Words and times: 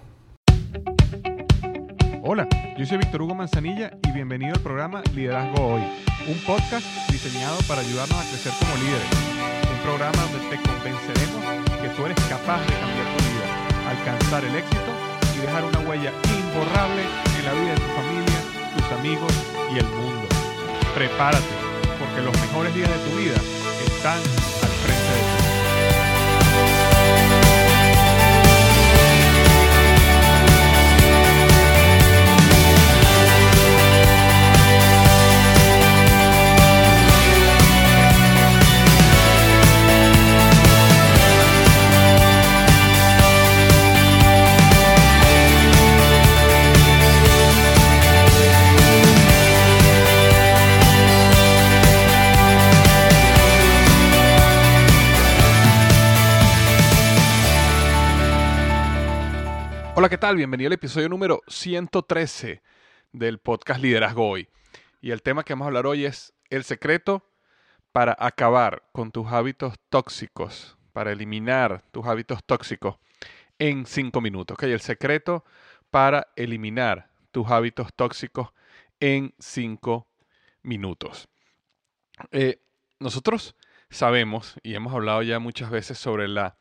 Hola, 2.30 2.46
yo 2.78 2.86
soy 2.86 2.98
Víctor 2.98 3.22
Hugo 3.22 3.36
Manzanilla 3.36 3.90
y 4.06 4.12
bienvenido 4.12 4.54
al 4.54 4.60
programa 4.60 5.02
Liderazgo 5.16 5.76
Hoy, 5.76 5.82
un 6.28 6.38
podcast 6.46 6.86
diseñado 7.10 7.58
para 7.70 7.80
ayudarnos 7.80 8.18
a 8.20 8.30
crecer 8.30 8.52
como 8.60 8.76
líderes. 8.84 9.08
Un 9.72 9.80
programa 9.82 10.22
donde 10.24 10.50
te 10.50 10.62
convenceremos 10.62 11.58
tú 11.96 12.06
eres 12.06 12.20
capaz 12.30 12.60
de 12.60 12.74
cambiar 12.74 13.08
tu 13.16 13.24
vida, 13.24 13.48
alcanzar 13.90 14.44
el 14.44 14.56
éxito 14.56 14.92
y 15.36 15.40
dejar 15.40 15.64
una 15.64 15.80
huella 15.80 16.12
imborrable 16.38 17.04
en 17.40 17.46
la 17.46 17.54
vida 17.54 17.74
de 17.74 17.80
tu 17.80 17.92
familia, 17.96 18.40
tus 18.76 18.92
amigos 19.00 19.34
y 19.74 19.78
el 19.80 19.86
mundo. 19.86 20.28
Prepárate, 20.94 21.56
porque 21.98 22.22
los 22.22 22.34
mejores 22.42 22.76
días 22.76 22.90
de 22.90 23.10
tu 23.10 23.18
vida 23.18 23.40
están 23.88 24.20
¿qué 60.18 60.22
tal? 60.22 60.38
Bienvenido 60.38 60.70
al 60.70 60.74
episodio 60.74 61.10
número 61.10 61.44
113 61.48 62.64
del 63.12 63.38
podcast 63.38 63.80
Liderazgo 63.80 64.28
Hoy. 64.28 64.50
Y 65.00 65.12
el 65.12 65.22
tema 65.22 65.44
que 65.44 65.54
vamos 65.54 65.66
a 65.66 65.68
hablar 65.68 65.86
hoy 65.86 66.06
es 66.06 66.34
el 66.50 66.64
secreto 66.64 67.30
para 67.92 68.18
acabar 68.18 68.82
con 68.94 69.12
tus 69.12 69.28
hábitos 69.28 69.76
tóxicos, 69.90 70.76
para 70.92 71.12
eliminar 71.12 71.84
tus 71.92 72.08
hábitos 72.08 72.44
tóxicos 72.44 72.98
en 73.60 73.86
5 73.86 74.20
minutos. 74.20 74.56
¿okay? 74.56 74.72
El 74.72 74.82
secreto 74.82 75.46
para 75.92 76.30
eliminar 76.36 77.12
tus 77.30 77.52
hábitos 77.52 77.94
tóxicos 77.96 78.50
en 79.00 79.36
5 79.38 80.08
minutos. 80.64 81.30
Eh, 82.32 82.60
nosotros 82.98 83.56
sabemos 83.92 84.56
y 84.64 84.74
hemos 84.74 84.96
hablado 84.96 85.22
ya 85.22 85.38
muchas 85.38 85.70
veces 85.70 86.00
sobre 86.00 86.28
la 86.28 86.58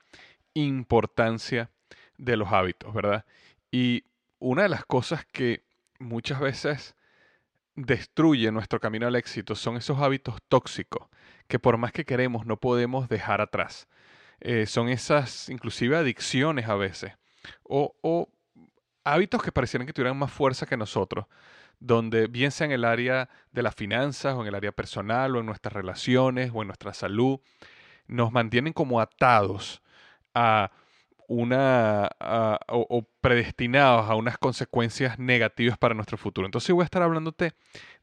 importancia 0.53 1.71
de 2.19 2.37
los 2.37 2.53
hábitos, 2.53 2.93
¿verdad? 2.93 3.25
Y 3.71 4.05
una 4.39 4.63
de 4.63 4.69
las 4.69 4.85
cosas 4.85 5.25
que 5.27 5.65
muchas 5.99 6.41
veces 6.41 6.95
destruye 7.75 8.51
nuestro 8.51 8.81
camino 8.81 9.07
al 9.07 9.17
éxito 9.17 9.55
son 9.55 9.77
esos 9.77 9.99
hábitos 9.99 10.37
tóxicos 10.49 11.09
que 11.47 11.59
por 11.59 11.77
más 11.77 11.93
que 11.93 12.05
queremos 12.05 12.47
no 12.47 12.59
podemos 12.59 13.09
dejar 13.09 13.41
atrás. 13.41 13.87
Eh, 14.41 14.67
son 14.67 14.89
esas 14.89 15.49
inclusive 15.49 15.97
adicciones 15.97 16.69
a 16.69 16.75
veces 16.75 17.13
o, 17.63 17.95
o 18.03 18.29
hábitos 19.05 19.43
que 19.43 19.53
parecieran 19.53 19.87
que 19.87 19.93
tuvieran 19.93 20.19
más 20.19 20.33
fuerza 20.33 20.67
que 20.67 20.77
nosotros, 20.77 21.27
donde 21.79 22.27
bien 22.27 22.51
sea 22.51 22.67
en 22.67 22.73
el 22.73 22.85
área 22.85 23.29
de 23.53 23.63
las 23.63 23.75
finanzas 23.75 24.35
o 24.35 24.43
en 24.43 24.49
el 24.49 24.55
área 24.55 24.73
personal 24.73 25.37
o 25.37 25.41
en 25.41 25.47
nuestras 25.47 25.73
relaciones 25.73 26.51
o 26.53 26.63
en 26.63 26.69
nuestra 26.69 26.93
salud, 26.93 27.41
nos 28.07 28.33
mantienen 28.33 28.73
como 28.73 29.01
atados 29.01 29.83
a 30.35 30.71
una 31.29 32.11
o, 32.69 33.07
predestinados 33.21 34.09
a 34.09 34.15
unas 34.15 34.39
consecuencias 34.39 35.19
negativas 35.19 35.79
para 35.79 35.95
nuestro 35.95 36.17
futuro. 36.17 36.47
Entonces 36.47 36.73
voy 36.75 36.83
a 36.83 36.85
estar 36.85 37.03
hablándote 37.03 37.53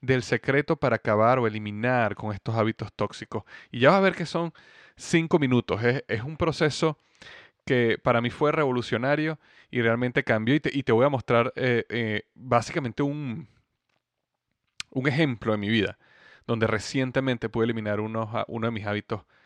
del 0.02 0.24
secreto 0.24 0.76
para 0.76 0.98
acabar 0.98 1.40
o 1.40 1.48
eliminar 1.48 2.16
con 2.16 2.34
estos 2.34 2.56
hábitos 2.56 2.92
tóxicos. 2.94 3.44
Y 3.72 3.80
ya 3.80 3.90
vas 3.92 4.00
a 4.00 4.02
ver 4.02 4.16
que 4.16 4.26
son 4.26 4.54
cinco 4.96 5.40
minutos. 5.40 5.82
Es, 6.08 6.24
un 6.24 6.38
proceso 6.38 6.98
que 7.66 7.98
para 8.02 8.22
mí 8.22 8.30
fue 8.30 8.52
revolucionario 8.52 9.40
y 9.72 9.82
realmente 9.82 10.24
cambió. 10.24 10.56
Y 10.56 10.60
te, 10.60 10.92
voy 10.92 11.06
a 11.06 11.10
mostrar 11.10 11.54
eh, 11.56 11.86
eh, 11.90 12.24
básicamente 12.36 13.04
un, 13.04 13.48
un 14.92 15.08
ejemplo 15.08 15.52
de 15.54 15.58
mi 15.58 15.70
vida, 15.70 15.98
donde 16.46 16.68
recientemente 16.68 17.50
pude 17.50 17.66
eliminar 17.66 18.00
uno, 18.00 18.46
uno 18.48 18.68
de 18.68 18.72
mis 18.72 18.86
hábitos 18.86 19.22
tóxicos. 19.22 19.43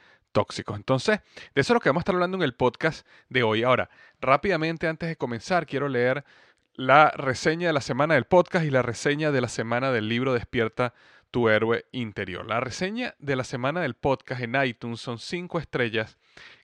Entonces, 0.75 1.19
de 1.55 1.61
eso 1.61 1.73
es 1.73 1.75
lo 1.75 1.79
que 1.79 1.89
vamos 1.89 2.01
a 2.01 2.03
estar 2.03 2.15
hablando 2.15 2.37
en 2.37 2.43
el 2.43 2.53
podcast 2.53 3.07
de 3.29 3.43
hoy. 3.43 3.63
Ahora, 3.63 3.89
rápidamente 4.19 4.87
antes 4.87 5.09
de 5.09 5.15
comenzar, 5.15 5.65
quiero 5.65 5.87
leer 5.89 6.25
la 6.73 7.09
reseña 7.11 7.67
de 7.67 7.73
la 7.73 7.81
semana 7.81 8.13
del 8.13 8.25
podcast 8.25 8.65
y 8.65 8.69
la 8.69 8.81
reseña 8.81 9.31
de 9.31 9.41
la 9.41 9.47
semana 9.47 9.91
del 9.91 10.09
libro 10.09 10.33
Despierta 10.33 10.93
tu 11.31 11.49
héroe 11.49 11.85
interior. 11.91 12.45
La 12.45 12.59
reseña 12.59 13.15
de 13.19 13.35
la 13.35 13.43
semana 13.43 13.81
del 13.81 13.95
podcast 13.95 14.41
en 14.41 14.55
iTunes 14.63 14.99
son 14.99 15.17
cinco 15.17 15.59
estrellas 15.59 16.17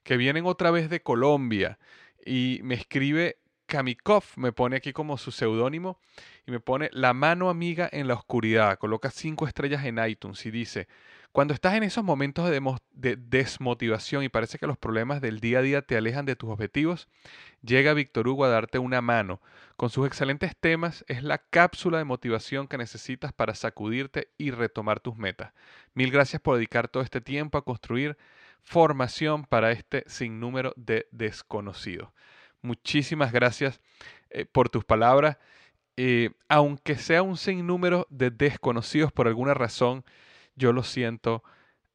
que 0.04 0.16
vienen 0.16 0.46
otra 0.46 0.70
vez 0.70 0.88
de 0.88 1.02
Colombia 1.02 1.78
y 2.24 2.60
me 2.62 2.74
escribe 2.74 3.38
Kamikov, 3.66 4.24
me 4.36 4.52
pone 4.52 4.76
aquí 4.76 4.92
como 4.92 5.18
su 5.18 5.32
seudónimo 5.32 5.98
y 6.46 6.50
me 6.50 6.60
pone 6.60 6.90
la 6.92 7.14
mano 7.14 7.50
amiga 7.50 7.88
en 7.90 8.08
la 8.08 8.14
oscuridad. 8.14 8.78
Coloca 8.78 9.10
cinco 9.10 9.46
estrellas 9.46 9.84
en 9.84 9.98
iTunes 9.98 10.44
y 10.46 10.50
dice, 10.50 10.86
cuando 11.34 11.52
estás 11.52 11.74
en 11.74 11.82
esos 11.82 12.04
momentos 12.04 12.48
de, 12.48 13.16
desmotivación 13.16 14.22
y 14.22 14.28
parece 14.28 14.56
que 14.56 14.68
los 14.68 14.78
problemas 14.78 15.20
del 15.20 15.40
día 15.40 15.58
a 15.58 15.62
día 15.62 15.82
te 15.82 15.96
alejan 15.96 16.26
de 16.26 16.36
tus 16.36 16.48
objetivos, 16.48 17.08
llega 17.60 17.92
Víctor 17.92 18.28
Hugo 18.28 18.44
a 18.44 18.50
darte 18.50 18.78
una 18.78 19.00
mano. 19.00 19.42
Con 19.76 19.90
sus 19.90 20.06
excelentes 20.06 20.56
temas 20.56 21.04
es 21.08 21.24
la 21.24 21.38
cápsula 21.38 21.98
de 21.98 22.04
motivación 22.04 22.68
que 22.68 22.78
necesitas 22.78 23.32
para 23.32 23.56
sacudirte 23.56 24.28
y 24.38 24.52
retomar 24.52 25.00
tus 25.00 25.16
metas. 25.16 25.52
Mil 25.92 26.12
gracias 26.12 26.40
por 26.40 26.54
dedicar 26.54 26.86
todo 26.86 27.02
este 27.02 27.20
tiempo 27.20 27.58
a 27.58 27.64
construir 27.64 28.16
formación 28.62 29.44
para 29.44 29.72
este 29.72 30.04
sinnúmero 30.06 30.72
de 30.76 31.08
desconocidos. 31.10 32.10
Muchísimas 32.62 33.32
gracias 33.32 33.80
eh, 34.30 34.44
por 34.44 34.68
tus 34.68 34.84
palabras. 34.84 35.38
Eh, 35.96 36.30
aunque 36.48 36.94
sea 36.94 37.24
un 37.24 37.36
sinnúmero 37.36 38.06
de 38.08 38.30
desconocidos 38.30 39.10
por 39.10 39.26
alguna 39.26 39.54
razón, 39.54 40.04
yo 40.56 40.72
lo 40.72 40.82
siento 40.82 41.42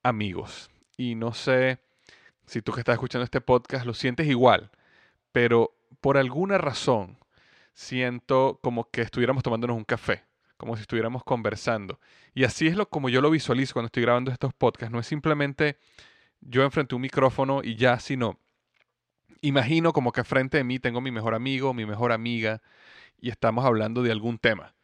amigos. 0.04 0.70
Y 0.98 1.16
no 1.16 1.34
sé 1.34 1.80
si 2.46 2.62
tú 2.62 2.72
que 2.72 2.80
estás 2.80 2.94
escuchando 2.94 3.24
este 3.24 3.42
podcast 3.42 3.86
lo 3.86 3.94
sientes 3.94 4.28
igual, 4.28 4.72
pero 5.32 5.76
por 6.02 6.18
alguna 6.18 6.58
razón 6.58 7.18
siento 7.74 8.60
como 8.62 8.90
que 8.90 9.02
estuviéramos 9.02 9.44
tomándonos 9.44 9.78
un 9.78 9.86
café, 9.86 10.26
como 10.58 10.76
si 10.76 10.82
estuviéramos 10.82 11.24
conversando. 11.24 12.00
Y 12.34 12.44
así 12.44 12.68
es 12.68 12.76
lo 12.76 12.90
como 12.90 13.10
yo 13.10 13.22
lo 13.22 13.30
visualizo 13.30 13.74
cuando 13.74 13.88
estoy 13.88 14.04
grabando 14.04 14.32
estos 14.32 14.54
podcasts. 14.54 14.92
No 14.92 15.00
es 15.00 15.08
simplemente 15.08 15.78
yo 16.42 16.64
enfrente 16.64 16.96
un 16.96 17.02
micrófono 17.02 17.62
y 17.64 17.76
ya, 17.76 18.00
sino 18.00 18.40
imagino 19.42 19.94
como 19.94 20.12
que 20.12 20.24
frente 20.24 20.58
de 20.58 20.64
mí 20.64 20.80
tengo 20.80 21.02
mi 21.02 21.12
mejor 21.12 21.34
amigo, 21.34 21.74
mi 21.74 21.86
mejor 21.86 22.12
amiga, 22.12 22.62
y 23.18 23.30
estamos 23.30 23.66
hablando 23.66 24.04
de 24.04 24.12
algún 24.12 24.38
tema. 24.38 24.76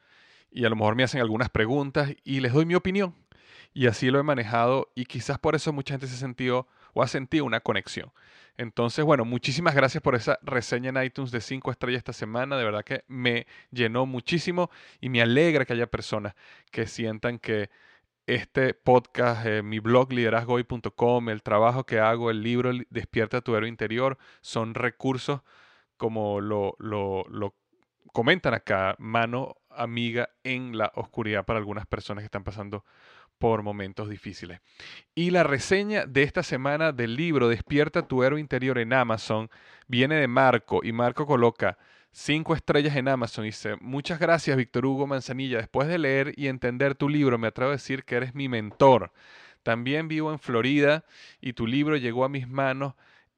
Y 0.50 0.64
a 0.66 0.70
lo 0.70 0.78
mejor 0.78 0.96
me 0.96 1.04
hacen 1.04 1.20
algunas 1.20 1.50
preguntas 1.50 2.14
y 2.24 2.40
les 2.40 2.54
doy 2.54 2.66
mi 2.66 2.76
opinión 2.76 3.25
y 3.76 3.88
así 3.88 4.10
lo 4.10 4.20
he 4.20 4.24
manejado 4.24 4.90
y 4.96 5.06
quizás 5.06 5.38
por 5.38 5.54
eso 5.54 5.74
mucha 5.74 5.96
gente 5.96 6.08
se 6.08 6.16
ha 6.16 6.18
sentido 6.18 6.68
o 6.94 7.04
ha 7.04 7.08
sentido 7.08 7.44
una 7.44 7.60
conexión. 7.60 8.12
Entonces, 8.58 9.04
bueno, 9.04 9.26
muchísimas 9.26 9.76
gracias 9.76 10.02
por 10.02 10.16
esa 10.16 10.40
reseña 10.44 10.90
en 10.90 11.04
iTunes 11.04 11.30
de 11.30 11.42
5 11.42 11.72
estrellas 11.72 11.98
esta 12.00 12.14
semana. 12.14 12.58
De 12.58 12.64
verdad 12.64 12.86
que 12.86 13.04
me 13.10 13.48
llenó 13.72 14.06
muchísimo 14.06 14.72
y 15.02 15.10
me 15.10 15.22
alegra 15.22 15.66
que 15.66 15.74
haya 15.74 15.88
personas 15.88 16.36
que 16.72 16.88
sientan 16.88 17.38
que 17.38 17.70
este 18.28 18.74
podcast, 18.74 19.46
eh, 19.46 19.62
mi 19.62 19.80
blog 19.80 20.14
liderazgoy.com, 20.14 21.30
el 21.30 21.44
trabajo 21.44 21.86
que 21.86 22.00
hago, 22.00 22.32
el 22.32 22.44
libro 22.44 22.72
Despierta 22.90 23.42
tu 23.42 23.58
héroe 23.58 23.68
interior, 23.68 24.18
son 24.40 24.74
recursos 24.74 25.42
como 25.98 26.40
lo, 26.40 26.78
lo, 26.80 27.26
lo 27.30 27.56
comentan 28.14 28.54
acá, 28.54 28.96
mano 29.00 29.58
amiga 29.78 30.30
en 30.44 30.78
la 30.78 30.92
oscuridad 30.96 31.46
para 31.46 31.60
algunas 31.60 31.86
personas 31.86 32.22
que 32.22 32.26
están 32.26 32.44
pasando 32.44 32.84
por 33.38 33.64
momentos 33.64 34.10
difíciles. 34.10 34.62
Y 35.14 35.32
la 35.32 35.44
reseña 35.44 36.06
de 36.06 36.24
esta 36.24 36.44
semana 36.44 36.92
del 36.92 37.16
libro 37.16 37.50
Despierta 37.50 38.08
tu 38.08 38.24
héroe 38.24 38.40
interior 38.40 38.78
en 38.78 38.94
Amazon 38.94 39.50
viene 39.88 40.16
de 40.16 40.28
Marco 40.28 40.82
y 40.84 40.92
Marco 40.92 41.26
coloca 41.26 41.78
cinco 42.12 42.56
estrellas 42.56 42.96
en 42.96 43.08
Amazon. 43.08 43.44
Dice, 43.44 43.76
muchas 43.82 44.20
gracias 44.20 44.56
Víctor 44.56 44.86
Hugo 44.86 45.06
Manzanilla. 45.06 45.58
Después 45.58 45.88
de 45.88 45.98
leer 45.98 46.34
y 46.38 46.48
entender 46.48 46.96
tu 46.96 47.10
libro, 47.10 47.38
me 47.38 47.48
atrevo 47.48 47.72
a 47.72 47.74
decir 47.74 48.04
que 48.06 48.16
eres 48.16 48.34
mi 48.34 48.48
mentor. 48.48 49.12
También 49.64 50.08
vivo 50.08 50.32
en 50.32 50.40
Florida 50.40 51.06
y 51.42 51.54
tu 51.54 51.68
libro 51.68 51.98
llegó 51.98 52.24
a 52.24 52.30
mis 52.30 52.48
manos 52.48 52.94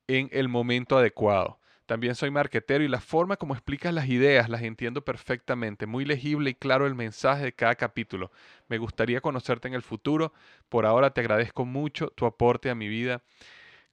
en 0.07 0.29
el 0.31 0.47
momento 0.47 0.97
adecuado. 0.97 1.59
También 1.87 2.15
soy 2.15 2.29
marquetero 2.31 2.83
y 2.83 2.89
la 2.89 2.99
forma 2.99 3.37
como 3.37 3.53
explicas 3.53 3.93
las 3.93 4.09
ideas 4.09 4.49
las 4.49 4.61
entiendo 4.61 5.03
perfectamente. 5.03 5.85
Muy 5.85 6.03
legible 6.03 6.49
y 6.49 6.53
claro 6.53 6.85
el 6.85 6.95
mensaje 6.95 7.45
de 7.45 7.53
cada 7.53 7.75
capítulo. 7.75 8.29
Me 8.67 8.77
gustaría 8.77 9.21
conocerte 9.21 9.69
en 9.69 9.73
el 9.73 9.81
futuro. 9.81 10.33
Por 10.67 10.85
ahora 10.85 11.11
te 11.11 11.21
agradezco 11.21 11.63
mucho 11.65 12.09
tu 12.09 12.25
aporte 12.25 12.69
a 12.69 12.75
mi 12.75 12.89
vida 12.89 13.23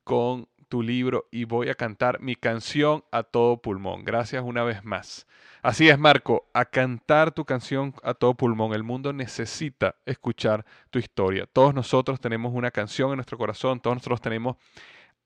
con 0.02 0.48
tu 0.68 0.82
libro 0.82 1.28
y 1.30 1.44
voy 1.44 1.68
a 1.68 1.76
cantar 1.76 2.20
mi 2.20 2.34
canción 2.34 3.04
a 3.12 3.22
todo 3.22 3.58
pulmón. 3.58 4.04
Gracias 4.04 4.42
una 4.44 4.64
vez 4.64 4.84
más. 4.84 5.28
Así 5.62 5.88
es, 5.88 5.96
Marco, 5.96 6.48
a 6.52 6.64
cantar 6.64 7.30
tu 7.30 7.44
canción 7.44 7.94
a 8.02 8.12
todo 8.14 8.34
pulmón. 8.34 8.74
El 8.74 8.82
mundo 8.82 9.12
necesita 9.12 9.94
escuchar 10.04 10.64
tu 10.90 10.98
historia. 10.98 11.46
Todos 11.46 11.72
nosotros 11.74 12.18
tenemos 12.20 12.52
una 12.52 12.72
canción 12.72 13.10
en 13.10 13.16
nuestro 13.16 13.38
corazón, 13.38 13.78
todos 13.78 13.98
nosotros 13.98 14.20
tenemos 14.20 14.56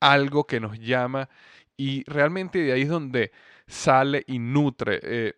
algo 0.00 0.44
que 0.44 0.60
nos 0.60 0.78
llama 0.78 1.28
y 1.78 2.04
realmente 2.04 2.58
de 2.58 2.72
ahí 2.72 2.82
es 2.82 2.88
donde 2.88 3.30
sale 3.66 4.24
y 4.26 4.38
nutre 4.40 5.00
eh, 5.02 5.34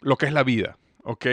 lo 0.00 0.16
que 0.16 0.26
es 0.26 0.32
la 0.32 0.42
vida, 0.42 0.78
¿ok? 1.04 1.26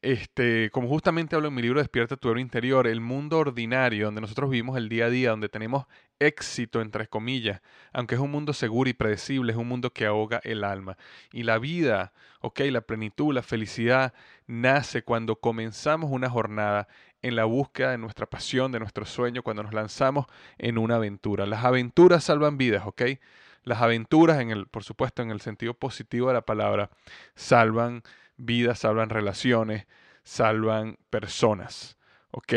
Este, 0.00 0.70
como 0.70 0.88
justamente 0.88 1.36
hablo 1.36 1.46
en 1.46 1.54
mi 1.54 1.62
libro 1.62 1.78
Despierta 1.78 2.16
tu 2.16 2.28
héroe 2.28 2.40
interior, 2.40 2.88
el 2.88 3.00
mundo 3.00 3.38
ordinario 3.38 4.06
donde 4.06 4.20
nosotros 4.20 4.50
vivimos 4.50 4.76
el 4.76 4.88
día 4.88 5.04
a 5.06 5.10
día, 5.10 5.30
donde 5.30 5.48
tenemos 5.48 5.86
éxito, 6.18 6.80
entre 6.80 7.06
comillas, 7.06 7.60
aunque 7.92 8.16
es 8.16 8.20
un 8.20 8.30
mundo 8.30 8.52
seguro 8.52 8.90
y 8.90 8.94
predecible, 8.94 9.52
es 9.52 9.58
un 9.58 9.68
mundo 9.68 9.92
que 9.92 10.06
ahoga 10.06 10.40
el 10.42 10.64
alma. 10.64 10.96
Y 11.32 11.44
la 11.44 11.58
vida, 11.58 12.12
ok, 12.40 12.60
la 12.70 12.80
plenitud, 12.80 13.32
la 13.32 13.42
felicidad, 13.42 14.14
nace 14.46 15.02
cuando 15.04 15.36
comenzamos 15.36 16.10
una 16.10 16.30
jornada 16.30 16.88
en 17.22 17.36
la 17.36 17.44
búsqueda 17.44 17.92
de 17.92 17.98
nuestra 17.98 18.26
pasión, 18.26 18.72
de 18.72 18.80
nuestro 18.80 19.06
sueño, 19.06 19.42
cuando 19.42 19.62
nos 19.62 19.72
lanzamos 19.72 20.26
en 20.58 20.78
una 20.78 20.96
aventura. 20.96 21.46
Las 21.46 21.64
aventuras 21.64 22.24
salvan 22.24 22.58
vidas, 22.58 22.82
¿ok? 22.86 23.02
Las 23.64 23.80
aventuras, 23.80 24.40
en 24.40 24.50
el, 24.50 24.66
por 24.66 24.82
supuesto, 24.82 25.22
en 25.22 25.30
el 25.30 25.40
sentido 25.40 25.74
positivo 25.74 26.28
de 26.28 26.34
la 26.34 26.42
palabra, 26.42 26.90
salvan 27.36 28.02
vidas, 28.36 28.80
salvan 28.80 29.08
relaciones, 29.08 29.86
salvan 30.24 30.98
personas, 31.10 31.96
¿ok? 32.32 32.52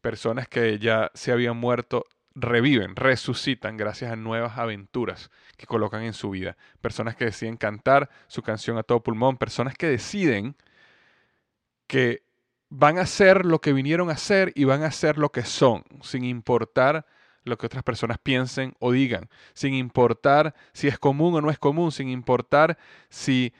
Personas 0.00 0.48
que 0.48 0.78
ya 0.78 1.10
se 1.14 1.32
habían 1.32 1.56
muerto 1.56 2.06
reviven, 2.34 2.96
resucitan 2.96 3.76
gracias 3.76 4.12
a 4.12 4.16
nuevas 4.16 4.56
aventuras 4.56 5.30
que 5.56 5.66
colocan 5.66 6.02
en 6.02 6.12
su 6.12 6.30
vida. 6.30 6.56
Personas 6.80 7.16
que 7.16 7.26
deciden 7.26 7.56
cantar 7.56 8.08
su 8.28 8.42
canción 8.42 8.78
a 8.78 8.82
todo 8.82 9.02
pulmón, 9.02 9.36
personas 9.36 9.74
que 9.74 9.88
deciden 9.88 10.56
que 11.86 12.22
van 12.70 12.98
a 12.98 13.06
ser 13.06 13.44
lo 13.44 13.60
que 13.60 13.72
vinieron 13.72 14.10
a 14.10 14.16
ser 14.16 14.52
y 14.54 14.64
van 14.64 14.84
a 14.84 14.92
ser 14.92 15.18
lo 15.18 15.30
que 15.30 15.42
son, 15.42 15.84
sin 16.02 16.24
importar 16.24 17.04
lo 17.44 17.58
que 17.58 17.66
otras 17.66 17.82
personas 17.82 18.18
piensen 18.22 18.74
o 18.78 18.92
digan, 18.92 19.28
sin 19.54 19.74
importar 19.74 20.54
si 20.72 20.88
es 20.88 20.98
común 20.98 21.34
o 21.34 21.40
no 21.40 21.50
es 21.50 21.58
común, 21.58 21.90
sin 21.90 22.08
importar 22.08 22.78
si 23.08 23.52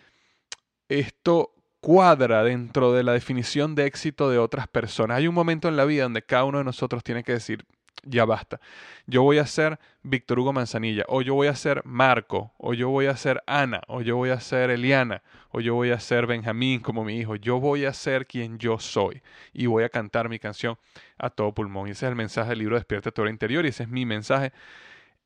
esto 0.89 1.55
cuadra 1.81 2.45
dentro 2.45 2.93
de 2.93 3.03
la 3.03 3.13
definición 3.13 3.75
de 3.75 3.87
éxito 3.87 4.31
de 4.31 4.39
otras 4.39 4.69
personas. 4.69 5.19
Hay 5.19 5.29
un 5.29 5.35
momento 5.35 5.69
en 5.69 5.77
la 5.77 5.85
vida 5.85 6.05
donde 6.05 6.23
cada 6.23 6.45
uno 6.45 6.59
de 6.59 6.65
nosotros 6.65 7.03
tiene 7.03 7.25
que 7.25 7.33
decir, 7.33 7.65
ya 8.05 8.25
basta. 8.25 8.61
Yo 9.07 9.23
voy 9.23 9.39
a 9.39 9.47
ser 9.47 9.79
Víctor 10.03 10.39
Hugo 10.39 10.53
Manzanilla, 10.53 11.05
o 11.09 11.23
yo 11.23 11.35
voy 11.35 11.49
a 11.49 11.55
ser 11.55 11.83
Marco, 11.85 12.53
o 12.59 12.75
yo 12.75 12.89
voy 12.89 13.07
a 13.07 13.17
ser 13.17 13.43
Ana, 13.47 13.83
o 13.89 14.01
yo 14.03 14.17
voy 14.17 14.31
a 14.31 14.41
ser 14.41 14.71
Eliana, 14.71 15.23
o 15.51 15.61
yo 15.61 15.75
voy 15.75 15.91
a 15.91 16.01
ser 16.01 16.27
Benjamín 16.27 16.81
como 16.81 17.05
mi 17.05 17.19
hijo. 17.19 17.37
Yo 17.37 17.61
voy 17.61 17.85
a 17.85 17.93
ser 17.93 18.27
quien 18.27 18.59
yo 18.59 18.79
soy 18.79 19.23
y 19.53 19.67
voy 19.67 19.85
a 19.85 19.89
cantar 19.89 20.29
mi 20.29 20.39
canción 20.39 20.79
a 21.19 21.31
todo 21.31 21.53
pulmón. 21.53 21.89
Y 21.89 21.93
ese 21.93 22.07
es 22.07 22.11
el 22.11 22.17
mensaje 22.17 22.51
del 22.51 22.61
libro 22.61 22.77
Despierta 22.77 23.11
tu 23.11 23.23
hora 23.23 23.31
interior 23.31 23.65
y 23.65 23.69
ese 23.69 23.85
es 23.85 23.89
mi 23.89 24.07
mensaje 24.07 24.53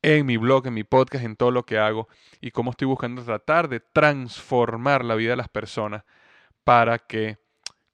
en 0.02 0.26
mi 0.26 0.36
blog, 0.36 0.66
en 0.66 0.74
mi 0.74 0.84
podcast, 0.84 1.24
en 1.24 1.34
todo 1.34 1.50
lo 1.50 1.64
que 1.64 1.78
hago 1.78 2.08
y 2.40 2.50
cómo 2.50 2.72
estoy 2.72 2.86
buscando 2.86 3.22
tratar 3.22 3.68
de 3.68 3.80
transformar 3.80 5.02
la 5.02 5.14
vida 5.14 5.30
de 5.30 5.36
las 5.36 5.48
personas 5.48 6.04
para 6.62 6.98
que 6.98 7.38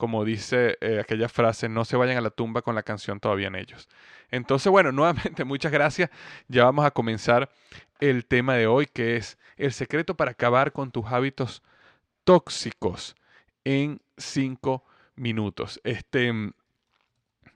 como 0.00 0.24
dice 0.24 0.78
eh, 0.80 0.98
aquella 0.98 1.28
frase, 1.28 1.68
no 1.68 1.84
se 1.84 1.94
vayan 1.94 2.16
a 2.16 2.22
la 2.22 2.30
tumba 2.30 2.62
con 2.62 2.74
la 2.74 2.82
canción 2.82 3.20
todavía 3.20 3.48
en 3.48 3.54
ellos. 3.54 3.86
Entonces, 4.30 4.72
bueno, 4.72 4.92
nuevamente 4.92 5.44
muchas 5.44 5.70
gracias. 5.70 6.08
Ya 6.48 6.64
vamos 6.64 6.86
a 6.86 6.90
comenzar 6.90 7.50
el 8.00 8.24
tema 8.24 8.54
de 8.54 8.66
hoy, 8.66 8.86
que 8.86 9.16
es 9.16 9.36
el 9.58 9.74
secreto 9.74 10.16
para 10.16 10.30
acabar 10.30 10.72
con 10.72 10.90
tus 10.90 11.04
hábitos 11.04 11.62
tóxicos 12.24 13.14
en 13.62 14.00
cinco 14.16 14.84
minutos. 15.16 15.78
Este, 15.84 16.32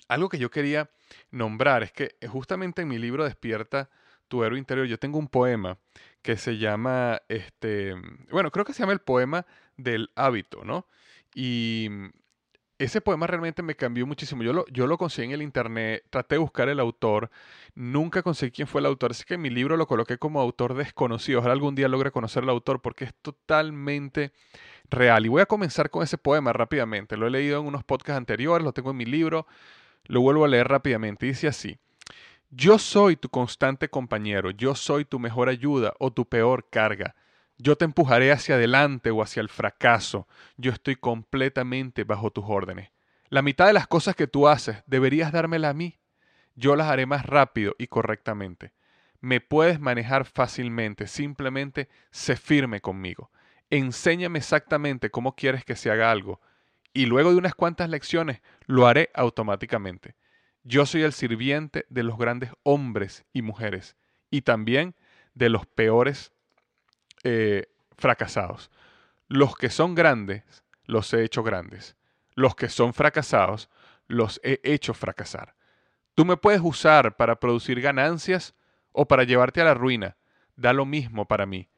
algo 0.09 0.29
que 0.29 0.39
yo 0.39 0.51
quería 0.51 0.91
nombrar 1.31 1.83
es 1.83 1.93
que 1.93 2.15
justamente 2.29 2.83
en 2.83 2.89
mi 2.89 2.99
libro 2.99 3.25
Despierta 3.25 3.89
tu 4.29 4.45
héroe 4.45 4.59
interior, 4.59 4.87
yo 4.87 4.99
tengo 4.99 5.19
un 5.19 5.29
poema 5.29 5.79
que 6.21 6.37
se 6.37 6.59
llama, 6.59 7.23
este, 7.29 7.95
bueno, 8.31 8.51
creo 8.51 8.67
que 8.67 8.75
se 8.75 8.81
llama 8.81 8.93
el 8.93 9.01
poema 9.01 9.47
del 9.79 10.11
hábito, 10.15 10.63
¿no? 10.63 10.87
Y 11.35 11.89
ese 12.79 13.01
poema 13.01 13.27
realmente 13.27 13.63
me 13.63 13.77
cambió 13.77 14.07
muchísimo. 14.07 14.43
Yo 14.43 14.53
lo, 14.53 14.67
yo 14.67 14.87
lo 14.87 14.99
conseguí 14.99 15.27
en 15.27 15.33
el 15.33 15.43
internet, 15.43 16.05
traté 16.11 16.37
de 16.37 16.41
buscar 16.41 16.69
el 16.69 16.81
autor, 16.81 17.31
nunca 17.75 18.23
conseguí 18.23 18.51
quién 18.51 18.69
fue 18.69 18.81
el 18.81 18.87
autor, 18.87 19.13
así 19.13 19.25
que 19.25 19.39
mi 19.39 19.51
libro 19.51 19.77
lo 19.77 19.87
coloqué 19.87 20.19
como 20.19 20.41
autor 20.41 20.75
desconocido. 20.75 21.41
Ojalá 21.41 21.53
algún 21.55 21.75
día 21.75 21.89
logre 21.89 22.11
conocer 22.11 22.43
al 22.43 22.51
autor 22.51 22.81
porque 22.81 23.05
es 23.05 23.15
totalmente 23.15 24.33
real. 24.91 25.27
Y 25.27 25.29
voy 25.29 25.43
a 25.43 25.47
comenzar 25.47 25.91
con 25.91 26.03
ese 26.03 26.19
poema 26.19 26.53
rápidamente. 26.53 27.17
Lo 27.17 27.27
he 27.27 27.31
leído 27.31 27.61
en 27.61 27.67
unos 27.67 27.85
podcasts 27.85 28.19
anteriores, 28.19 28.65
lo 28.65 28.73
tengo 28.73 28.91
en 28.91 28.97
mi 28.97 29.05
libro, 29.05 29.47
lo 30.05 30.21
vuelvo 30.21 30.45
a 30.45 30.49
leer 30.49 30.69
rápidamente. 30.69 31.27
Dice 31.27 31.49
así. 31.49 31.79
Yo 32.57 32.79
soy 32.79 33.17
tu 33.17 33.29
constante 33.31 33.89
compañero, 33.89 34.53
yo 34.53 34.77
soy 34.77 35.05
tu 35.05 35.19
mejor 35.19 35.49
ayuda 35.49 35.93
o 35.99 36.13
tu 36.13 36.29
peor 36.29 36.69
carga. 36.71 37.17
Yo 37.57 37.77
te 37.77 37.85
empujaré 37.85 38.33
hacia 38.33 38.57
adelante 38.57 39.11
o 39.11 39.23
hacia 39.23 39.41
el 39.41 39.49
fracaso. 39.49 40.27
Yo 40.57 40.73
estoy 40.73 40.97
completamente 40.97 42.05
bajo 42.05 42.31
tus 42.31 42.45
órdenes. 42.49 42.91
La 43.29 43.43
mitad 43.43 43.67
de 43.67 43.73
las 43.73 43.87
cosas 43.87 44.17
que 44.17 44.27
tú 44.27 44.49
haces 44.49 44.83
deberías 44.87 45.33
dármela 45.33 45.71
a 45.71 45.75
mí. 45.75 45.99
Yo 46.57 46.77
las 46.77 46.89
haré 46.89 47.07
más 47.07 47.27
rápido 47.27 47.75
y 47.79 47.87
correctamente. 47.87 48.73
Me 49.21 49.41
puedes 49.41 49.81
manejar 49.81 50.25
fácilmente, 50.25 51.07
simplemente 51.07 51.89
sé 52.11 52.37
firme 52.37 52.81
conmigo. 52.81 53.31
Enséñame 53.71 54.39
exactamente 54.39 55.11
cómo 55.11 55.35
quieres 55.35 55.65
que 55.65 55.77
se 55.77 55.91
haga 55.91 56.11
algo 56.11 56.41
y 56.93 57.07
luego 57.07 57.33
de 57.33 57.39
unas 57.39 57.55
cuantas 57.55 57.89
lecciones 57.89 58.41
lo 58.67 58.87
haré 58.87 59.11
automáticamente. 59.15 60.15
Yo 60.63 60.87
soy 60.87 61.03
el 61.03 61.13
sirviente 61.13 61.87
de 61.89 62.03
los 62.03 62.19
grandes 62.19 62.51
hombres 62.63 63.25
y 63.33 63.43
mujeres 63.43 63.97
y 64.31 64.43
también 64.43 64.95
de 65.35 65.49
los 65.49 65.67
peores 65.67 66.34
eh, 67.25 67.67
fracasados. 67.97 68.71
Los 69.29 69.57
que 69.57 69.71
son 69.71 69.95
grandes, 69.95 70.45
los 70.85 71.13
he 71.13 71.25
hecho 71.25 71.43
grandes. 71.43 71.97
Los 72.35 72.55
que 72.55 72.69
son 72.69 72.95
fracasados, 72.95 73.71
los 74.07 74.41
he 74.45 74.61
hecho 74.63 74.95
fracasar. 74.95 75.55
Tú 76.15 76.25
me 76.25 76.37
puedes 76.37 76.61
usar 76.63 77.17
para 77.17 77.41
producir 77.41 77.81
ganancias 77.81 78.55
o 78.93 79.07
para 79.07 79.25
llevarte 79.25 79.61
a 79.61 79.65
la 79.65 79.75
ruina. 79.75 80.17
Da 80.57 80.73
lo 80.73 80.85
mismo 80.85 81.27
para 81.27 81.47
mí. 81.47 81.69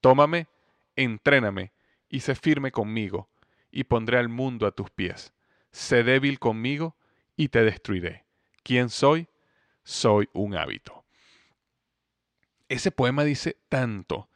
Tómame, 0.00 0.48
entréname 0.96 1.72
y 2.08 2.20
sé 2.20 2.34
firme 2.34 2.72
conmigo, 2.72 3.28
y 3.70 3.84
pondré 3.84 4.18
al 4.18 4.28
mundo 4.28 4.66
a 4.66 4.72
tus 4.72 4.90
pies. 4.90 5.32
Sé 5.70 6.02
débil 6.02 6.38
conmigo 6.38 6.96
y 7.36 7.48
te 7.48 7.62
destruiré. 7.62 8.24
¿Quién 8.62 8.88
soy? 8.88 9.28
Soy 9.84 10.28
un 10.32 10.56
hábito. 10.56 11.04
Ese 12.68 12.90
poema 12.90 13.24
dice 13.24 13.58
tanto 13.68 14.28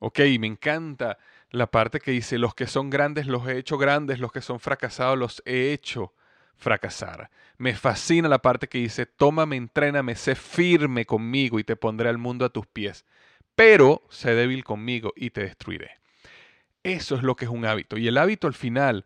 Ok, 0.00 0.20
me 0.38 0.46
encanta 0.46 1.18
la 1.50 1.70
parte 1.70 2.00
que 2.00 2.10
dice, 2.10 2.38
los 2.38 2.54
que 2.54 2.66
son 2.66 2.88
grandes 2.88 3.26
los 3.26 3.46
he 3.46 3.58
hecho 3.58 3.76
grandes, 3.76 4.18
los 4.18 4.32
que 4.32 4.40
son 4.40 4.58
fracasados 4.58 5.18
los 5.18 5.42
he 5.44 5.72
hecho 5.72 6.14
fracasar. 6.56 7.30
Me 7.58 7.74
fascina 7.74 8.26
la 8.26 8.40
parte 8.40 8.66
que 8.66 8.78
dice, 8.78 9.04
tómame, 9.04 9.56
entréname, 9.56 10.14
sé 10.14 10.34
firme 10.36 11.04
conmigo 11.04 11.58
y 11.58 11.64
te 11.64 11.76
pondré 11.76 12.08
al 12.08 12.16
mundo 12.16 12.46
a 12.46 12.48
tus 12.48 12.66
pies, 12.66 13.04
pero 13.54 14.02
sé 14.08 14.34
débil 14.34 14.64
conmigo 14.64 15.12
y 15.16 15.30
te 15.30 15.42
destruiré. 15.42 15.98
Eso 16.82 17.16
es 17.16 17.22
lo 17.22 17.36
que 17.36 17.44
es 17.44 17.50
un 17.50 17.66
hábito. 17.66 17.98
Y 17.98 18.08
el 18.08 18.16
hábito 18.16 18.46
al 18.46 18.54
final 18.54 19.04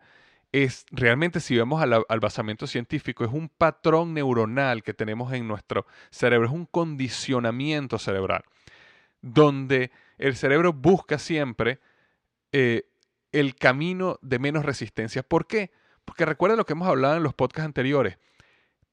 es, 0.52 0.86
realmente 0.92 1.40
si 1.40 1.56
vemos 1.56 1.82
al, 1.82 2.04
al 2.08 2.20
basamento 2.20 2.68
científico, 2.68 3.24
es 3.24 3.32
un 3.32 3.48
patrón 3.48 4.14
neuronal 4.14 4.84
que 4.84 4.94
tenemos 4.94 5.32
en 5.32 5.48
nuestro 5.48 5.86
cerebro, 6.10 6.46
es 6.46 6.54
un 6.54 6.66
condicionamiento 6.66 7.98
cerebral 7.98 8.44
donde 9.24 9.90
el 10.18 10.36
cerebro 10.36 10.72
busca 10.72 11.18
siempre 11.18 11.80
eh, 12.52 12.84
el 13.32 13.56
camino 13.56 14.18
de 14.22 14.38
menos 14.38 14.64
resistencia. 14.64 15.22
¿Por 15.22 15.46
qué? 15.46 15.72
Porque 16.04 16.24
recuerda 16.24 16.56
lo 16.56 16.66
que 16.66 16.74
hemos 16.74 16.88
hablado 16.88 17.16
en 17.16 17.22
los 17.22 17.34
podcasts 17.34 17.66
anteriores. 17.66 18.18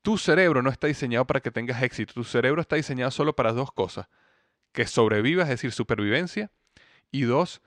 Tu 0.02 0.18
cerebro 0.18 0.64
no 0.64 0.72
está 0.72 0.88
diseñado 0.88 1.26
para 1.26 1.42
que 1.42 1.52
tengas 1.52 1.84
éxito. 1.84 2.14
Tu 2.14 2.24
cerebro 2.24 2.62
está 2.62 2.76
diseñado 2.76 3.12
solo 3.12 3.36
para 3.36 3.54
dos 3.54 3.72
cosas. 3.72 4.08
Que 4.72 4.88
sobrevivas, 4.88 5.46
es 5.46 5.52
decir, 5.52 5.72
supervivencia. 5.72 6.50
Y 7.12 7.24
dos, 7.24 7.62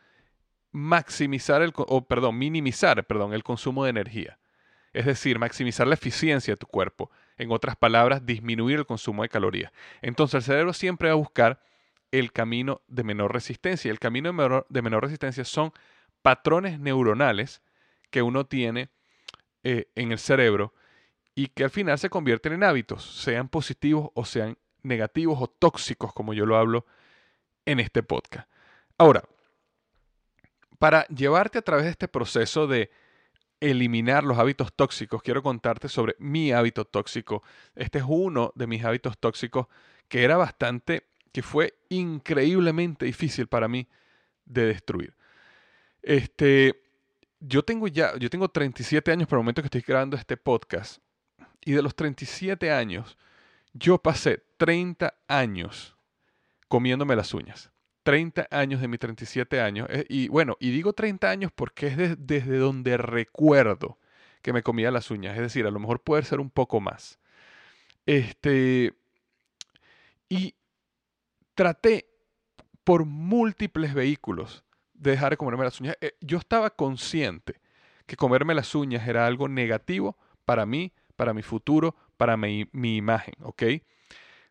maximizar 0.73 1.63
el, 1.63 1.73
o 1.77 2.07
perdón, 2.07 2.39
minimizar, 2.39 3.07
perdón, 3.07 3.35
el 3.35 3.45
consumo 3.45 3.85
de 3.85 3.91
energía. 3.91 4.39
Es 4.93 5.07
decir, 5.07 5.39
maximizar 5.39 5.87
la 5.87 5.95
eficiencia 5.95 6.55
de 6.55 6.57
tu 6.57 6.67
cuerpo. 6.67 7.11
En 7.37 7.53
otras 7.53 7.77
palabras, 7.77 8.27
disminuir 8.27 8.79
el 8.79 8.87
consumo 8.87 9.23
de 9.23 9.29
calorías. 9.29 9.73
Entonces 10.03 10.35
el 10.35 10.43
cerebro 10.43 10.73
siempre 10.73 11.09
va 11.09 11.13
a 11.13 11.17
buscar 11.17 11.61
el 12.19 12.33
camino 12.33 12.83
de 12.87 13.03
menor 13.03 13.33
resistencia. 13.33 13.91
El 13.91 13.99
camino 13.99 14.29
de 14.29 14.33
menor, 14.35 14.67
de 14.69 14.83
menor 14.83 15.03
resistencia 15.03 15.45
son 15.45 15.73
patrones 16.23 16.79
neuronales 16.79 17.61
que 18.11 18.23
uno 18.23 18.47
tiene 18.47 18.91
eh, 19.65 19.89
en 19.97 20.13
el 20.13 20.19
cerebro 20.19 20.73
y 21.35 21.49
que 21.49 21.65
al 21.65 21.71
final 21.71 21.99
se 21.99 22.11
convierten 22.11 22.53
en 22.53 22.63
hábitos, 22.63 23.05
sean 23.05 23.49
positivos 23.49 24.11
o 24.15 24.25
sean 24.25 24.57
negativos 24.83 25.39
o 25.41 25.49
tóxicos, 25.49 26.13
como 26.13 26.35
yo 26.35 26.47
lo 26.47 26.57
hablo 26.57 26.87
en 27.67 27.81
este 27.81 28.05
podcast. 28.05 28.49
Ahora, 28.97 29.25
para 30.79 31.07
llevarte 31.09 31.59
a 31.59 31.63
través 31.63 31.85
de 31.87 31.91
este 31.91 32.07
proceso 32.07 32.69
de 32.69 32.91
eliminar 33.59 34.23
los 34.23 34.39
hábitos 34.39 34.73
tóxicos, 34.73 35.23
quiero 35.23 35.43
contarte 35.43 35.89
sobre 35.89 36.15
mi 36.19 36.53
hábito 36.53 36.85
tóxico. 36.85 37.43
Este 37.75 37.99
es 37.99 38.05
uno 38.07 38.53
de 38.55 38.69
mis 38.69 38.85
hábitos 38.85 39.19
tóxicos 39.19 39.67
que 40.09 40.23
era 40.23 40.37
bastante, 40.37 41.09
que 41.35 41.43
fue 41.43 41.75
increíblemente 41.89 43.07
difícil 43.07 43.49
para 43.49 43.67
mí 43.67 43.89
de 44.45 44.67
destruir. 44.67 45.17
Este, 46.01 46.81
yo 47.41 47.65
tengo 47.65 47.89
ya, 47.89 48.17
yo 48.19 48.31
tengo 48.31 48.49
37 48.49 49.11
años 49.11 49.27
por 49.27 49.39
el 49.39 49.41
momento 49.41 49.61
que 49.61 49.67
estoy 49.67 49.81
grabando 49.81 50.17
este 50.17 50.37
podcast. 50.37 51.03
Y 51.65 51.73
de 51.73 51.83
los 51.83 51.97
37 51.97 52.71
años, 52.71 53.19
yo 53.73 53.99
pasé 53.99 54.45
30 54.59 55.13
años 55.27 55.97
comiéndome 56.69 57.17
las 57.17 57.35
uñas. 57.35 57.73
30 58.05 58.47
años 58.53 58.81
de 58.81 58.87
mis 58.87 59.01
37 59.01 59.61
años. 59.61 59.89
Eh, 59.91 60.07
y 60.09 60.29
bueno, 60.29 60.57
y 60.61 60.71
digo 60.71 60.93
30 60.93 61.29
años 61.29 61.51
porque 61.53 61.89
es 61.89 61.97
desde 62.17 62.59
donde 62.59 62.97
recuerdo 62.97 63.99
que 64.41 64.53
me 64.53 64.63
comía 64.63 64.93
las 64.93 65.11
uñas. 65.11 65.35
Es 65.35 65.43
decir, 65.43 65.67
a 65.67 65.73
lo 65.73 65.81
mejor 65.81 66.01
puede 66.01 66.23
ser 66.23 66.39
un 66.39 66.51
poco 66.51 66.81
más. 66.81 67.19
Este. 68.07 68.95
Y 70.29 70.55
traté 71.55 72.07
por 72.85 73.05
múltiples 73.05 73.95
vehículos 73.95 74.65
dejar 74.93 75.31
de 75.31 75.37
comerme 75.37 75.65
las 75.65 75.81
uñas. 75.81 75.97
Eh, 76.01 76.17
yo 76.21 76.39
estaba 76.39 76.71
consciente 76.71 77.61
que 78.07 78.17
comerme 78.17 78.55
las 78.55 78.75
uñas 78.75 79.07
era 79.09 79.27
algo 79.27 79.49
negativo 79.49 80.17
para 80.45 80.67
mí, 80.67 80.93
para 81.17 81.33
mi 81.33 81.43
futuro, 81.43 81.97
para 82.17 82.37
mi, 82.37 82.69
imagen, 82.73 83.35
¿ok? 83.41 83.63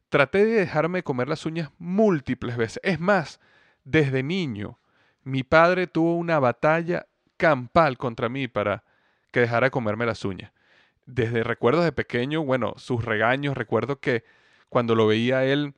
Traté 0.09 0.45
de 0.45 0.53
dejarme 0.53 1.03
comer 1.03 1.27
las 1.27 1.45
uñas 1.45 1.69
múltiples 1.77 2.57
veces. 2.57 2.79
Es 2.83 2.99
más, 2.99 3.39
desde 3.83 4.23
niño, 4.23 4.79
mi 5.23 5.43
padre 5.43 5.87
tuvo 5.87 6.15
una 6.15 6.39
batalla 6.39 7.07
campal 7.37 7.97
contra 7.97 8.29
mí 8.29 8.47
para 8.47 8.83
que 9.31 9.41
dejara 9.41 9.67
de 9.67 9.71
comerme 9.71 10.05
las 10.05 10.23
uñas. 10.25 10.51
Desde 11.05 11.43
recuerdos 11.43 11.83
de 11.83 11.91
pequeño, 11.91 12.43
bueno, 12.43 12.75
sus 12.77 13.03
regaños, 13.03 13.57
recuerdo 13.57 13.99
que 13.99 14.23
cuando 14.69 14.95
lo 14.95 15.07
veía 15.07 15.45
él, 15.45 15.73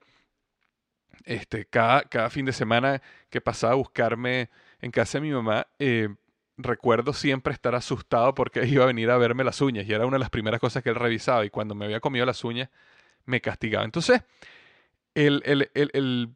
este, 1.26 1.66
cada, 1.66 2.04
cada 2.04 2.30
fin 2.30 2.46
de 2.46 2.54
semana 2.54 3.02
que 3.30 3.42
pasaba 3.42 3.74
a 3.74 3.78
buscarme 3.78 4.50
en 4.80 4.92
casa 4.92 5.18
de 5.18 5.24
mi 5.24 5.32
mamá, 5.32 5.68
eh, 5.80 6.10
recuerdo 6.58 7.14
siempre 7.14 7.54
estar 7.54 7.76
asustado 7.76 8.34
porque 8.34 8.66
iba 8.68 8.84
a 8.84 8.88
venir 8.88 9.10
a 9.10 9.18
verme 9.18 9.44
las 9.44 9.62
uñas 9.62 9.86
y 9.88 9.94
era 9.94 10.06
una 10.06 10.16
de 10.16 10.20
las 10.20 10.30
primeras 10.30 10.60
cosas 10.60 10.84
que 10.84 10.90
él 10.90 10.96
revisaba 10.96 11.46
y 11.46 11.50
cuando 11.50 11.76
me 11.76 11.86
había 11.86 12.00
comido 12.00 12.26
las 12.26 12.44
uñas 12.44 12.70
me 13.26 13.42
castigaba. 13.42 13.86
Entonces, 13.86 14.22
el, 15.16 15.42
el, 15.46 15.70
el, 15.74 16.30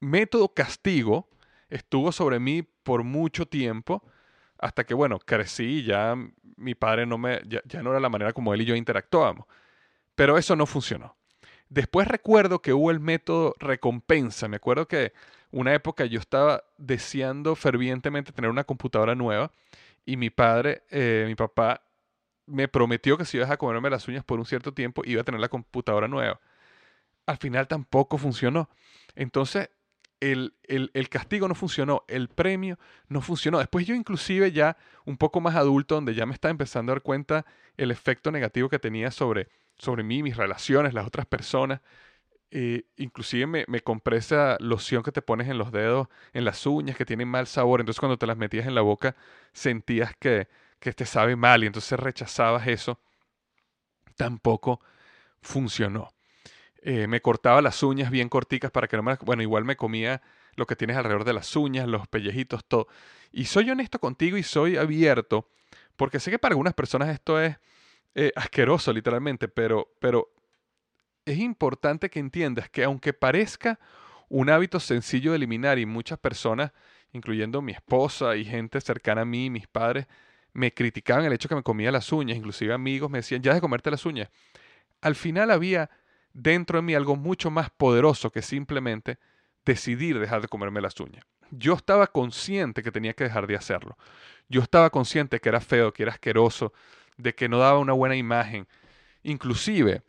método 0.00 0.52
castigo 0.52 1.28
estuvo 1.70 2.10
sobre 2.10 2.40
mí 2.40 2.62
por 2.62 3.04
mucho 3.04 3.46
tiempo 3.46 4.02
hasta 4.58 4.82
que, 4.82 4.94
bueno, 4.94 5.20
crecí 5.20 5.64
y 5.64 5.84
ya 5.84 6.16
mi 6.56 6.74
padre 6.74 7.06
no 7.06 7.18
me, 7.18 7.40
ya, 7.46 7.60
ya 7.64 7.84
no 7.84 7.90
era 7.90 8.00
la 8.00 8.08
manera 8.08 8.32
como 8.32 8.52
él 8.52 8.62
y 8.62 8.64
yo 8.64 8.74
interactuábamos. 8.74 9.46
Pero 10.16 10.36
eso 10.38 10.56
no 10.56 10.66
funcionó. 10.66 11.16
Después 11.72 12.06
recuerdo 12.06 12.60
que 12.60 12.74
hubo 12.74 12.90
el 12.90 13.00
método 13.00 13.54
recompensa. 13.58 14.46
Me 14.46 14.56
acuerdo 14.56 14.86
que 14.86 15.14
una 15.50 15.72
época 15.72 16.04
yo 16.04 16.20
estaba 16.20 16.64
deseando 16.76 17.54
fervientemente 17.56 18.30
tener 18.32 18.50
una 18.50 18.64
computadora 18.64 19.14
nueva 19.14 19.50
y 20.04 20.18
mi 20.18 20.28
padre, 20.28 20.82
eh, 20.90 21.24
mi 21.26 21.34
papá, 21.34 21.82
me 22.44 22.68
prometió 22.68 23.16
que 23.16 23.24
si 23.24 23.38
iba 23.38 23.50
a 23.50 23.56
comerme 23.56 23.88
las 23.88 24.06
uñas 24.06 24.22
por 24.22 24.38
un 24.38 24.44
cierto 24.44 24.74
tiempo 24.74 25.00
iba 25.06 25.22
a 25.22 25.24
tener 25.24 25.40
la 25.40 25.48
computadora 25.48 26.08
nueva. 26.08 26.40
Al 27.24 27.38
final 27.38 27.66
tampoco 27.68 28.18
funcionó. 28.18 28.68
Entonces 29.14 29.70
el, 30.20 30.54
el, 30.64 31.08
castigo 31.08 31.48
no 31.48 31.54
funcionó, 31.54 32.04
el 32.06 32.28
premio 32.28 32.78
no 33.08 33.22
funcionó. 33.22 33.60
Después 33.60 33.86
yo 33.86 33.94
inclusive 33.94 34.52
ya 34.52 34.76
un 35.06 35.16
poco 35.16 35.40
más 35.40 35.56
adulto, 35.56 35.94
donde 35.94 36.14
ya 36.14 36.26
me 36.26 36.34
estaba 36.34 36.50
empezando 36.50 36.92
a 36.92 36.96
dar 36.96 37.02
cuenta 37.02 37.46
el 37.78 37.90
efecto 37.90 38.30
negativo 38.30 38.68
que 38.68 38.78
tenía 38.78 39.10
sobre 39.10 39.48
sobre 39.78 40.02
mí, 40.02 40.22
mis 40.22 40.36
relaciones, 40.36 40.94
las 40.94 41.06
otras 41.06 41.26
personas. 41.26 41.80
Eh, 42.50 42.84
inclusive 42.96 43.46
me, 43.46 43.64
me, 43.68 43.80
compré 43.80 44.18
esa 44.18 44.56
loción 44.60 45.02
que 45.02 45.12
te 45.12 45.22
pones 45.22 45.48
en 45.48 45.56
los 45.58 45.72
dedos, 45.72 46.08
en 46.34 46.44
las 46.44 46.66
uñas, 46.66 46.96
que 46.96 47.06
tienen 47.06 47.28
mal 47.28 47.46
sabor. 47.46 47.80
Entonces 47.80 48.00
cuando 48.00 48.18
te 48.18 48.26
las 48.26 48.36
metías 48.36 48.66
en 48.66 48.74
la 48.74 48.82
boca 48.82 49.16
sentías 49.52 50.14
que, 50.18 50.48
que 50.78 50.92
te 50.92 51.06
sabe 51.06 51.36
mal 51.36 51.64
y 51.64 51.66
entonces 51.66 51.98
rechazabas 51.98 52.66
eso. 52.66 53.00
Tampoco 54.16 54.80
funcionó. 55.40 56.12
Eh, 56.82 57.06
me 57.06 57.22
cortaba 57.22 57.62
las 57.62 57.82
uñas 57.82 58.10
bien 58.10 58.28
corticas 58.28 58.70
para 58.70 58.88
que 58.88 58.96
no 58.96 59.02
me... 59.02 59.14
Bueno, 59.22 59.42
igual 59.42 59.64
me 59.64 59.76
comía 59.76 60.20
lo 60.56 60.66
que 60.66 60.76
tienes 60.76 60.96
alrededor 60.96 61.24
de 61.24 61.32
las 61.32 61.54
uñas, 61.56 61.86
los 61.86 62.08
pellejitos, 62.08 62.64
todo. 62.64 62.88
Y 63.30 63.46
soy 63.46 63.70
honesto 63.70 63.98
contigo 63.98 64.36
y 64.36 64.42
soy 64.42 64.76
abierto, 64.76 65.48
porque 65.96 66.20
sé 66.20 66.30
que 66.30 66.38
para 66.38 66.52
algunas 66.52 66.74
personas 66.74 67.08
esto 67.08 67.40
es 67.40 67.56
eh, 68.14 68.32
asqueroso 68.36 68.92
literalmente, 68.92 69.48
pero, 69.48 69.92
pero 69.98 70.32
es 71.24 71.38
importante 71.38 72.10
que 72.10 72.20
entiendas 72.20 72.68
que 72.68 72.84
aunque 72.84 73.12
parezca 73.12 73.78
un 74.28 74.50
hábito 74.50 74.80
sencillo 74.80 75.32
de 75.32 75.36
eliminar 75.36 75.78
y 75.78 75.86
muchas 75.86 76.18
personas, 76.18 76.72
incluyendo 77.12 77.62
mi 77.62 77.72
esposa 77.72 78.36
y 78.36 78.44
gente 78.44 78.80
cercana 78.80 79.22
a 79.22 79.24
mí, 79.26 79.50
mis 79.50 79.66
padres, 79.66 80.06
me 80.52 80.72
criticaban 80.72 81.24
el 81.24 81.32
hecho 81.32 81.48
que 81.48 81.54
me 81.54 81.62
comía 81.62 81.92
las 81.92 82.12
uñas, 82.12 82.36
inclusive 82.36 82.72
amigos 82.72 83.10
me 83.10 83.18
decían, 83.18 83.42
ya 83.42 83.54
de 83.54 83.60
comerte 83.60 83.90
las 83.90 84.04
uñas. 84.04 84.28
Al 85.00 85.14
final 85.14 85.50
había 85.50 85.90
dentro 86.32 86.78
de 86.78 86.82
mí 86.82 86.94
algo 86.94 87.16
mucho 87.16 87.50
más 87.50 87.70
poderoso 87.70 88.30
que 88.30 88.42
simplemente 88.42 89.18
decidir 89.64 90.18
dejar 90.18 90.42
de 90.42 90.48
comerme 90.48 90.80
las 90.80 90.98
uñas. 91.00 91.24
Yo 91.50 91.74
estaba 91.74 92.06
consciente 92.06 92.82
que 92.82 92.90
tenía 92.90 93.12
que 93.12 93.24
dejar 93.24 93.46
de 93.46 93.56
hacerlo. 93.56 93.96
Yo 94.48 94.62
estaba 94.62 94.90
consciente 94.90 95.40
que 95.40 95.48
era 95.48 95.60
feo, 95.60 95.92
que 95.92 96.02
era 96.02 96.12
asqueroso, 96.12 96.72
de 97.22 97.34
que 97.34 97.48
no 97.48 97.58
daba 97.58 97.78
una 97.78 97.92
buena 97.92 98.16
imagen. 98.16 98.66
Inclusive, 99.22 100.02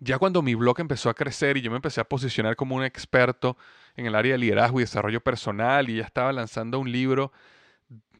ya 0.00 0.18
cuando 0.18 0.42
mi 0.42 0.54
blog 0.54 0.80
empezó 0.80 1.10
a 1.10 1.14
crecer 1.14 1.56
y 1.56 1.60
yo 1.60 1.70
me 1.70 1.76
empecé 1.76 2.00
a 2.00 2.08
posicionar 2.08 2.56
como 2.56 2.74
un 2.74 2.84
experto 2.84 3.56
en 3.96 4.06
el 4.06 4.14
área 4.14 4.32
de 4.32 4.38
liderazgo 4.38 4.80
y 4.80 4.84
desarrollo 4.84 5.20
personal 5.20 5.88
y 5.88 5.96
ya 5.96 6.04
estaba 6.04 6.32
lanzando 6.32 6.78
un 6.78 6.90
libro 6.90 7.32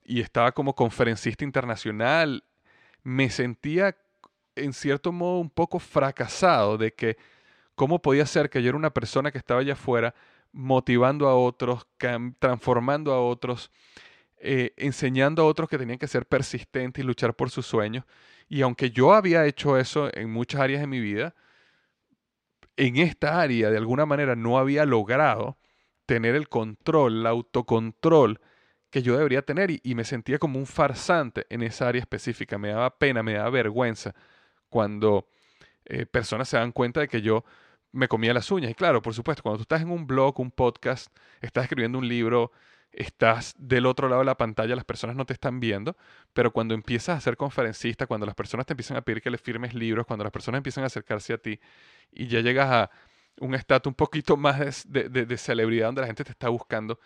y 0.04 0.20
estaba 0.20 0.52
como 0.52 0.75
conferencista 0.75 1.44
internacional, 1.44 2.44
me 3.02 3.30
sentía 3.30 3.97
en 4.56 4.73
cierto 4.73 5.12
modo 5.12 5.38
un 5.38 5.50
poco 5.50 5.78
fracasado 5.78 6.76
de 6.76 6.92
que 6.92 7.16
cómo 7.75 8.02
podía 8.02 8.26
ser 8.26 8.50
que 8.50 8.62
yo 8.62 8.68
era 8.68 8.78
una 8.78 8.90
persona 8.90 9.30
que 9.30 9.38
estaba 9.38 9.61
allá 9.61 9.73
afuera 9.73 10.14
motivando 10.52 11.28
a 11.28 11.37
otros, 11.37 11.87
transformando 12.38 13.12
a 13.12 13.25
otros, 13.25 13.70
eh, 14.40 14.73
enseñando 14.76 15.42
a 15.42 15.47
otros 15.47 15.68
que 15.68 15.78
tenían 15.78 15.99
que 15.99 16.09
ser 16.09 16.26
persistentes 16.26 17.04
y 17.04 17.06
luchar 17.06 17.35
por 17.35 17.50
sus 17.50 17.66
sueños. 17.66 18.04
Y 18.49 18.62
aunque 18.62 18.90
yo 18.90 19.12
había 19.14 19.47
hecho 19.47 19.76
eso 19.76 20.11
en 20.14 20.30
muchas 20.30 20.62
áreas 20.62 20.80
de 20.80 20.87
mi 20.87 20.99
vida, 20.99 21.35
en 22.76 22.97
esta 22.97 23.40
área 23.40 23.70
de 23.70 23.76
alguna 23.76 24.06
manera 24.06 24.37
no 24.37 24.59
había 24.59 24.87
logrado 24.87 25.59
tener 26.06 26.35
el 26.35 26.49
control, 26.49 27.20
el 27.20 27.26
autocontrol 27.26 28.40
que 28.90 29.02
yo 29.02 29.16
debería 29.16 29.42
tener 29.42 29.70
y, 29.70 29.94
me 29.94 30.04
sentía 30.04 30.38
como 30.38 30.59
un 30.59 30.66
farsante 30.66 31.47
en 31.50 31.62
esa 31.62 31.88
área 31.88 32.00
específica. 32.00 32.59
Me 32.59 32.70
daba 32.70 32.99
pena, 32.99 33.23
me 33.23 33.35
daba 33.35 33.50
vergüenza 33.50 34.14
cuando 34.68 35.28
eh, 35.85 36.06
personas 36.06 36.49
se 36.49 36.56
dan 36.56 36.73
cuenta 36.73 37.00
de 37.00 37.09
que 37.09 37.23
yo 37.23 37.44
me 37.92 38.09
comía 38.09 38.35
las 38.35 38.50
uñas. 38.50 38.70
Y 38.70 38.75
claro, 38.75 39.02
por 39.02 39.14
supuesto, 39.14 39.42
cuando 39.42 39.59
tú 39.59 39.62
estás 39.62 39.82
en 39.82 39.90
un 39.90 40.06
blog, 40.06 40.40
un 40.40 40.50
podcast, 40.50 41.14
estás 41.40 41.64
escribiendo 41.64 41.99
un 41.99 42.09
libro, 42.09 42.52
estás 42.92 43.54
del 43.59 43.87
otro 43.87 44.09
lado 44.09 44.20
de 44.20 44.26
la 44.26 44.37
pantalla, 44.37 44.75
las 44.75 44.85
personas 44.85 45.16
no 45.16 45.25
te 45.25 45.32
están 45.32 45.61
viendo, 45.61 45.97
pero 46.32 46.52
cuando 46.52 46.75
empiezas 46.75 47.16
a 47.16 47.20
ser 47.20 47.37
conferencista, 47.37 48.06
cuando 48.06 48.26
las 48.26 48.35
personas 48.35 48.66
te 48.66 48.73
empiezan 48.73 48.97
a 48.97 49.02
pedir 49.02 49.23
que 49.23 49.30
les 49.30 49.40
firmes 49.40 49.75
libros, 49.75 50.06
cuando 50.06 50.25
las 50.25 50.32
personas 50.32 50.59
empiezan 50.59 50.85
a 50.85 50.88
acercarse 50.88 51.32
a 51.32 51.38
ti 51.38 51.61
y 52.12 52.26
ya 52.26 52.40
llegas 52.40 52.70
a 52.70 52.90
un 53.38 53.54
estatus 53.54 53.90
un 53.90 53.94
poquito 53.94 54.37
más 54.37 54.87
de, 54.88 55.37
celebridad 55.38 55.87
donde 55.87 56.02
la 56.02 56.06
gente 56.09 56.25
te 56.25 56.32
está 56.32 56.49
buscando, 56.49 56.99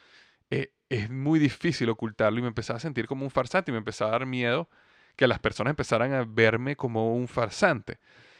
eh, 0.50 0.72
es 0.88 1.10
muy 1.10 1.38
difícil 1.38 1.88
ocultarlo 1.90 2.38
y 2.38 2.42
me 2.42 2.48
empezaba 2.48 2.78
a 2.78 2.80
sentir 2.80 3.06
como 3.06 3.24
un 3.24 3.30
farsante 3.30 3.70
y 3.70 3.72
me 3.72 3.78
empezaba 3.78 4.10
a 4.10 4.18
dar 4.18 4.26
miedo 4.26 4.68
que 5.16 5.26
las 5.26 5.38
personas 5.38 5.70
empezaran 5.70 6.12
a 6.12 6.24
verme 6.24 6.76
como 6.76 7.14
un 7.14 7.28
farsante 7.28 7.98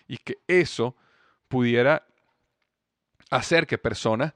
y 0.08 0.18
que 0.18 0.38
eso 0.48 0.96
pudiera 1.48 2.06
hacer 3.30 3.66
que 3.66 3.78
personas 3.78 4.34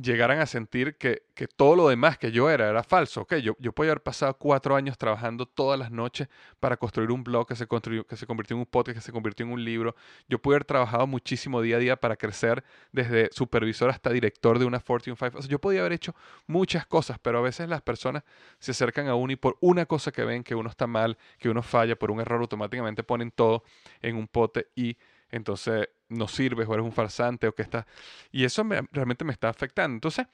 llegaran 0.00 0.40
a 0.40 0.46
sentir 0.46 0.96
que, 0.96 1.22
todo 1.56 1.76
lo 1.76 1.88
demás 1.88 2.18
que 2.18 2.30
yo 2.32 2.50
era 2.50 2.68
era 2.68 2.82
falso. 2.82 3.22
Okay, 3.22 3.42
yo, 3.42 3.56
yo 3.58 3.72
podía 3.72 3.92
haber 3.92 4.02
pasado 4.02 4.34
cuatro 4.38 4.76
años 4.76 4.96
trabajando 4.98 5.46
todas 5.46 5.78
las 5.78 5.90
noches 5.90 6.28
para 6.60 6.76
construir 6.76 7.10
un 7.10 7.24
blog 7.24 7.46
que 7.46 7.56
se, 7.56 7.66
construyó, 7.66 8.06
que 8.06 8.16
se 8.16 8.26
convirtió 8.26 8.54
en 8.54 8.60
un 8.60 8.66
podcast, 8.66 8.96
que 8.96 9.02
se 9.02 9.12
convirtió 9.12 9.44
en 9.46 9.52
un 9.52 9.64
libro. 9.64 9.94
Yo 10.28 10.38
pude 10.38 10.56
haber 10.56 10.64
trabajado 10.64 11.06
muchísimo 11.06 11.60
día 11.60 11.76
a 11.76 11.78
día 11.78 11.96
para 11.96 12.16
crecer 12.16 12.62
desde 12.92 13.30
supervisor 13.32 13.90
hasta 13.90 14.10
director 14.10 14.58
de 14.58 14.64
una 14.64 14.80
Fortune 14.80 15.16
5. 15.16 15.40
yo 15.48 15.58
podía 15.58 15.80
haber 15.80 15.92
hecho 15.92 16.14
muchas 16.46 16.86
cosas, 16.86 17.18
pero 17.18 17.38
a 17.38 17.42
veces 17.42 17.68
las 17.68 17.82
personas 17.82 18.22
se 18.58 18.72
acercan 18.72 19.08
a 19.08 19.14
uno 19.14 19.32
y 19.32 19.36
por 19.36 19.56
una 19.60 19.86
cosa 19.86 20.12
que 20.12 20.24
ven 20.24 20.44
que 20.44 20.54
uno 20.54 20.68
está 20.68 20.86
mal, 20.86 21.16
que 21.38 21.48
uno 21.48 21.62
falla, 21.62 21.96
por 21.96 22.10
un 22.10 22.20
error 22.20 22.40
automáticamente 22.40 23.02
ponen 23.02 23.30
todo 23.30 23.62
en 24.02 24.16
un 24.16 24.28
pote 24.28 24.68
y 24.74 24.96
entonces 25.36 25.88
no 26.08 26.28
sirves 26.28 26.68
o 26.68 26.74
eres 26.74 26.84
un 26.84 26.92
farsante 26.92 27.48
o 27.48 27.54
que 27.54 27.62
estás... 27.62 27.86
Y 28.30 28.44
eso 28.44 28.64
realmente 28.92 29.24
me 29.24 29.32
está 29.32 29.48
afectando. 29.48 29.94
Entonces, 29.94 30.26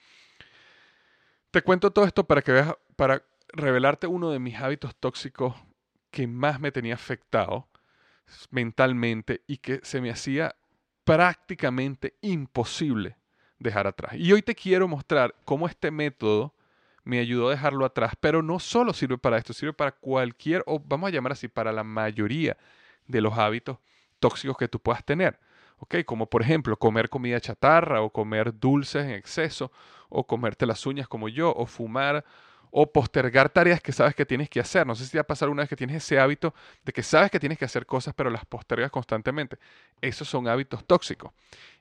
te 1.50 1.62
cuento 1.62 1.90
todo 1.90 2.04
esto 2.04 2.24
para 2.24 2.42
que 2.42 2.52
veas, 2.52 2.74
para 2.96 3.22
revelarte 3.52 4.06
uno 4.06 4.30
de 4.30 4.38
mis 4.38 4.56
hábitos 4.58 4.96
tóxicos 4.96 5.54
que 6.10 6.26
más 6.26 6.60
me 6.60 6.72
tenía 6.72 6.94
afectado 6.94 7.68
mentalmente 8.50 9.42
y 9.46 9.58
que 9.58 9.80
se 9.82 10.00
me 10.00 10.10
hacía 10.10 10.54
prácticamente 11.04 12.14
imposible 12.20 13.16
dejar 13.58 13.86
atrás. 13.86 14.14
Y 14.14 14.32
hoy 14.32 14.42
te 14.42 14.54
quiero 14.54 14.88
mostrar 14.88 15.34
cómo 15.44 15.66
este 15.66 15.90
método 15.90 16.54
me 17.04 17.18
ayudó 17.18 17.48
a 17.48 17.52
dejarlo 17.52 17.84
atrás, 17.84 18.14
pero 18.20 18.42
no 18.42 18.58
solo 18.60 18.92
sirve 18.92 19.18
para 19.18 19.38
esto, 19.38 19.52
sirve 19.52 19.72
para 19.72 19.92
cualquier, 19.92 20.62
o 20.66 20.78
vamos 20.78 21.08
a 21.08 21.12
llamar 21.12 21.32
así, 21.32 21.48
para 21.48 21.72
la 21.72 21.82
mayoría 21.82 22.56
de 23.06 23.20
los 23.20 23.36
hábitos 23.36 23.78
tóxicos 24.22 24.56
que 24.56 24.68
tú 24.68 24.78
puedas 24.78 25.04
tener. 25.04 25.38
Como 26.06 26.26
por 26.26 26.42
ejemplo 26.42 26.78
comer 26.78 27.08
comida 27.08 27.40
chatarra 27.40 28.02
o 28.02 28.10
comer 28.10 28.56
dulces 28.58 29.04
en 29.04 29.10
exceso 29.10 29.72
o 30.08 30.24
comerte 30.24 30.64
las 30.64 30.86
uñas 30.86 31.08
como 31.08 31.28
yo 31.28 31.52
o 31.52 31.66
fumar 31.66 32.24
o 32.70 32.90
postergar 32.90 33.50
tareas 33.50 33.80
que 33.80 33.90
sabes 33.90 34.14
que 34.14 34.24
tienes 34.24 34.48
que 34.48 34.60
hacer. 34.60 34.86
No 34.86 34.94
sé 34.94 35.04
si 35.04 35.10
te 35.10 35.18
va 35.18 35.22
a 35.22 35.26
pasar 35.26 35.48
una 35.48 35.62
vez 35.62 35.68
que 35.68 35.74
tienes 35.74 35.96
ese 35.96 36.20
hábito 36.20 36.54
de 36.84 36.92
que 36.92 37.02
sabes 37.02 37.32
que 37.32 37.40
tienes 37.40 37.58
que 37.58 37.64
hacer 37.64 37.84
cosas 37.84 38.14
pero 38.14 38.30
las 38.30 38.46
postergas 38.46 38.92
constantemente. 38.92 39.58
Esos 40.00 40.28
son 40.28 40.46
hábitos 40.46 40.86
tóxicos 40.86 41.32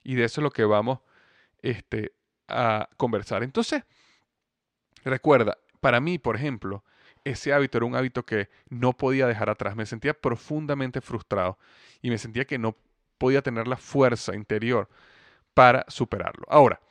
y 0.04 0.16
de 0.16 0.24
eso 0.24 0.42
es 0.42 0.44
lo 0.44 0.50
que 0.50 0.66
vamos 0.66 1.00
este, 1.62 2.14
a 2.48 2.90
conversar. 2.98 3.44
Entonces, 3.44 3.84
recuerda, 5.06 5.60
para 5.80 6.00
mí, 6.00 6.18
por 6.18 6.36
ejemplo, 6.36 6.84
ese 7.24 7.54
hábito 7.54 7.78
era 7.78 7.86
un 7.86 7.96
hábito 7.96 8.26
que 8.26 8.50
no 8.70 8.94
podía 8.94 9.28
dejar 9.28 9.50
atrás. 9.50 9.76
Me 9.76 9.86
sentía 9.86 10.14
profundamente 10.14 11.02
frustrado 11.02 11.58
y 12.02 12.10
me 12.10 12.18
sentía 12.18 12.46
que 12.46 12.58
no 12.58 12.76
podía 13.18 13.42
tener 13.42 13.68
la 13.68 13.78
fuerza 13.78 14.36
interior 14.36 14.90
para 15.54 15.86
superarlo. 15.88 16.46
Ahora, 16.50 16.82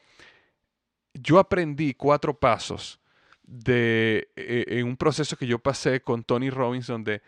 yo 1.15 1.39
aprendí 1.39 1.95
cuatro 1.95 2.39
pasos 2.39 3.01
de, 3.43 4.29
e, 4.37 4.65
en 4.69 4.87
un 4.87 4.97
proceso 4.97 5.37
que 5.37 5.47
yo 5.47 5.59
pasé 5.59 6.01
con 6.01 6.23
Tony 6.23 6.51
Robbins, 6.51 6.87
donde 6.87 7.23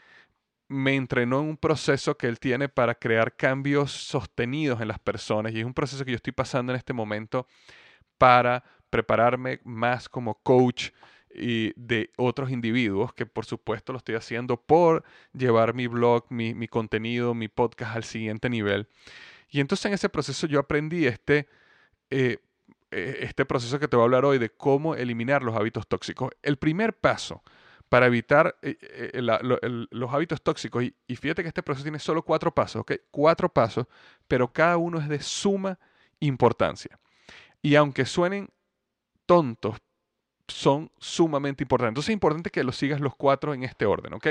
me 0.68 0.94
entrenó 0.94 1.40
en 1.40 1.49
un 1.49 1.56
proceso 1.56 2.16
que 2.16 2.28
él 2.28 2.38
tiene 2.38 2.68
para 2.68 2.94
crear 2.94 3.37
cambios 3.37 3.92
sostenidos 3.92 4.80
en 4.80 4.88
las 4.88 4.99
personas. 4.99 5.52
Y 5.52 5.61
es 5.61 5.66
un 5.66 5.75
proceso 5.75 6.04
que 6.04 6.12
yo 6.12 6.16
estoy 6.16 6.32
pasando 6.32 6.73
en 6.73 6.78
este 6.78 6.92
momento 6.92 7.47
para 8.18 8.62
prepararme 8.88 9.61
más 9.64 10.09
como 10.09 10.35
coach 10.42 10.90
y 11.35 11.73
de 11.77 12.11
otros 12.17 12.51
individuos, 12.51 13.12
que 13.15 13.27
por 13.27 13.45
supuesto 13.45 13.93
lo 13.93 13.99
estoy 13.99 14.15
haciendo 14.15 14.56
por 14.56 15.04
llevar 15.33 15.75
mi 15.75 15.87
blog, 15.87 16.26
mi, 16.30 16.69
contenido, 16.69 17.35
mi 17.35 17.49
podcast 17.49 17.97
al 17.97 18.04
siguiente 18.04 18.50
nivel. 18.50 18.89
Y 19.50 19.61
entonces 19.61 19.87
en 19.87 19.95
ese 19.95 20.09
proceso 20.09 20.47
yo 20.47 20.61
aprendí 20.61 21.06
este, 21.06 21.49
eh, 22.11 22.39
eh, 22.91 23.19
este 23.21 23.45
proceso 23.45 23.78
que 23.78 23.89
te 23.89 23.97
voy 23.97 24.02
a 24.02 24.06
hablar 24.06 24.25
hoy 24.25 24.39
de 24.39 24.50
cómo 24.50 24.95
eliminar 24.95 25.43
los 25.43 25.56
hábitos 25.56 25.87
tóxicos. 25.87 26.30
El 26.43 26.56
primer 26.56 26.95
paso 26.95 27.43
para 27.89 28.06
evitar 28.06 28.56
eh, 28.63 29.21
los 29.21 30.13
hábitos 30.13 30.43
tóxicos, 30.43 30.85
y, 30.85 30.95
y, 31.06 31.17
fíjate 31.17 31.43
que 31.43 31.49
este 31.49 31.63
proceso 31.63 31.85
tiene 31.85 31.99
solo 31.99 32.23
cuatro 32.23 32.54
pasos, 32.54 32.80
¿ok? 32.80 32.93
Cuatro 33.11 33.52
pasos, 33.52 33.87
pero 34.26 34.50
cada 34.50 34.78
uno 34.78 34.99
es 34.99 35.09
de 35.09 35.21
suma 35.21 35.78
importancia. 36.21 36.99
Y 37.61 37.75
aunque 37.75 38.06
suenen 38.06 38.49
tontos 39.26 39.76
son 40.49 40.91
sumamente 40.99 41.65
importantes. 41.65 41.91
Entonces 41.91 42.11
es 42.11 42.15
importante 42.15 42.50
que 42.50 42.65
los 42.65 42.76
sigas 42.76 43.00
los 43.00 43.15
cuatro 43.15 43.55
en 43.55 43.63
este 43.63 43.87
orden, 43.87 44.15
¿ok? 44.15 44.28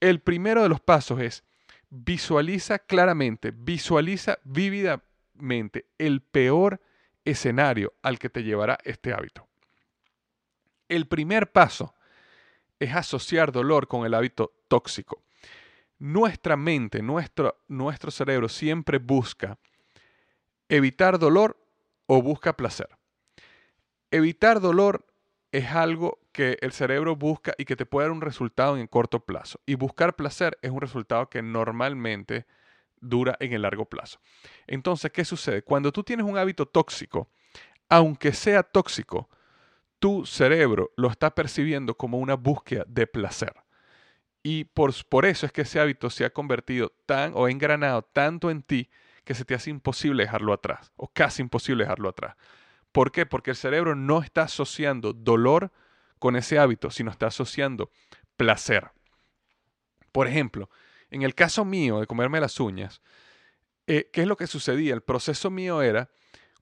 El 0.00 0.20
primero 0.20 0.62
de 0.62 0.68
los 0.68 0.80
pasos 0.80 1.20
es 1.20 1.44
visualiza 1.90 2.78
claramente, 2.78 3.52
visualiza 3.52 4.38
vívidamente 4.44 5.86
el 5.98 6.22
peor 6.22 6.80
escenario 7.24 7.94
al 8.02 8.18
que 8.18 8.30
te 8.30 8.42
llevará 8.42 8.78
este 8.84 9.12
hábito. 9.12 9.48
El 10.88 11.06
primer 11.06 11.52
paso 11.52 11.94
es 12.78 12.94
asociar 12.94 13.52
dolor 13.52 13.86
con 13.86 14.06
el 14.06 14.14
hábito 14.14 14.52
tóxico. 14.68 15.22
Nuestra 15.98 16.56
mente, 16.56 17.02
nuestro, 17.02 17.62
nuestro 17.68 18.10
cerebro 18.10 18.48
siempre 18.48 18.98
busca 18.98 19.58
evitar 20.68 21.18
dolor 21.18 21.58
o 22.06 22.22
busca 22.22 22.56
placer. 22.56 22.88
Evitar 24.10 24.60
dolor 24.60 25.04
es 25.52 25.70
algo 25.70 26.20
que 26.32 26.58
el 26.60 26.72
cerebro 26.72 27.16
busca 27.16 27.54
y 27.58 27.64
que 27.64 27.76
te 27.76 27.86
puede 27.86 28.06
dar 28.06 28.12
un 28.12 28.20
resultado 28.20 28.76
en 28.76 28.82
el 28.82 28.88
corto 28.88 29.24
plazo. 29.24 29.60
Y 29.66 29.74
buscar 29.74 30.14
placer 30.14 30.58
es 30.62 30.70
un 30.70 30.80
resultado 30.80 31.28
que 31.28 31.42
normalmente 31.42 32.46
dura 33.00 33.36
en 33.40 33.52
el 33.52 33.62
largo 33.62 33.86
plazo. 33.86 34.20
Entonces, 34.66 35.10
¿qué 35.10 35.24
sucede? 35.24 35.62
Cuando 35.62 35.90
tú 35.92 36.02
tienes 36.04 36.26
un 36.26 36.38
hábito 36.38 36.66
tóxico, 36.66 37.30
aunque 37.88 38.32
sea 38.32 38.62
tóxico, 38.62 39.28
tu 39.98 40.24
cerebro 40.24 40.92
lo 40.96 41.08
está 41.08 41.34
percibiendo 41.34 41.96
como 41.96 42.18
una 42.18 42.34
búsqueda 42.34 42.84
de 42.86 43.06
placer. 43.06 43.54
Y 44.42 44.64
por, 44.64 44.92
por 45.08 45.26
eso 45.26 45.44
es 45.44 45.52
que 45.52 45.62
ese 45.62 45.80
hábito 45.80 46.08
se 46.08 46.24
ha 46.24 46.30
convertido 46.30 46.92
tan 47.06 47.32
o 47.34 47.48
engranado 47.48 48.02
tanto 48.02 48.50
en 48.50 48.62
ti 48.62 48.88
que 49.24 49.34
se 49.34 49.44
te 49.44 49.54
hace 49.54 49.70
imposible 49.70 50.22
dejarlo 50.22 50.52
atrás, 50.52 50.92
o 50.96 51.08
casi 51.08 51.42
imposible 51.42 51.84
dejarlo 51.84 52.08
atrás. 52.08 52.36
¿Por 52.92 53.12
qué? 53.12 53.26
Porque 53.26 53.50
el 53.50 53.56
cerebro 53.56 53.94
no 53.94 54.22
está 54.22 54.42
asociando 54.42 55.12
dolor 55.12 55.72
con 56.18 56.36
ese 56.36 56.58
hábito, 56.58 56.90
sino 56.90 57.10
está 57.10 57.26
asociando 57.26 57.90
placer. 58.36 58.90
Por 60.12 60.26
ejemplo, 60.26 60.70
en 61.10 61.22
el 61.22 61.34
caso 61.34 61.64
mío 61.64 62.00
de 62.00 62.06
comerme 62.06 62.40
las 62.40 62.58
uñas, 62.60 63.00
eh, 63.86 64.10
¿qué 64.12 64.22
es 64.22 64.26
lo 64.26 64.36
que 64.36 64.46
sucedía? 64.46 64.94
El 64.94 65.02
proceso 65.02 65.50
mío 65.50 65.82
era 65.82 66.10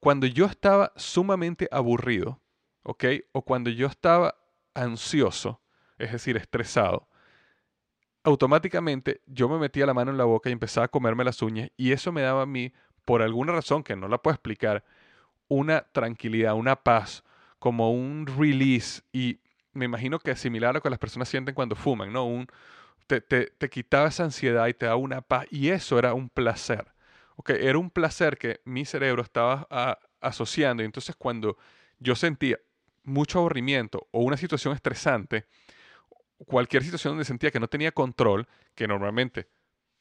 cuando 0.01 0.27
yo 0.27 0.47
estaba 0.47 0.93
sumamente 0.97 1.69
aburrido, 1.71 2.41
¿ok? 2.83 3.05
O 3.33 3.43
cuando 3.43 3.71
yo 3.71 3.87
estaba 3.87 4.37
ansioso, 4.75 5.61
es 5.99 6.13
decir, 6.13 6.37
estresado, 6.37 7.09
automáticamente 8.23 9.23
yo 9.27 9.49
me 9.49 9.59
metía 9.59 9.87
la 9.87 9.95
mano 9.95 10.11
en 10.11 10.19
la 10.19 10.25
boca 10.25 10.49
y 10.49 10.53
empezaba 10.53 10.87
a 10.87 10.91
comerme 10.91 11.25
las 11.25 11.43
uñas 11.43 11.71
y 11.77 11.93
eso 11.93 12.13
me 12.13 12.23
daba 12.23 12.43
a 12.43 12.47
mí, 12.47 12.73
por 13.05 13.23
alguna 13.23 13.53
razón 13.53 13.83
que 13.83 13.97
no 13.97 14.09
la 14.09 14.19
puedo 14.19 14.35
explicar, 14.35 14.85
una 15.49 15.83
tranquilidad, 15.93 16.55
una 16.55 16.77
paz, 16.77 17.25
como 17.59 17.93
un 17.93 18.27
release. 18.27 19.03
Y 19.13 19.41
me 19.73 19.87
imagino 19.87 20.19
que 20.19 20.33
es 20.33 20.41
similar 20.41 20.71
a 20.71 20.73
lo 20.75 20.83
que 20.83 20.91
las 20.91 20.99
personas 20.99 21.29
sienten 21.29 21.55
cuando 21.55 21.75
fuman, 21.75 22.13
¿no? 22.13 22.25
Un, 22.25 22.47
te, 23.07 23.21
te, 23.21 23.71
quitaba 23.71 24.09
esa 24.09 24.25
ansiedad 24.25 24.67
y 24.69 24.75
te 24.75 24.87
daba 24.87 24.97
una 24.97 25.23
paz. 25.23 25.47
Y 25.51 25.69
eso 25.69 25.99
era 25.99 26.15
un 26.15 26.29
placer. 26.29 26.87
Okay, 27.37 27.57
era 27.61 27.79
un 27.79 27.91
placer 27.91 28.37
que 28.37 28.61
mi 28.65 28.85
cerebro 28.85 29.23
estaba 29.23 29.67
asociando. 30.21 30.83
Y 30.83 30.87
entonces 30.87 31.17
cuando 31.17 31.57
yo 31.99 32.15
sentía 32.15 32.59
mucho 33.05 33.39
aburrimiento 33.39 34.07
o 34.11 34.21
una 34.21 34.37
situación 34.37 34.75
estresante, 34.75 35.47
cualquier 36.47 36.83
situación 36.85 37.13
donde 37.13 37.25
sentía 37.25 37.51
que 37.51 37.61
no 37.61 37.69
tenía 37.69 37.93
control, 37.93 38.47
que 38.75 38.87
normalmente 38.87 39.49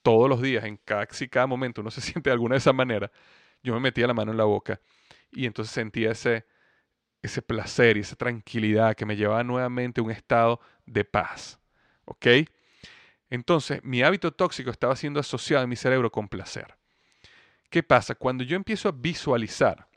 todos 0.01 0.29
los 0.29 0.41
días, 0.41 0.65
en 0.65 0.77
cada, 0.77 1.05
cada 1.05 1.47
momento 1.47 1.81
uno 1.81 1.91
se 1.91 2.01
siente 2.01 2.29
de 2.29 2.33
alguna 2.33 2.55
de 2.55 2.59
esa 2.59 2.73
manera, 2.73 3.11
yo 3.63 3.73
me 3.73 3.79
metía 3.79 4.07
la 4.07 4.13
mano 4.13 4.31
en 4.31 4.37
la 4.37 4.43
boca 4.43 4.79
y 5.31 5.45
entonces 5.45 5.73
sentía 5.73 6.11
ese, 6.11 6.45
ese 7.21 7.41
placer 7.41 7.97
y 7.97 8.01
esa 8.01 8.15
tranquilidad 8.15 8.95
que 8.95 9.05
me 9.05 9.15
llevaba 9.15 9.43
nuevamente 9.43 10.01
a 10.01 10.03
un 10.03 10.11
estado 10.11 10.59
de 10.85 11.03
paz. 11.05 11.59
¿Ok? 12.05 12.27
Entonces, 13.29 13.83
mi 13.83 14.03
hábito 14.03 14.31
tóxico 14.31 14.71
estaba 14.71 14.95
siendo 14.95 15.19
asociado 15.19 15.63
en 15.63 15.69
mi 15.69 15.75
cerebro 15.75 16.11
con 16.11 16.29
placer. 16.29 16.77
¿Qué 17.69 17.83
pasa? 17.83 18.15
Cuando 18.15 18.43
yo 18.43 18.55
empiezo 18.55 18.87
a 18.87 18.93
visualizar, 18.93 19.87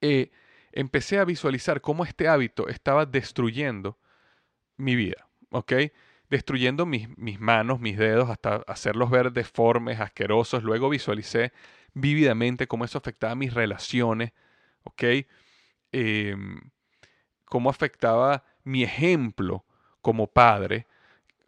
eh, 0.00 0.30
empecé 0.72 1.18
a 1.18 1.24
visualizar 1.24 1.80
cómo 1.80 2.04
este 2.04 2.26
hábito 2.26 2.68
estaba 2.68 3.06
destruyendo 3.06 3.98
mi 4.76 4.96
vida, 4.96 5.28
¿ok? 5.50 5.72
Destruyendo 6.28 6.86
mis, 6.86 7.16
mis 7.16 7.38
manos, 7.38 7.80
mis 7.80 7.96
dedos, 7.96 8.30
hasta 8.30 8.56
hacerlos 8.66 9.10
ver 9.10 9.32
deformes, 9.32 10.00
asquerosos. 10.00 10.64
Luego 10.64 10.88
visualicé 10.88 11.52
vívidamente 11.94 12.66
cómo 12.66 12.84
eso 12.84 12.98
afectaba 12.98 13.34
mis 13.34 13.54
relaciones, 13.54 14.32
¿ok? 14.84 15.04
Em, 15.92 16.60
cómo 17.44 17.70
afectaba 17.70 18.44
mi 18.64 18.84
ejemplo 18.84 19.64
como 20.00 20.28
padre, 20.28 20.86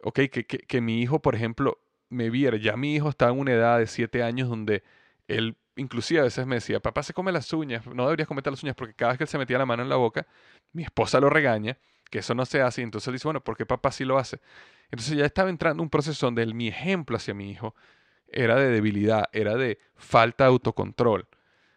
¿ok? 0.03 0.21
Que, 0.31 0.45
que, 0.45 0.81
mi 0.81 1.01
hijo, 1.01 1.21
por 1.21 1.35
ejemplo, 1.35 1.79
me 2.09 2.29
viera, 2.29 2.57
ya 2.57 2.77
mi 2.77 2.95
hijo 2.95 3.09
estaba 3.09 3.31
en 3.31 3.39
una 3.39 3.53
edad 3.53 3.79
de 3.79 3.87
siete 3.87 4.23
años 4.23 4.49
donde 4.49 4.83
él 5.27 5.57
inclusive 5.75 6.19
a 6.19 6.23
veces 6.23 6.45
me 6.45 6.55
decía, 6.55 6.79
papá 6.79 7.03
se 7.03 7.13
come 7.13 7.31
las 7.31 7.51
uñas, 7.53 7.85
no 7.87 8.03
deberías 8.05 8.27
comerte 8.27 8.51
las 8.51 8.61
uñas 8.63 8.75
porque 8.75 8.93
cada 8.93 9.13
vez 9.13 9.17
que 9.17 9.23
él 9.23 9.27
se 9.27 9.37
metía 9.37 9.57
la 9.57 9.65
mano 9.65 9.83
en 9.83 9.89
la 9.89 9.95
boca, 9.95 10.27
mi 10.71 10.83
esposa 10.83 11.19
lo 11.19 11.29
regaña, 11.29 11.77
que 12.11 12.19
eso 12.19 12.35
no 12.35 12.45
se 12.45 12.61
hace, 12.61 12.81
entonces 12.81 13.07
él 13.07 13.13
dice, 13.13 13.27
bueno, 13.27 13.43
¿por 13.43 13.57
qué 13.57 13.65
papá 13.65 13.91
sí 13.91 14.05
lo 14.05 14.17
hace? 14.17 14.39
Entonces 14.91 15.17
ya 15.17 15.25
estaba 15.25 15.49
entrando 15.49 15.81
un 15.81 15.89
proceso 15.89 16.27
donde 16.27 16.45
mi 16.45 16.67
ejemplo 16.67 17.17
hacia 17.17 17.33
mi 17.33 17.49
hijo 17.49 17.75
era 18.33 18.55
de 18.55 18.69
debilidad, 18.69 19.25
era 19.31 19.55
de 19.55 19.79
falta 19.95 20.45
de 20.45 20.49
autocontrol. 20.49 21.27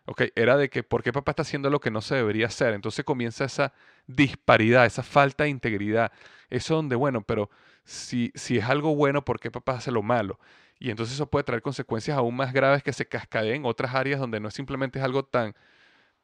Okay, 0.09 0.31
era 0.37 0.57
de 0.57 0.71
que 0.71 0.85
por 0.85 1.03
qué 1.03 1.12
papá 1.12 1.33
está 1.33 1.42
haciendo 1.42 1.69
lo 1.69 1.81
que 1.81 1.90
no 1.90 2.01
se 2.01 2.14
debería 2.14 2.47
hacer. 2.47 2.75
Entonces 2.75 3.05
comienza 3.05 3.45
esa 3.45 3.73
disparidad, 4.07 4.87
esa 4.87 5.03
falta 5.03 5.45
de 5.45 5.51
integridad. 5.51 6.12
Eso 6.49 6.77
donde, 6.77 6.95
bueno, 6.95 7.23
pero 7.23 7.51
si, 7.85 8.31
si 8.37 8.59
es 8.59 8.64
algo 8.64 8.95
bueno, 8.95 9.25
¿por 9.25 9.40
qué 9.40 9.51
papá 9.51 9.73
hace 9.73 9.90
lo 9.90 10.03
malo? 10.03 10.38
Y 10.79 10.90
entonces 10.90 11.14
eso 11.14 11.27
puede 11.27 11.45
traer 11.45 11.62
consecuencias 11.62 12.16
aún 12.16 12.37
más 12.37 12.53
graves 12.53 12.83
que 12.83 12.92
se 12.92 13.09
cascadeen 13.09 13.57
en 13.57 13.64
otras 13.64 13.95
áreas 13.95 14.21
donde 14.21 14.40
no 14.40 14.51
simplemente 14.51 14.99
es 14.99 15.05
algo 15.05 15.25
tan, 15.25 15.55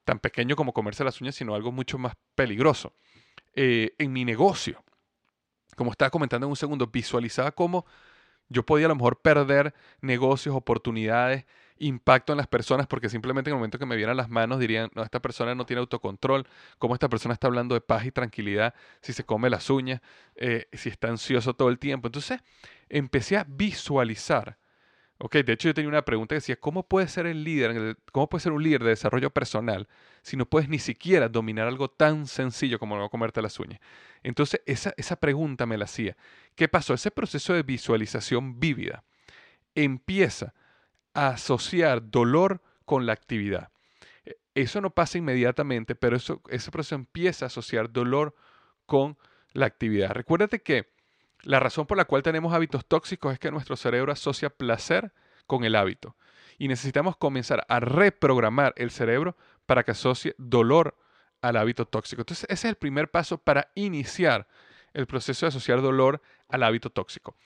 tan 0.05 0.19
pequeño 0.19 0.57
como 0.57 0.73
comerse 0.73 1.05
las 1.05 1.21
uñas, 1.21 1.35
sino 1.35 1.55
algo 1.55 1.73
mucho 1.73 1.99
más 1.99 2.15
peligroso. 2.35 2.93
Eh, 3.55 3.95
en 3.99 4.13
mi 4.13 4.25
negocio, 4.25 4.83
como 5.77 5.91
estaba 5.91 6.11
comentando 6.11 6.47
en 6.47 6.51
un 6.51 6.57
segundo, 6.57 6.87
visualizaba 6.87 7.53
cómo 7.53 7.87
yo 8.53 8.65
podía 8.65 8.87
a 8.87 8.89
lo 8.91 8.97
mejor 8.97 9.21
perder 9.21 9.75
negocios, 10.01 10.55
oportunidades, 10.55 11.45
impacto 11.79 12.33
en 12.33 12.37
las 12.37 12.47
personas 12.47 12.87
porque 12.87 13.09
simplemente 13.09 13.51
en 13.51 13.55
el 13.55 13.59
momento 13.59 13.79
que 13.79 13.87
me 13.87 13.97
vieran 13.97 14.17
las 14.17 14.29
manos 14.29 14.59
dirían, 14.59 14.91
no, 14.95 15.03
esta 15.03 15.21
persona 15.21 15.55
no 15.55 15.67
tiene 15.67 15.81
autocontrol, 15.81 16.47
cómo 16.79 16.95
esta 16.95 17.09
persona 17.09 17.35
está 17.35 17.49
hablando 17.49 17.75
de 17.75 17.81
paz 17.81 18.07
y 18.07 18.13
tranquilidad, 18.13 18.75
si 19.01 19.13
se 19.13 19.25
come 19.25 19.51
las 19.51 19.69
uñas, 19.71 20.01
eh, 20.37 20.67
si 20.73 20.89
está 20.89 21.09
ansioso 21.09 21.55
todo 21.55 21.69
el 21.69 21.79
tiempo. 21.79 22.09
Entonces 22.09 22.41
empecé 22.89 23.37
a 23.37 23.45
visualizar. 23.49 24.59
Ok, 25.19 25.37
de 25.37 25.53
hecho 25.53 25.69
yo 25.69 25.75
tenía 25.75 25.89
una 25.89 26.05
pregunta 26.05 26.35
que 26.35 26.39
decía, 26.39 26.57
¿cómo 26.57 26.83
puede 26.83 27.07
ser 27.07 27.27
el 27.27 27.45
líder, 27.45 27.97
cómo 28.11 28.29
puede 28.29 28.43
ser 28.43 28.51
un 28.51 28.63
líder 28.63 28.83
de 28.83 28.91
desarrollo 28.91 29.31
personal 29.31 29.87
si 30.23 30.37
no 30.37 30.47
puedes 30.47 30.69
ni 30.69 30.81
siquiera 30.81 31.29
dominar 31.29 31.69
algo 31.69 31.89
tan 31.89 32.27
sencillo 32.27 32.81
como 32.81 32.97
no 32.97 33.09
comerte 33.09 33.41
las 33.41 33.61
uñas? 33.61 33.81
Entonces 34.25 34.63
esa, 34.67 34.95
esa 34.97 35.17
pregunta 35.17 35.65
me 35.65 35.79
la 35.79 35.85
hacía. 35.85 36.17
¿Qué 36.55 36.69
pasó? 36.69 36.95
Ese 36.95 37.11
proceso 37.11 37.55
de 37.55 37.63
visualización 37.63 38.61
vívida 38.61 39.05
empieza 39.75 40.55
a 41.15 41.29
asociar 41.29 42.11
dolor 42.11 42.63
con 42.85 43.07
la 43.07 43.13
actividad. 43.13 43.71
E, 44.25 44.37
eso 44.55 44.81
no 44.81 44.91
pasa 44.91 45.19
inmediatamente, 45.19 45.95
pero 45.95 46.17
eso, 46.17 46.43
ese 46.49 46.71
proceso 46.71 46.95
empieza 46.95 47.47
a 47.47 47.49
asociar 47.49 47.91
dolor 47.91 48.35
con 48.87 49.17
la 49.53 49.67
actividad. 49.67 50.11
Recuérdate 50.11 50.63
que 50.63 50.93
la 51.43 51.59
razón 51.59 51.87
por 51.87 51.97
la 51.97 52.05
cual 52.05 52.23
tenemos 52.23 52.53
hábitos 52.53 52.87
tóxicos 52.87 53.33
es 53.33 53.39
que 53.39 53.51
nuestro 53.51 53.77
cerebro 53.77 54.13
asocia 54.13 54.51
placer 54.51 55.13
con 55.47 55.65
el 55.65 55.75
hábito. 55.75 56.17
Y 56.59 56.69
necesitamos 56.69 57.17
comenzar 57.17 57.65
a 57.69 57.81
reprogramar 57.81 58.75
el 58.77 58.91
cerebro 58.91 59.37
para 59.67 59.83
que 59.83 59.91
asocie 59.93 60.35
dolor 60.39 60.97
al 61.41 61.57
hábito 61.57 61.87
tóxico. 61.87 62.23
Entonces, 62.23 62.45
ese 62.45 62.69
es 62.69 62.71
el 62.71 62.77
primer 62.77 63.11
paso 63.11 63.39
para 63.39 63.73
iniciar 63.75 64.47
el 64.95 65.07
proceso 65.07 65.47
de 65.47 65.49
asociar 65.49 65.81
dolor 65.81 66.21
al 66.49 66.63
hábito 66.63 66.91
tóxico. 66.91 67.37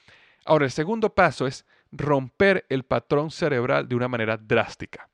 Ahora, 0.44 0.64
el 0.64 0.70
segundo 0.70 1.14
paso 1.14 1.46
es 1.46 1.66
romper 1.90 2.66
el 2.68 2.85
patrón 2.85 3.30
cerebral 3.30 3.88
de 3.88 3.94
una 3.94 4.09
manera 4.09 4.37
drástica. 4.37 5.09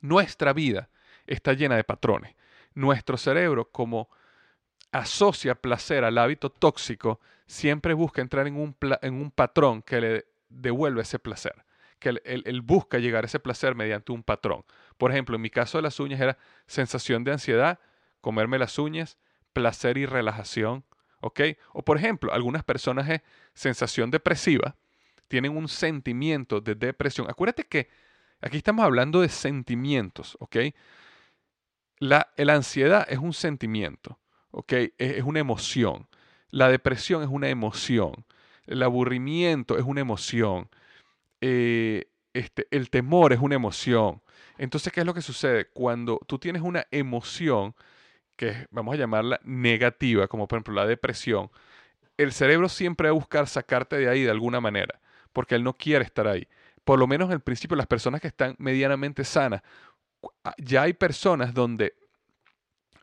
Nuestra 0.00 0.52
vida 0.52 0.90
está 1.26 1.52
llena 1.52 1.76
de 1.76 1.84
patrones. 1.84 2.34
Nuestro 2.74 3.16
cerebro, 3.16 3.70
como 3.70 4.08
asocia 4.90 5.54
placer 5.54 6.04
al 6.04 6.18
hábito 6.18 6.50
tóxico, 6.50 7.20
siempre 7.46 7.94
busca 7.94 8.20
entrar 8.20 8.46
en 8.46 8.56
un, 8.56 8.76
en 9.02 9.14
un 9.14 9.30
patrón 9.30 9.82
que 9.82 10.00
le 10.00 10.26
devuelve 10.48 11.02
ese 11.02 11.18
placer, 11.18 11.64
que 11.98 12.20
él, 12.24 12.60
busca 12.62 12.98
llegar 12.98 13.24
a 13.24 13.26
ese 13.26 13.40
placer 13.40 13.74
mediante 13.74 14.12
un 14.12 14.22
patrón. 14.22 14.64
Por 14.98 15.10
ejemplo, 15.10 15.36
en 15.36 15.42
mi 15.42 15.50
caso 15.50 15.78
de 15.78 15.82
las 15.82 15.98
uñas 16.00 16.20
era 16.20 16.38
sensación 16.66 17.24
de 17.24 17.32
ansiedad, 17.32 17.78
comerme 18.20 18.58
las 18.58 18.78
uñas, 18.78 19.18
placer 19.52 19.98
y 19.98 20.06
relajación, 20.06 20.84
O 21.22 21.82
por 21.82 21.96
ejemplo, 21.96 22.32
algunas 22.32 22.64
personas 22.64 23.08
es 23.08 23.20
sensación 23.54 24.10
depresiva, 24.10 24.76
tienen 25.28 25.56
un 25.56 25.68
sentimiento 25.68 26.60
de 26.60 26.74
depresión. 26.74 27.30
Acuérdate 27.30 27.64
que 27.64 27.88
aquí 28.40 28.58
estamos 28.58 28.84
hablando 28.84 29.20
de 29.20 29.28
sentimientos, 29.28 30.36
¿ok? 30.40 30.56
La, 31.98 32.32
la 32.36 32.54
ansiedad 32.54 33.06
es 33.08 33.18
un 33.18 33.32
sentimiento. 33.32 34.18
¿ok? 34.52 34.72
Es, 34.98 35.22
una 35.24 35.40
emoción. 35.40 36.06
La 36.50 36.68
depresión 36.68 37.22
es 37.22 37.28
una 37.28 37.48
emoción. 37.48 38.24
El 38.66 38.82
aburrimiento 38.82 39.76
es 39.76 39.84
una 39.84 40.00
emoción. 40.00 40.68
Eh, 41.40 42.06
este, 42.32 42.68
el 42.70 42.88
temor 42.90 43.32
es 43.32 43.40
una 43.40 43.56
emoción. 43.56 44.22
Entonces, 44.58 44.92
¿qué 44.92 45.00
es 45.00 45.06
lo 45.06 45.14
que 45.14 45.22
sucede? 45.22 45.66
Cuando 45.70 46.20
tú 46.26 46.38
tienes 46.38 46.62
una 46.62 46.86
emoción, 46.90 47.74
que 48.42 48.66
vamos 48.72 48.94
a 48.94 48.98
llamarla 48.98 49.40
negativa, 49.44 50.26
como 50.26 50.48
por 50.48 50.56
ejemplo 50.56 50.74
la 50.74 50.84
depresión, 50.84 51.48
el 52.16 52.32
cerebro 52.32 52.68
siempre 52.68 53.08
va 53.08 53.10
a 53.10 53.14
buscar 53.14 53.46
sacarte 53.46 53.94
de 53.96 54.08
ahí 54.08 54.24
de 54.24 54.32
alguna 54.32 54.60
manera, 54.60 55.00
porque 55.32 55.54
él 55.54 55.62
no 55.62 55.74
quiere 55.74 56.04
estar 56.04 56.26
ahí. 56.26 56.48
Por 56.82 56.98
lo 56.98 57.06
menos 57.06 57.28
en 57.28 57.34
el 57.34 57.40
principio, 57.40 57.76
las 57.76 57.86
personas 57.86 58.20
que 58.20 58.26
están 58.26 58.56
medianamente 58.58 59.22
sanas, 59.22 59.62
ya 60.58 60.82
hay 60.82 60.92
personas 60.92 61.54
donde 61.54 61.94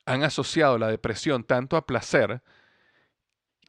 han 0.05 0.23
asociado 0.23 0.77
la 0.77 0.89
depresión 0.89 1.45
tanto 1.45 1.77
a 1.77 1.85
placer 1.85 2.41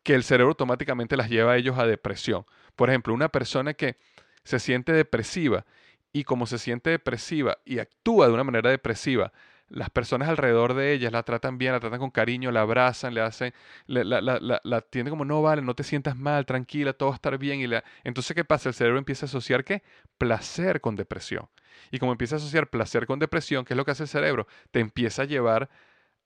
que 0.03 0.15
el 0.17 0.25
cerebro 0.25 0.51
automáticamente 0.51 1.17
las 1.17 1.31
lleva 1.31 1.53
a 1.53 1.57
ellos 1.57 1.79
a 1.79 1.87
depresión. 1.87 2.47
Por 2.75 2.91
ejemplo, 2.91 3.15
una 3.15 3.29
persona 3.29 3.75
que 3.75 3.97
se 4.43 4.59
siente 4.59 4.93
depresiva 4.93 5.65
y 6.13 6.25
como 6.25 6.47
se 6.47 6.59
siente 6.59 6.91
depresiva 6.91 7.59
y 7.65 7.79
actúa 7.79 8.27
de 8.27 8.33
una 8.33 8.43
manera 8.43 8.71
depresiva, 8.71 9.33
las 9.71 9.89
personas 9.91 10.29
alrededor 10.29 10.75
de 10.75 10.93
ella 10.93 11.11
la 11.11 11.23
tratan 11.23 11.57
bien, 11.57 11.73
la 11.73 11.81
tratan 11.81 12.01
con 12.01 12.11
cariño, 12.11 12.51
la 12.51 12.63
abrazan, 12.63 13.15
le 13.15 13.21
hacen, 13.21 13.55
la, 13.87 14.05
la, 14.05 14.61
la, 14.63 14.85
como 15.09 15.25
no 15.25 15.43
vale, 15.43 15.63
no 15.63 15.75
te 15.75 15.85
sientas 15.85 16.17
mal, 16.17 16.45
tranquila, 16.45 16.93
todo 16.93 17.11
va 17.11 17.15
a 17.15 17.17
estar 17.17 17.39
bien. 17.39 17.61
Y 17.61 17.67
la... 17.67 17.85
Entonces, 18.05 18.35
¿qué 18.35 18.45
pasa? 18.45 18.69
El 18.69 18.75
cerebro 18.75 18.99
empieza 18.99 19.27
a 19.27 19.29
asociar 19.29 19.65
qué? 19.65 19.83
Placer 20.19 20.81
con 20.81 20.97
depresión. 20.97 21.49
Y 21.91 21.99
como 21.99 22.13
empieza 22.13 22.37
a 22.37 22.39
asociar 22.39 22.69
placer 22.69 23.07
con 23.07 23.19
depresión, 23.19 23.65
¿qué 23.65 23.75
es 23.75 23.77
lo 23.77 23.85
que 23.85 23.93
hace 23.93 24.03
el 24.05 24.09
cerebro? 24.09 24.47
Te 24.71 24.81
empieza 24.81 25.23
a 25.23 25.25
llevar 25.25 25.71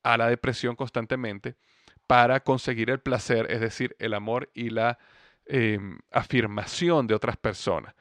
a 0.03 0.17
la 0.17 0.29
depresión 0.29 0.77
constantemente 0.77 1.57
para 2.07 2.41
conseguir 2.41 2.91
el 2.91 3.01
placer, 3.01 3.47
es 3.51 3.61
decir, 3.61 3.97
el 3.99 4.15
amor 4.15 4.51
y 4.55 4.71
la 4.71 4.99
em, 5.47 5.99
afirmación 6.11 7.07
de 7.07 7.15
otras 7.15 7.37
personas. 7.37 7.95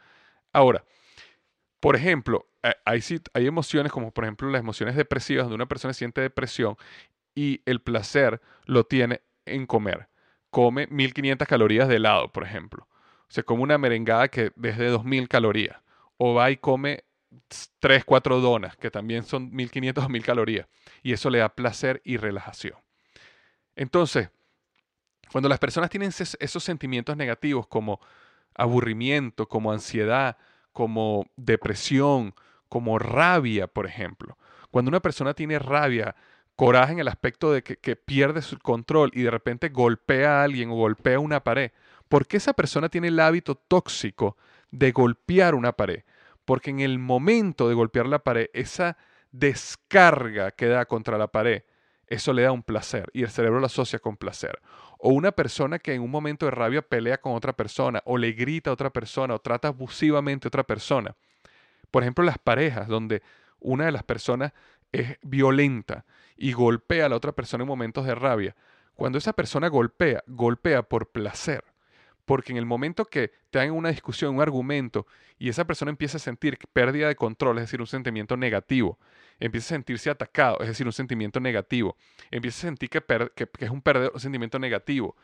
Ahora, 0.53 0.83
por 1.83 1.97
ejemplo, 1.97 2.47
hay, 2.85 3.03
hay 3.33 3.45
emociones 3.45 3.91
como 3.91 4.11
por 4.11 4.23
ejemplo 4.23 4.49
las 4.49 4.61
emociones 4.61 4.95
depresivas, 4.95 5.43
donde 5.43 5.55
una 5.55 5.65
persona 5.65 5.93
siente 5.93 6.21
depresión 6.21 6.77
y 7.35 7.59
el 7.65 7.81
placer 7.81 8.39
lo 8.63 8.85
tiene 8.85 9.19
en 9.45 9.65
comer. 9.65 10.07
Come 10.49 10.87
1500 10.87 11.45
calorías 11.45 11.89
de 11.89 11.97
helado, 11.97 12.31
por 12.31 12.45
ejemplo. 12.45 12.87
O 13.23 13.27
sea, 13.27 13.43
come 13.43 13.63
una 13.63 13.77
merengada 13.77 14.29
que 14.29 14.53
desde 14.55 14.87
2000 14.87 15.27
calorías. 15.27 15.75
O 16.15 16.33
va 16.33 16.51
y 16.51 16.55
come 16.55 17.03
3, 17.79 18.05
4 18.05 18.39
donas, 18.39 18.77
que 18.77 18.89
también 18.89 19.25
son 19.25 19.53
1500 19.53 20.05
o 20.05 20.07
1000 20.07 20.23
calorías. 20.23 20.67
Y 21.01 21.11
eso 21.11 21.29
le 21.29 21.39
da 21.39 21.49
placer 21.49 21.99
y 22.05 22.15
relajación. 22.15 22.77
Entonces, 23.75 24.29
cuando 25.33 25.49
las 25.49 25.59
personas 25.59 25.89
tienen 25.89 26.11
esos 26.11 26.63
sentimientos 26.63 27.17
negativos 27.17 27.67
como 27.67 27.99
aburrimiento, 28.55 29.49
como 29.49 29.73
ansiedad, 29.73 30.37
como 30.73 31.25
depresión, 31.37 32.33
como 32.69 32.99
rabia, 32.99 33.67
por 33.67 33.85
ejemplo. 33.85 34.37
Cuando 34.71 34.89
una 34.89 34.99
persona 34.99 35.33
tiene 35.33 35.59
rabia, 35.59 36.15
coraje 36.55 36.93
en 36.93 36.99
el 36.99 37.07
aspecto 37.07 37.51
de 37.53 37.63
que, 37.63 37.77
que, 37.77 37.95
pierde 37.95 38.41
su 38.41 38.57
control 38.59 39.11
y 39.13 39.21
de 39.21 39.31
repente 39.31 39.69
golpea 39.69 40.41
a 40.41 40.43
alguien 40.43 40.69
o 40.69 40.75
golpea 40.75 41.19
una 41.19 41.43
pared, 41.43 41.71
¿por 42.09 42.27
qué 42.27 42.37
esa 42.37 42.53
persona 42.53 42.89
tiene 42.89 43.07
el 43.07 43.19
hábito 43.19 43.55
tóxico 43.55 44.37
de 44.71 44.91
golpear 44.91 45.55
una 45.55 45.71
pared? 45.71 46.03
porque 46.45 46.71
en 46.71 46.79
el 46.79 46.99
momento 46.99 47.67
de 47.67 47.75
golpear 47.75 48.07
la 48.07 48.19
pared, 48.19 48.47
esa 48.53 48.97
descarga 49.31 50.51
que 50.51 50.67
da 50.67 50.85
contra 50.85 51.17
la 51.17 51.27
pared, 51.27 51.63
eso 52.13 52.33
le 52.33 52.43
da 52.43 52.51
un 52.51 52.63
placer 52.63 53.09
y 53.13 53.23
el 53.23 53.29
cerebro 53.29 53.59
lo 53.59 53.65
asocia 53.65 53.99
con 53.99 54.17
placer. 54.17 54.59
O 54.99 55.09
una 55.09 55.31
persona 55.31 55.79
que 55.79 55.93
en 55.93 56.01
un 56.01 56.11
momento 56.11 56.45
de 56.45 56.51
rabia 56.51 56.81
pelea 56.81 57.19
con 57.19 57.33
otra 57.33 57.53
persona 57.53 58.01
o 58.05 58.17
le 58.17 58.33
grita 58.33 58.69
a 58.69 58.73
otra 58.73 58.91
persona 58.91 59.33
o 59.35 59.39
trata 59.39 59.69
abusivamente 59.69 60.47
a 60.47 60.49
otra 60.49 60.63
persona. 60.63 61.15
Por 61.91 62.03
ejemplo, 62.03 62.23
las 62.23 62.37
parejas 62.37 62.87
donde 62.87 63.21
una 63.59 63.85
de 63.85 63.91
las 63.91 64.03
personas 64.03 64.53
es 64.91 65.17
violenta 65.23 66.05
y 66.37 66.53
golpea 66.53 67.07
a 67.07 67.09
la 67.09 67.15
otra 67.15 67.31
persona 67.31 67.63
en 67.63 67.67
momentos 67.67 68.05
de 68.05 68.15
rabia. 68.15 68.55
Cuando 68.95 69.17
esa 69.17 69.33
persona 69.33 69.67
golpea, 69.67 70.23
golpea 70.27 70.83
por 70.83 71.09
placer 71.09 71.72
Porque 72.25 72.51
en 72.51 72.57
el 72.57 72.65
momento 72.65 73.05
que 73.05 73.31
te 73.49 73.59
hagan 73.59 73.71
una 73.71 73.89
discusión, 73.89 74.35
un 74.35 74.41
argumento, 74.41 75.05
y 75.37 75.49
esa 75.49 75.65
persona 75.65 75.91
empieza 75.91 76.17
a 76.17 76.19
sentir 76.19 76.57
pérdida 76.71 77.07
de 77.07 77.15
control, 77.15 77.57
es 77.57 77.63
decir, 77.65 77.81
un 77.81 77.87
sentimiento 77.87 78.37
negativo, 78.37 78.97
empieza 79.39 79.67
a 79.67 79.77
sentirse 79.77 80.09
atacado, 80.09 80.59
es 80.61 80.67
decir, 80.67 80.85
un 80.85 80.93
sentimiento 80.93 81.39
negativo, 81.39 81.97
empieza 82.31 82.59
a 82.59 82.69
sentir 82.69 82.89
que, 82.89 83.03
es 83.59 83.69
un 83.69 83.83
un 84.13 84.19
sentimiento 84.19 84.57
negativo, 84.59 85.15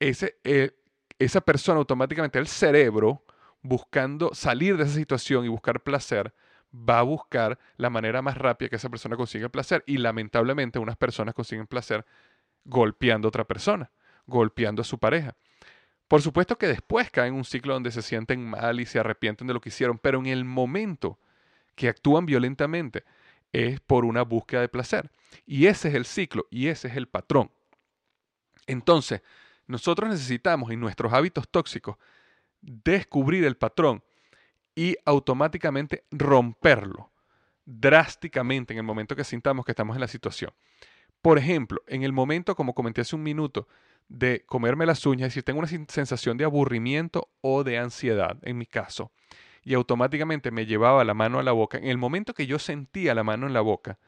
eh, 0.00 0.72
esa 1.18 1.40
persona 1.40 1.78
automáticamente, 1.78 2.38
el 2.38 2.48
cerebro, 2.48 3.24
buscando 3.62 4.34
salir 4.34 4.76
de 4.76 4.84
esa 4.84 4.94
situación 4.94 5.44
y 5.44 5.48
buscar 5.48 5.82
placer, 5.82 6.34
va 6.74 6.98
a 6.98 7.02
buscar 7.02 7.58
la 7.76 7.90
manera 7.90 8.22
más 8.22 8.36
rápida 8.36 8.68
que 8.68 8.76
esa 8.76 8.88
persona 8.88 9.16
consiga 9.16 9.48
placer. 9.48 9.84
Y 9.86 9.98
lamentablemente 9.98 10.78
unas 10.78 10.96
personas 10.96 11.34
consiguen 11.34 11.66
placer 11.66 12.04
golpeando 12.64 13.28
a 13.28 13.30
otra 13.30 13.44
persona, 13.44 13.90
golpeando 14.26 14.82
a 14.82 14.84
su 14.84 14.98
pareja. 14.98 15.36
Por 16.12 16.20
supuesto 16.20 16.58
que 16.58 16.66
después 16.66 17.10
caen 17.10 17.32
en 17.32 17.38
un 17.38 17.44
ciclo 17.46 17.72
donde 17.72 17.90
se 17.90 18.02
sienten 18.02 18.44
mal 18.44 18.78
y 18.80 18.84
se 18.84 18.98
arrepienten 18.98 19.46
de 19.46 19.54
lo 19.54 19.62
que 19.62 19.70
hicieron, 19.70 19.96
pero 19.96 20.18
en 20.18 20.26
el 20.26 20.44
momento 20.44 21.18
que 21.74 21.88
actúan 21.88 22.26
violentamente 22.26 23.04
es 23.50 23.80
por 23.80 24.04
una 24.04 24.20
búsqueda 24.20 24.60
de 24.60 24.68
placer. 24.68 25.10
Y 25.46 25.68
ese 25.68 25.88
es 25.88 25.94
el 25.94 26.04
ciclo 26.04 26.46
y 26.50 26.66
ese 26.66 26.88
es 26.88 26.96
el 26.98 27.08
patrón. 27.08 27.50
Entonces, 28.66 29.22
nosotros 29.66 30.10
necesitamos 30.10 30.70
en 30.70 30.80
nuestros 30.80 31.14
hábitos 31.14 31.48
tóxicos 31.48 31.96
descubrir 32.60 33.46
el 33.46 33.56
patrón 33.56 34.04
y 34.74 34.98
automáticamente 35.06 36.04
romperlo 36.10 37.10
drásticamente 37.64 38.74
en 38.74 38.80
el 38.80 38.84
momento 38.84 39.16
que 39.16 39.24
sintamos 39.24 39.64
que 39.64 39.72
estamos 39.72 39.96
en 39.96 40.02
la 40.02 40.08
situación. 40.08 40.52
Por 41.22 41.38
ejemplo, 41.38 41.82
en 41.86 42.02
el 42.02 42.12
momento, 42.12 42.54
como 42.56 42.74
comenté 42.74 43.00
hace 43.00 43.16
un 43.16 43.22
minuto, 43.22 43.68
de 44.08 44.44
comerme 44.44 44.84
las 44.84 45.06
uñas, 45.06 45.28
es 45.28 45.34
decir, 45.34 45.44
tengo 45.44 45.60
una 45.60 45.68
sensación 45.68 46.36
de 46.36 46.44
aburrimiento 46.44 47.30
o 47.40 47.64
de 47.64 47.78
ansiedad, 47.78 48.36
en 48.42 48.58
mi 48.58 48.66
caso, 48.66 49.12
y 49.64 49.74
automáticamente 49.74 50.50
me 50.50 50.66
llevaba 50.66 51.04
la 51.04 51.14
mano 51.14 51.38
a 51.38 51.42
la 51.42 51.52
boca, 51.52 51.78
en 51.78 51.86
el 51.86 51.96
momento 51.96 52.34
que 52.34 52.46
yo 52.46 52.58
sentía 52.58 53.14
la 53.14 53.22
mano 53.22 53.46
en 53.46 53.52
la 53.52 53.60
boca, 53.60 53.98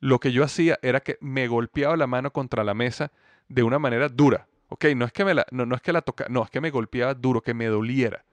lo 0.00 0.20
que 0.20 0.30
yo 0.30 0.44
hacía 0.44 0.78
era 0.82 1.00
que 1.00 1.18
me 1.20 1.48
golpeaba 1.48 1.96
la 1.96 2.06
mano 2.06 2.32
contra 2.32 2.62
la 2.62 2.74
mesa 2.74 3.10
de 3.48 3.62
una 3.62 3.78
manera 3.78 4.08
dura. 4.08 4.46
¿Ok? 4.68 4.84
No 4.94 5.06
es 5.06 5.12
que, 5.12 5.24
me 5.24 5.34
la, 5.34 5.46
no, 5.50 5.64
no 5.64 5.74
es 5.74 5.80
que 5.80 5.92
la 5.92 6.02
toca, 6.02 6.26
no, 6.28 6.44
es 6.44 6.50
que 6.50 6.60
me 6.60 6.70
golpeaba 6.70 7.14
duro, 7.14 7.40
que 7.40 7.54
me 7.54 7.66
doliera. 7.66 8.24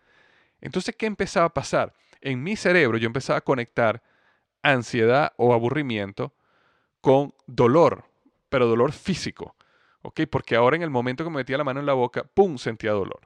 Entonces, 0.60 0.96
¿qué 0.96 1.06
empezaba 1.06 1.48
a 1.48 1.54
pasar? 1.54 1.94
En 2.22 2.44
mi 2.44 2.56
cerebro 2.56 2.98
yo 2.98 3.08
empezaba 3.08 3.40
a 3.40 3.42
conectar 3.42 4.04
ansiedad 4.62 5.34
o 5.38 5.54
aburrimiento 5.54 6.34
con 7.02 7.34
dolor, 7.48 8.06
pero 8.56 8.68
dolor 8.68 8.94
físico. 8.94 9.54
¿Ok? 10.02 10.22
Porque 10.32 10.56
ahora 10.56 10.78
en 10.78 10.82
el 10.82 10.90
momento 10.90 11.26
que 11.26 11.30
me 11.30 11.36
metía 11.36 11.58
la 11.58 11.66
mano 11.66 11.82
en 11.82 11.86
la 11.86 11.92
boca, 11.92 12.24
¡pum! 12.24 12.58
sentía 12.58 12.94
dolor. 12.94 13.20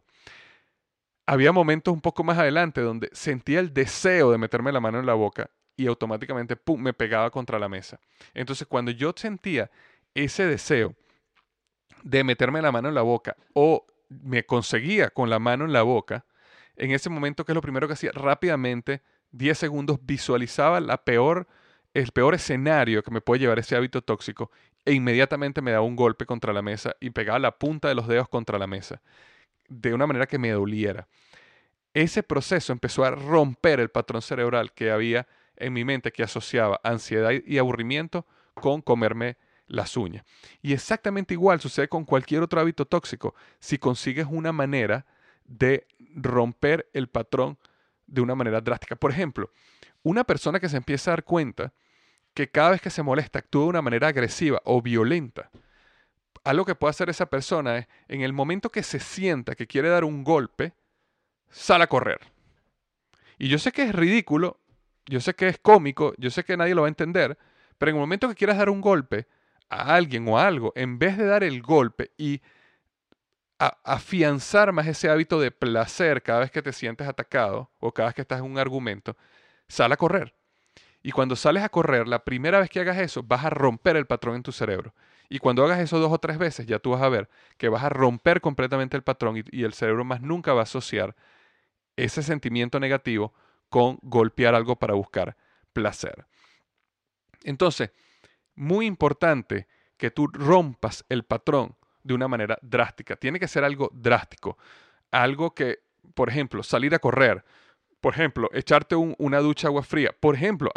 Había 1.27 1.51
momentos 1.51 1.93
un 1.93 2.01
poco 2.01 2.23
más 2.23 2.39
adelante 2.39 2.81
donde 2.81 3.11
sentía 3.13 3.59
el 3.59 3.71
deseo 3.71 4.31
de 4.31 4.39
meterme 4.39 4.71
la 4.71 4.79
mano 4.79 4.99
en 4.99 5.05
la 5.05 5.13
boca 5.13 5.51
y 5.77 5.85
automáticamente, 5.85 6.55
¡pum! 6.55 6.81
me 6.81 6.93
pegaba 6.95 7.29
contra 7.29 7.59
la 7.59 7.69
mesa. 7.69 7.99
Entonces, 8.33 8.65
cuando 8.65 8.89
yo 8.89 9.13
sentía 9.15 9.69
ese 10.15 10.47
deseo 10.47 10.95
de 12.01 12.23
meterme 12.23 12.59
la 12.63 12.71
mano 12.71 12.89
en 12.89 12.95
la 12.95 13.03
boca 13.03 13.37
o 13.53 13.85
me 14.09 14.47
conseguía 14.47 15.11
con 15.11 15.29
la 15.29 15.37
mano 15.37 15.65
en 15.65 15.73
la 15.73 15.83
boca, 15.83 16.25
en 16.75 16.89
ese 16.89 17.11
momento, 17.11 17.45
¿qué 17.45 17.51
es 17.51 17.55
lo 17.55 17.61
primero 17.61 17.85
que 17.85 17.93
hacía? 17.93 18.11
Rápidamente, 18.13 19.03
10 19.29 19.55
segundos, 19.55 19.99
visualizaba 20.01 20.79
la 20.79 21.03
peor, 21.03 21.47
el 22.01 22.11
peor 22.11 22.35
escenario 22.35 23.03
que 23.03 23.11
me 23.11 23.21
puede 23.21 23.41
llevar 23.41 23.59
ese 23.59 23.75
hábito 23.75 24.01
tóxico 24.01 24.51
e 24.85 24.93
inmediatamente 24.93 25.61
me 25.61 25.71
daba 25.71 25.85
un 25.85 25.95
golpe 25.95 26.25
contra 26.25 26.53
la 26.53 26.61
mesa 26.61 26.95
y 26.99 27.09
pegaba 27.09 27.39
la 27.39 27.57
punta 27.57 27.87
de 27.87 27.95
los 27.95 28.07
dedos 28.07 28.29
contra 28.29 28.57
la 28.57 28.67
mesa, 28.67 29.01
de 29.67 29.93
una 29.93 30.07
manera 30.07 30.27
que 30.27 30.39
me 30.39 30.51
doliera. 30.51 31.07
Ese 31.93 32.23
proceso 32.23 32.71
empezó 32.71 33.03
a 33.03 33.11
romper 33.11 33.79
el 33.79 33.89
patrón 33.89 34.21
cerebral 34.21 34.73
que 34.73 34.91
había 34.91 35.27
en 35.55 35.73
mi 35.73 35.83
mente 35.83 36.11
que 36.11 36.23
asociaba 36.23 36.79
ansiedad 36.83 37.31
y 37.45 37.57
aburrimiento 37.57 38.25
con 38.53 38.81
comerme 38.81 39.37
las 39.67 39.97
uñas. 39.97 40.23
Y 40.61 40.73
exactamente 40.73 41.33
igual 41.33 41.59
sucede 41.59 41.87
con 41.87 42.05
cualquier 42.05 42.41
otro 42.41 42.59
hábito 42.59 42.85
tóxico. 42.85 43.35
Si 43.59 43.77
consigues 43.77 44.27
una 44.29 44.51
manera 44.51 45.05
de 45.45 45.87
romper 46.15 46.89
el 46.93 47.07
patrón 47.07 47.57
de 48.07 48.21
una 48.21 48.35
manera 48.35 48.61
drástica. 48.61 48.95
Por 48.95 49.11
ejemplo, 49.11 49.51
una 50.03 50.23
persona 50.23 50.59
que 50.59 50.69
se 50.69 50.77
empieza 50.77 51.11
a 51.11 51.13
dar 51.13 51.23
cuenta 51.23 51.73
que 52.39 52.49
cada 52.49 52.69
vez 52.69 52.79
que 52.79 52.89
se 52.89 53.03
molesta 53.03 53.39
actúa 53.39 53.63
de 53.63 53.69
una 53.69 53.81
manera 53.81 54.07
agresiva 54.07 54.61
o 54.63 54.81
violenta, 54.81 55.51
algo 56.45 56.63
que 56.63 56.73
puede 56.73 56.91
hacer 56.91 57.09
esa 57.09 57.25
persona 57.25 57.79
es, 57.79 57.87
en 58.07 58.21
el 58.21 58.31
momento 58.31 58.69
que 58.69 58.81
se 58.81 59.01
sienta 59.01 59.55
que 59.55 59.67
quiere 59.67 59.89
dar 59.89 60.05
un 60.05 60.23
golpe, 60.23 60.71
sale 61.49 61.83
a 61.83 61.87
correr. 61.87 62.21
Y 63.37 63.49
yo 63.49 63.59
sé 63.59 63.73
que 63.73 63.83
es 63.83 63.93
ridículo, 63.93 64.57
yo 65.05 65.19
sé 65.19 65.33
que 65.33 65.49
es 65.49 65.57
cómico, 65.57 66.13
yo 66.17 66.29
sé 66.29 66.45
que 66.45 66.55
nadie 66.55 66.75
lo 66.75 66.83
va 66.83 66.87
a 66.87 66.95
entender, 66.95 67.37
pero 67.77 67.89
en 67.89 67.97
el 67.97 67.99
momento 67.99 68.29
que 68.29 68.35
quieras 68.35 68.57
dar 68.57 68.69
un 68.69 68.79
golpe 68.79 69.27
a 69.67 69.93
alguien 69.93 70.25
o 70.29 70.39
a 70.39 70.47
algo, 70.47 70.71
en 70.77 70.97
vez 70.97 71.17
de 71.17 71.25
dar 71.25 71.43
el 71.43 71.61
golpe 71.61 72.11
y 72.17 72.41
afianzar 73.83 74.71
más 74.71 74.87
ese 74.87 75.09
hábito 75.09 75.41
de 75.41 75.51
placer 75.51 76.23
cada 76.23 76.39
vez 76.39 76.51
que 76.51 76.61
te 76.61 76.71
sientes 76.71 77.05
atacado 77.05 77.69
o 77.79 77.93
cada 77.93 78.07
vez 78.07 78.15
que 78.15 78.21
estás 78.21 78.39
en 78.39 78.45
un 78.45 78.57
argumento, 78.57 79.17
sal 79.67 79.91
a 79.91 79.97
correr. 79.97 80.38
Y 81.01 81.11
cuando 81.11 81.35
sales 81.35 81.63
a 81.63 81.69
correr, 81.69 82.07
la 82.07 82.23
primera 82.25 82.59
vez 82.59 82.69
que 82.69 82.79
hagas 82.79 82.97
eso, 82.97 83.23
vas 83.23 83.45
a 83.45 83.49
romper 83.49 83.95
el 83.95 84.05
patrón 84.05 84.35
en 84.35 84.43
tu 84.43 84.51
cerebro. 84.51 84.93
Y 85.29 85.39
cuando 85.39 85.63
hagas 85.63 85.79
eso 85.79 85.99
dos 85.99 86.11
o 86.11 86.17
tres 86.17 86.37
veces, 86.37 86.65
ya 86.65 86.79
tú 86.79 86.91
vas 86.91 87.01
a 87.01 87.09
ver 87.09 87.29
que 87.57 87.69
vas 87.69 87.83
a 87.83 87.89
romper 87.89 88.41
completamente 88.41 88.97
el 88.97 89.03
patrón 89.03 89.37
y, 89.37 89.43
y 89.51 89.63
el 89.63 89.73
cerebro 89.73 90.03
más 90.03 90.21
nunca 90.21 90.53
va 90.53 90.61
a 90.61 90.63
asociar 90.63 91.15
ese 91.95 92.23
sentimiento 92.23 92.79
negativo 92.79 93.33
con 93.69 93.99
golpear 94.01 94.55
algo 94.55 94.77
para 94.77 94.95
buscar 94.95 95.37
placer. 95.73 96.25
Entonces, 97.43 97.91
muy 98.55 98.85
importante 98.85 99.67
que 99.97 100.11
tú 100.11 100.27
rompas 100.27 101.05
el 101.09 101.23
patrón 101.23 101.75
de 102.03 102.13
una 102.13 102.27
manera 102.27 102.57
drástica. 102.61 103.15
Tiene 103.15 103.39
que 103.39 103.47
ser 103.47 103.63
algo 103.63 103.89
drástico. 103.93 104.57
Algo 105.11 105.53
que, 105.53 105.79
por 106.13 106.29
ejemplo, 106.29 106.63
salir 106.63 106.95
a 106.95 106.99
correr. 106.99 107.43
Por 108.01 108.13
ejemplo, 108.13 108.49
echarte 108.53 108.95
una 108.95 109.39
ducha 109.39 109.67
agua 109.67 109.83
fría. 109.83 110.15
Por 110.17 110.35
ejemplo, 110.35 110.71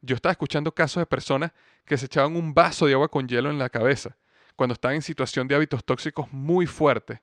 yo 0.00 0.16
estaba 0.16 0.32
escuchando 0.32 0.72
casos 0.72 1.02
de 1.02 1.06
personas 1.06 1.52
que 1.84 1.98
se 1.98 2.06
echaban 2.06 2.36
un 2.36 2.54
vaso 2.54 2.86
de 2.86 2.94
agua 2.94 3.08
con 3.08 3.28
hielo 3.28 3.50
en 3.50 3.58
la 3.58 3.68
cabeza 3.68 4.16
cuando 4.56 4.74
están 4.74 4.94
en 4.94 5.02
situación 5.02 5.48
de 5.48 5.54
hábitos 5.54 5.84
tóxicos 5.84 6.32
muy 6.32 6.66
fuertes 6.66 7.20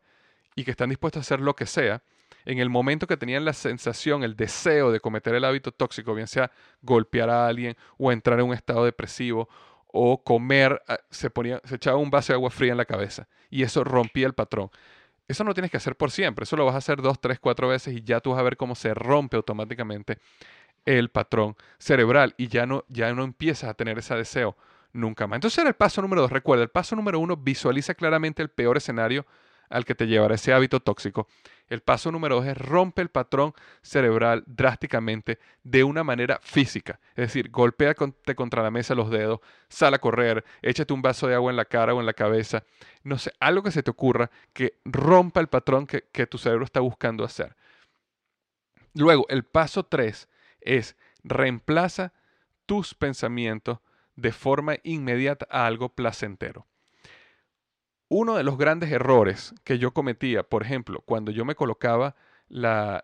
y 0.55 0.63
que 0.63 0.71
están 0.71 0.89
dispuestos 0.89 1.19
a 1.19 1.21
hacer 1.21 1.39
lo 1.39 1.55
que 1.55 1.65
sea. 1.65 2.03
En 2.45 2.59
el 2.59 2.69
momento 2.69 3.07
que 3.07 3.17
tenían 3.17 3.45
la 3.45 3.53
sensación, 3.53 4.23
el 4.23 4.35
deseo 4.35 4.91
de 4.91 4.99
cometer 4.99 5.35
el 5.35 5.45
hábito 5.45 5.71
tóxico, 5.71 6.13
bien 6.13 6.27
sea 6.27 6.51
golpear 6.81 7.29
a 7.29 7.47
alguien 7.47 7.75
o 7.97 8.11
entrar 8.11 8.39
en 8.39 8.47
un 8.47 8.53
estado 8.53 8.85
depresivo 8.85 9.49
o 9.87 10.23
comer, 10.23 10.81
ah, 10.87 10.99
se, 11.09 11.29
ponía, 11.29 11.61
se 11.63 11.75
echaba 11.75 11.97
un 11.97 12.09
vaso 12.09 12.33
de 12.33 12.37
agua 12.37 12.49
fría 12.49 12.71
en 12.71 12.77
la 12.77 12.85
cabeza 12.85 13.27
y 13.49 13.63
eso 13.63 13.83
rompía 13.83 14.27
el 14.27 14.33
patrón. 14.33 14.69
Eso 15.29 15.43
no 15.43 15.53
tienes 15.53 15.69
que 15.71 15.77
hacer 15.77 15.95
por 15.95 16.09
siempre, 16.11 16.43
eso 16.43 16.57
lo 16.57 16.65
vas 16.65 16.73
a 16.75 16.79
hacer 16.79 17.01
dos, 17.01 17.21
tres, 17.21 17.39
cuatro 17.39 17.67
veces 17.67 17.95
y 17.95 18.01
ya 18.01 18.19
tú 18.19 18.31
vas 18.31 18.39
a 18.39 18.43
ver 18.43 18.57
cómo 18.57 18.73
se 18.75 18.93
rompe 18.95 19.37
automáticamente 19.37 20.17
el 20.85 21.09
patrón 21.09 21.55
cerebral 21.77 22.33
y 22.35 22.47
ya 22.47 22.65
no, 22.65 22.83
ya 22.89 23.13
no 23.13 23.23
empiezas 23.23 23.69
a 23.69 23.75
tener 23.75 23.99
ese 23.99 24.15
deseo 24.15 24.57
nunca 24.91 25.27
más. 25.27 25.37
Entonces 25.37 25.59
era 25.59 25.69
el 25.69 25.75
paso 25.75 26.01
número 26.01 26.23
dos. 26.23 26.31
Recuerda, 26.31 26.63
el 26.63 26.69
paso 26.69 26.95
número 26.95 27.19
uno, 27.19 27.37
visualiza 27.37 27.93
claramente 27.93 28.41
el 28.41 28.49
peor 28.49 28.77
escenario 28.77 29.27
al 29.69 29.85
que 29.85 29.95
te 29.95 30.07
llevará 30.07 30.35
ese 30.35 30.53
hábito 30.53 30.79
tóxico. 30.79 31.27
El 31.67 31.81
paso 31.81 32.11
número 32.11 32.35
dos 32.35 32.45
es 32.47 32.57
rompe 32.57 33.01
el 33.01 33.09
patrón 33.09 33.53
cerebral 33.81 34.43
drásticamente 34.47 35.39
de 35.63 35.83
una 35.83 36.03
manera 36.03 36.39
física. 36.41 36.99
Es 37.11 37.27
decir, 37.27 37.51
golpéate 37.51 38.35
contra 38.35 38.63
la 38.63 38.71
mesa 38.71 38.95
los 38.95 39.11
dedos, 39.11 39.39
sal 39.69 39.93
a 39.93 39.99
correr, 39.99 40.43
échate 40.63 40.93
un 40.93 41.03
vaso 41.03 41.27
de 41.27 41.35
agua 41.35 41.51
en 41.51 41.57
la 41.57 41.65
cara 41.65 41.93
o 41.93 41.99
en 41.99 42.07
la 42.07 42.13
cabeza. 42.13 42.63
No 43.03 43.17
sé, 43.19 43.31
algo 43.39 43.61
que 43.61 43.71
se 43.71 43.83
te 43.83 43.91
ocurra 43.91 44.31
que 44.53 44.79
rompa 44.83 45.39
el 45.39 45.47
patrón 45.47 45.85
que, 45.85 46.05
que 46.11 46.25
tu 46.25 46.39
cerebro 46.39 46.65
está 46.65 46.79
buscando 46.79 47.23
hacer. 47.23 47.55
Luego, 48.95 49.27
el 49.29 49.43
paso 49.43 49.83
tres 49.83 50.27
es 50.61 50.95
reemplaza 51.23 52.13
tus 52.65 52.95
pensamientos 52.95 53.79
de 54.15 54.31
forma 54.31 54.75
inmediata 54.83 55.47
a 55.49 55.65
algo 55.65 55.89
placentero. 55.89 56.65
Uno 58.09 58.35
de 58.35 58.43
los 58.43 58.57
grandes 58.57 58.91
errores 58.91 59.53
que 59.63 59.77
yo 59.77 59.91
cometía, 59.91 60.41
por 60.41 60.63
ejemplo, 60.63 61.01
cuando 61.05 61.31
yo 61.31 61.45
me 61.45 61.53
colocaba 61.53 62.15
la, 62.47 63.03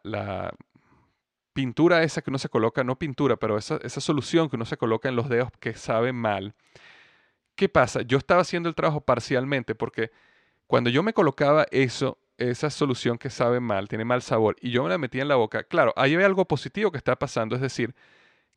pintura 1.54 2.04
esa 2.04 2.22
que 2.22 2.32
uno 2.32 2.40
se 2.40 2.50
coloca, 2.50 2.84
no 2.84 2.98
pintura, 2.98 3.38
pero 3.38 3.58
esa, 3.58 3.78
esa, 3.84 4.02
solución 4.02 4.50
que 4.50 4.56
uno 4.56 4.66
se 4.66 4.78
coloca 4.78 5.08
en 5.08 5.16
los 5.16 5.30
dedos 5.30 5.50
que 5.60 5.74
sabe 5.76 6.12
mal. 6.12 6.56
¿Qué 7.56 7.70
pasa? 7.70 8.02
Yo 8.02 8.18
estaba 8.18 8.42
haciendo 8.42 8.68
el 8.68 8.76
trabajo 8.76 9.02
parcialmente 9.02 9.76
porque 9.76 10.12
cuando 10.68 10.90
yo 10.90 11.04
me 11.04 11.14
colocaba 11.14 11.68
eso, 11.72 12.18
esa 12.38 12.70
solución 12.72 13.18
que 13.20 13.30
sabe 13.30 13.60
mal, 13.60 13.88
tiene 13.88 14.06
mal 14.06 14.22
sabor, 14.24 14.56
y 14.60 14.72
yo 14.72 14.84
me 14.84 14.90
la 14.90 14.98
metía 14.98 15.22
en 15.22 15.30
la 15.30 15.36
boca, 15.36 15.64
claro, 15.64 15.94
ahí 15.96 16.16
hay 16.16 16.24
algo 16.24 16.46
positivo 16.46 16.92
que 16.92 16.98
está 16.98 17.16
pasando, 17.16 17.56
es 17.56 17.62
decir, 17.62 17.96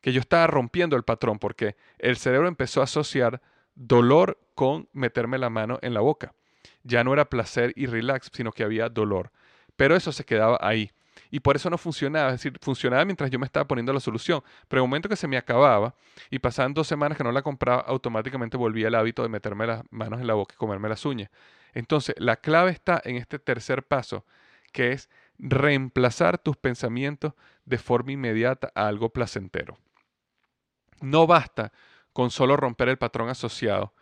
que 0.01 0.13
yo 0.13 0.19
estaba 0.19 0.47
rompiendo 0.47 0.95
el 0.95 1.03
patrón 1.03 1.39
porque 1.39 1.75
el 1.99 2.17
cerebro 2.17 2.47
empezó 2.47 2.81
a 2.81 2.85
asociar 2.85 3.41
dolor 3.75 4.39
con 4.55 4.89
meterme 4.93 5.37
la 5.37 5.49
mano 5.49 5.79
en 5.81 5.93
la 5.93 6.01
boca 6.01 6.33
ya 6.83 7.03
no 7.03 7.13
era 7.13 7.25
placer 7.25 7.73
y 7.75 7.85
relax, 7.85 8.29
sino 8.33 8.51
que 8.51 8.63
había 8.63 8.89
dolor. 8.89 9.31
Pero 9.75 9.95
eso 9.95 10.11
se 10.11 10.25
quedaba 10.25 10.57
ahí. 10.61 10.91
Y 11.31 11.39
por 11.41 11.55
eso 11.55 11.69
no 11.69 11.77
funcionaba. 11.77 12.29
Es 12.29 12.41
decir, 12.41 12.57
funcionaba 12.61 13.05
mientras 13.05 13.29
yo 13.29 13.39
me 13.39 13.45
estaba 13.45 13.67
poniendo 13.67 13.93
la 13.93 13.99
solución. 13.99 14.41
Pero 14.67 14.81
en 14.81 14.85
el 14.85 14.89
momento 14.89 15.09
que 15.09 15.15
se 15.15 15.27
me 15.27 15.37
acababa 15.37 15.95
y 16.29 16.39
pasaban 16.39 16.73
dos 16.73 16.87
semanas 16.87 17.17
que 17.17 17.23
no 17.23 17.31
la 17.31 17.41
compraba, 17.41 17.81
automáticamente 17.81 18.57
volvía 18.57 18.87
el 18.87 18.95
hábito 18.95 19.23
de 19.23 19.29
meterme 19.29 19.67
las 19.67 19.83
manos 19.91 20.19
en 20.19 20.27
la 20.27 20.33
boca 20.33 20.55
y 20.55 20.57
comerme 20.57 20.89
las 20.89 21.05
uñas. 21.05 21.29
Entonces, 21.73 22.15
la 22.17 22.37
clave 22.37 22.71
está 22.71 23.01
en 23.03 23.15
este 23.15 23.37
tercer 23.37 23.83
paso, 23.83 24.25
que 24.73 24.91
es 24.91 25.09
reemplazar 25.37 26.37
tus 26.37 26.57
pensamientos 26.57 27.33
de 27.65 27.77
forma 27.77 28.11
inmediata 28.11 28.71
a 28.73 28.87
algo 28.87 29.09
placentero. 29.09 29.77
No 31.01 31.27
basta 31.27 31.71
con 32.11 32.31
solo 32.31 32.57
romper 32.57 32.89
el 32.89 32.97
patrón 32.97 33.29
asociado 33.29 33.93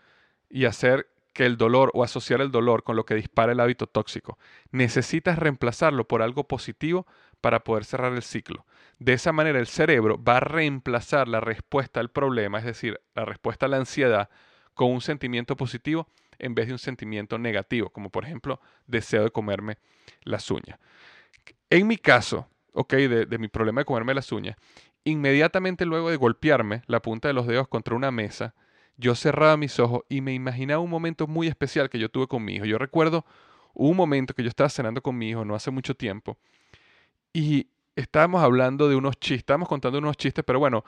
y 0.49 0.65
hacer 0.65 1.09
que 1.37 1.45
el 1.45 1.55
dolor 1.55 1.91
o 1.93 2.03
asociar 2.03 2.41
el 2.41 2.49
dolor 2.49 2.81
con 2.81 2.95
lo 2.95 3.05
que 3.05 3.13
dispara 3.13 3.51
el 3.51 3.59
hábito 3.59 3.85
tóxico. 3.85 4.39
Necesitas 4.71 5.37
reemplazarlo 5.37 6.07
por 6.07 6.23
algo 6.23 6.47
positivo 6.47 7.05
para 7.41 7.63
poder 7.63 7.85
cerrar 7.85 8.13
el 8.13 8.23
ciclo. 8.23 8.65
De 8.97 9.13
esa 9.13 9.31
manera 9.33 9.59
el 9.59 9.67
cerebro 9.67 10.19
va 10.21 10.37
a 10.37 10.39
reemplazar 10.39 11.27
la 11.27 11.39
respuesta 11.39 11.99
al 11.99 12.09
problema, 12.09 12.57
es 12.57 12.65
decir, 12.65 12.99
la 13.13 13.23
respuesta 13.23 13.67
a 13.67 13.69
la 13.69 13.77
ansiedad, 13.77 14.31
con 14.73 14.89
un 14.91 14.99
sentimiento 14.99 15.55
positivo 15.55 16.07
en 16.39 16.55
vez 16.55 16.65
de 16.65 16.73
un 16.73 16.79
sentimiento 16.79 17.37
negativo, 17.37 17.91
como 17.91 18.09
por 18.09 18.25
ejemplo 18.25 18.59
deseo 18.87 19.23
de 19.23 19.29
comerme 19.29 19.77
las 20.23 20.49
uñas. 20.49 20.79
En 21.69 21.85
mi 21.85 21.97
caso, 21.97 22.47
ok, 22.73 22.93
de, 22.93 23.25
de 23.27 23.37
mi 23.37 23.47
problema 23.47 23.81
de 23.81 23.85
comerme 23.85 24.15
las 24.15 24.31
uñas, 24.31 24.57
inmediatamente 25.03 25.85
luego 25.85 26.09
de 26.09 26.17
golpearme 26.17 26.81
la 26.87 26.99
punta 26.99 27.27
de 27.27 27.35
los 27.35 27.45
dedos 27.45 27.67
contra 27.67 27.93
una 27.93 28.09
mesa, 28.09 28.55
yo 28.97 29.15
cerraba 29.15 29.57
mis 29.57 29.79
ojos 29.79 30.01
y 30.09 30.21
me 30.21 30.33
imaginaba 30.33 30.81
un 30.81 30.89
momento 30.89 31.27
muy 31.27 31.47
especial 31.47 31.89
que 31.89 31.99
yo 31.99 32.09
tuve 32.09 32.27
con 32.27 32.43
mi 32.43 32.55
hijo. 32.55 32.65
Yo 32.65 32.77
recuerdo 32.77 33.25
un 33.73 33.95
momento 33.95 34.33
que 34.33 34.43
yo 34.43 34.49
estaba 34.49 34.69
cenando 34.69 35.01
con 35.01 35.17
mi 35.17 35.29
hijo 35.29 35.45
no 35.45 35.55
hace 35.55 35.69
mucho 35.71 35.95
tiempo 35.95 36.37
y 37.31 37.67
estábamos 37.95 38.41
hablando 38.41 38.89
de 38.89 38.95
unos 38.95 39.19
chistes, 39.19 39.39
estábamos 39.39 39.69
contando 39.69 39.99
unos 39.99 40.17
chistes, 40.17 40.43
pero 40.43 40.59
bueno, 40.59 40.83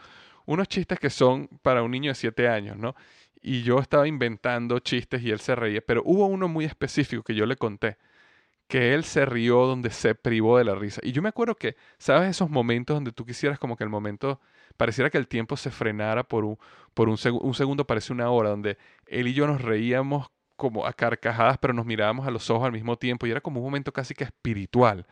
unos 0.45 0.67
chistes 0.67 1.00
que 1.00 1.10
son 1.10 1.48
para 1.62 1.84
un 1.84 1.91
niño 1.91 2.12
de 2.12 2.15
7 2.15 2.48
años, 2.48 2.78
¿no? 2.78 2.95
Y 3.41 3.62
yo 3.62 3.80
estaba 3.80 4.08
inventando 4.08 4.80
chistes 4.80 5.22
y 5.22 5.32
él 5.32 5.39
se 5.39 5.56
reía, 5.56 5.82
pero 5.86 6.02
hubo 6.06 6.26
uno 6.26 6.48
muy 6.48 6.65
específico 6.65 7.24
que 7.24 7.36
yo 7.36 7.45
le 7.45 7.56
conté, 7.56 7.98
que 8.67 8.93
él 8.93 9.04
se 9.04 9.26
rió 9.26 9.65
donde 9.65 9.91
se 9.91 10.15
privó 10.15 10.58
de 10.58 10.65
la 10.65 10.76
risa. 10.76 11.02
Y 11.04 11.12
yo 11.12 11.22
me 11.22 11.30
acuerdo 11.30 11.56
que, 11.56 11.76
¿sabes? 12.00 12.30
Esos 12.30 12.50
momentos 12.50 12.95
donde 12.95 13.12
tú 13.12 13.26
quisieras 13.26 13.60
como 13.60 13.78
que 13.78 13.84
el 13.84 13.89
momento 13.89 14.39
pareciera 14.80 15.10
que 15.10 15.18
el 15.18 15.28
tiempo 15.28 15.58
se 15.58 15.72
frenara 15.72 16.24
por 16.24 16.46
un, 16.46 16.58
por 16.94 17.10
un, 17.10 17.18
un 17.42 17.54
segundo, 17.54 17.86
parece 17.86 18.13
una 18.13 18.30
hora, 18.30 18.50
donde 18.50 18.78
él 19.08 19.28
y 19.28 19.34
yo 19.34 19.46
nos 19.46 19.62
reíamos 19.62 20.32
como 20.56 20.86
a 20.86 20.94
carcajadas, 20.94 21.58
pero 21.58 21.74
nos 21.74 21.86
mirábamos 21.86 22.26
a 22.26 22.32
los 22.32 22.50
ojos 22.50 22.65
al 22.65 22.72
mismo 22.72 22.98
tiempo 22.98 23.28
y 23.28 23.32
era 23.32 23.42
como 23.42 23.60
un 23.60 23.65
momento 23.65 23.92
casi 23.92 24.13
que 24.13 24.24
espiritual, 24.24 25.06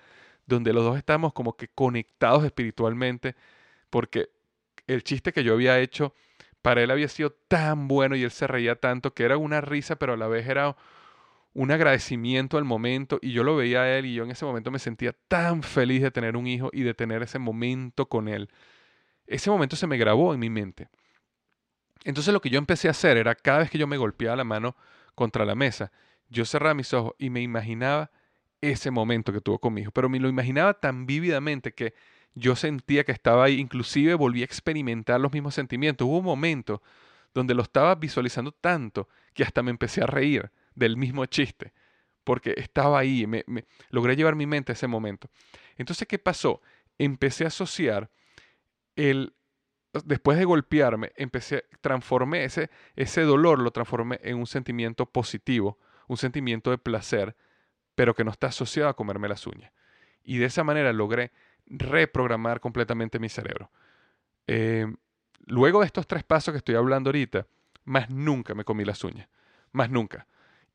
donde 0.46 0.72
los 0.72 0.86
dos 0.86 0.98
estábamos 0.98 1.34
como 1.34 1.58
que 1.58 1.68
conectados 1.68 2.46
espiritualmente, 2.46 3.36
porque 3.90 4.30
el 4.88 5.04
chiste 5.04 5.34
que 5.34 5.44
yo 5.44 5.54
había 5.54 5.80
hecho 5.80 6.14
para 6.62 6.82
él 6.82 6.90
había 6.90 7.10
sido 7.10 7.32
tan 7.32 7.90
bueno 7.90 8.16
y 8.16 8.24
él 8.24 8.32
se 8.32 8.48
reía 8.48 8.78
tanto 8.78 9.14
que 9.14 9.24
era 9.24 9.36
una 9.36 9.60
risa, 9.60 9.98
pero 9.98 10.14
a 10.14 10.18
la 10.18 10.30
vez 10.30 10.48
era 10.48 10.78
un 11.54 11.72
agradecimiento 11.72 12.58
al 12.58 12.64
momento 12.64 13.20
y 13.22 13.34
yo 13.34 13.44
lo 13.44 13.58
veía 13.58 13.82
a 13.82 13.98
él 13.98 14.06
y 14.06 14.14
yo 14.14 14.24
en 14.24 14.32
ese 14.32 14.46
momento 14.46 14.72
me 14.72 14.80
sentía 14.80 15.14
tan 15.28 15.62
feliz 15.62 16.04
de 16.04 16.12
tener 16.12 16.38
un 16.38 16.48
hijo 16.48 16.70
y 16.72 16.84
de 16.84 16.94
tener 16.94 17.22
ese 17.22 17.38
momento 17.38 18.08
con 18.08 18.30
él 18.30 18.50
ese 19.28 19.50
momento 19.50 19.76
se 19.76 19.88
me 19.88 19.98
grabó 19.98 20.34
en 20.34 20.40
mi 20.40 20.50
mente. 20.50 20.90
Entonces 22.04 22.34
lo 22.34 22.42
que 22.42 22.50
yo 22.50 22.58
empecé 22.58 22.88
a 22.88 22.92
hacer 22.92 23.18
era 23.18 23.36
cada 23.36 23.60
vez 23.60 23.70
que 23.70 23.78
yo 23.78 23.88
me 23.88 23.98
golpeaba 23.98 24.36
la 24.36 24.44
mano 24.44 24.76
contra 25.14 25.46
la 25.46 25.56
mesa, 25.56 25.92
yo 26.30 26.46
cerraba 26.46 26.74
mis 26.74 26.94
ojos 26.94 27.14
y 27.18 27.30
me 27.30 27.42
imaginaba 27.42 28.12
ese 28.62 28.92
momento 28.92 29.32
que 29.32 29.42
tuvo 29.42 29.60
conmigo, 29.60 29.92
pero 29.92 30.10
me 30.10 30.20
lo 30.20 30.30
imaginaba 30.30 30.74
tan 30.74 31.06
vívidamente 31.06 31.74
que 31.74 31.94
yo 32.34 32.56
sentía 32.56 33.04
que 33.04 33.12
estaba 33.12 33.46
ahí, 33.46 33.60
inclusive 33.60 34.14
volví 34.14 34.42
a 34.42 34.46
experimentar 34.46 35.20
los 35.20 35.34
mismos 35.34 35.56
sentimientos. 35.56 36.08
Hubo 36.08 36.20
un 36.20 36.26
momento 36.26 36.82
donde 37.34 37.54
lo 37.54 37.64
estaba 37.64 37.96
visualizando 37.96 38.52
tanto 38.52 39.10
que 39.34 39.44
hasta 39.44 39.64
me 39.64 39.72
empecé 39.72 40.04
a 40.04 40.08
reír 40.08 40.52
del 40.76 40.98
mismo 40.98 41.26
chiste, 41.26 41.74
porque 42.24 42.54
estaba 42.58 43.00
ahí, 43.00 43.26
me, 43.26 43.44
me 43.48 43.66
logré 43.90 44.16
llevar 44.16 44.36
mi 44.36 44.46
mente 44.46 44.72
a 44.72 44.74
ese 44.74 44.88
momento. 44.88 45.30
Entonces, 45.78 46.08
¿qué 46.08 46.20
pasó? 46.20 46.62
Empecé 46.98 47.46
a 47.46 47.48
asociar 47.48 48.10
el, 48.98 49.34
después 50.04 50.38
de 50.38 50.46
golpearme, 50.46 51.14
empecé, 51.16 51.66
transformé 51.80 52.44
ese, 52.44 52.70
ese 52.96 53.22
dolor, 53.22 53.60
lo 53.60 53.72
transformé 53.72 54.20
en 54.24 54.38
un 54.38 54.48
sentimiento 54.48 55.06
positivo, 55.06 55.80
un 56.08 56.18
sentimiento 56.18 56.72
de 56.72 56.78
placer, 56.78 57.36
pero 57.96 58.14
que 58.14 58.24
no 58.24 58.32
está 58.32 58.48
asociado 58.48 58.90
a 58.90 58.96
comerme 58.96 59.30
las 59.30 59.48
uñas. 59.48 59.72
Y 60.24 60.40
de 60.40 60.46
esa 60.46 60.64
manera 60.64 60.92
logré 60.92 61.32
reprogramar 61.68 62.60
completamente 62.60 63.20
mi 63.20 63.30
cerebro. 63.30 63.72
Eh, 64.48 64.88
luego 65.46 65.82
de 65.82 65.86
estos 65.86 66.08
tres 66.08 66.24
pasos 66.24 66.52
que 66.52 66.58
estoy 66.58 66.76
hablando 66.76 67.10
ahorita, 67.10 67.48
más 67.86 68.10
nunca 68.10 68.54
me 68.54 68.66
comí 68.66 68.84
las 68.84 69.04
uñas, 69.04 69.30
más 69.72 69.90
nunca. 69.90 70.28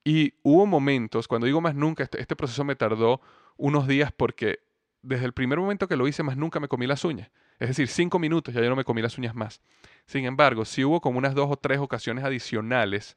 Y 0.05 0.35
hubo 0.43 0.67
momentos, 0.67 1.29
cuando 1.29 1.47
digo 1.47 1.61
más 1.61 1.75
nunca, 1.75 2.03
este, 2.03 2.21
este 2.21 2.37
proceso 2.37 2.65
me 2.65 2.77
tardó 2.77 3.21
unos 3.57 3.87
días 3.87 4.13
porque 4.13 4.61
desde 5.03 5.27
el 5.27 5.33
primer 5.33 5.59
momento 5.59 5.89
que 5.89 5.97
lo 5.97 6.09
hice, 6.09 6.23
más 6.23 6.37
nunca 6.37 6.61
me 6.61 6.69
comí 6.69 6.87
las 6.87 7.05
uñas. 7.05 7.31
Es 7.63 7.69
decir, 7.69 7.87
cinco 7.87 8.19
minutos, 8.19 8.53
ya 8.53 8.61
yo 8.61 8.69
no 8.69 8.75
me 8.75 8.83
comí 8.83 9.03
las 9.03 9.17
uñas 9.19 9.37
más. 9.37 9.63
Sin 10.05 10.25
embargo, 10.25 10.65
sí 10.65 10.83
hubo 10.85 11.01
como 11.01 11.19
unas 11.19 11.33
dos 11.33 11.49
o 11.49 11.57
tres 11.57 11.79
ocasiones 11.79 12.25
adicionales 12.25 13.17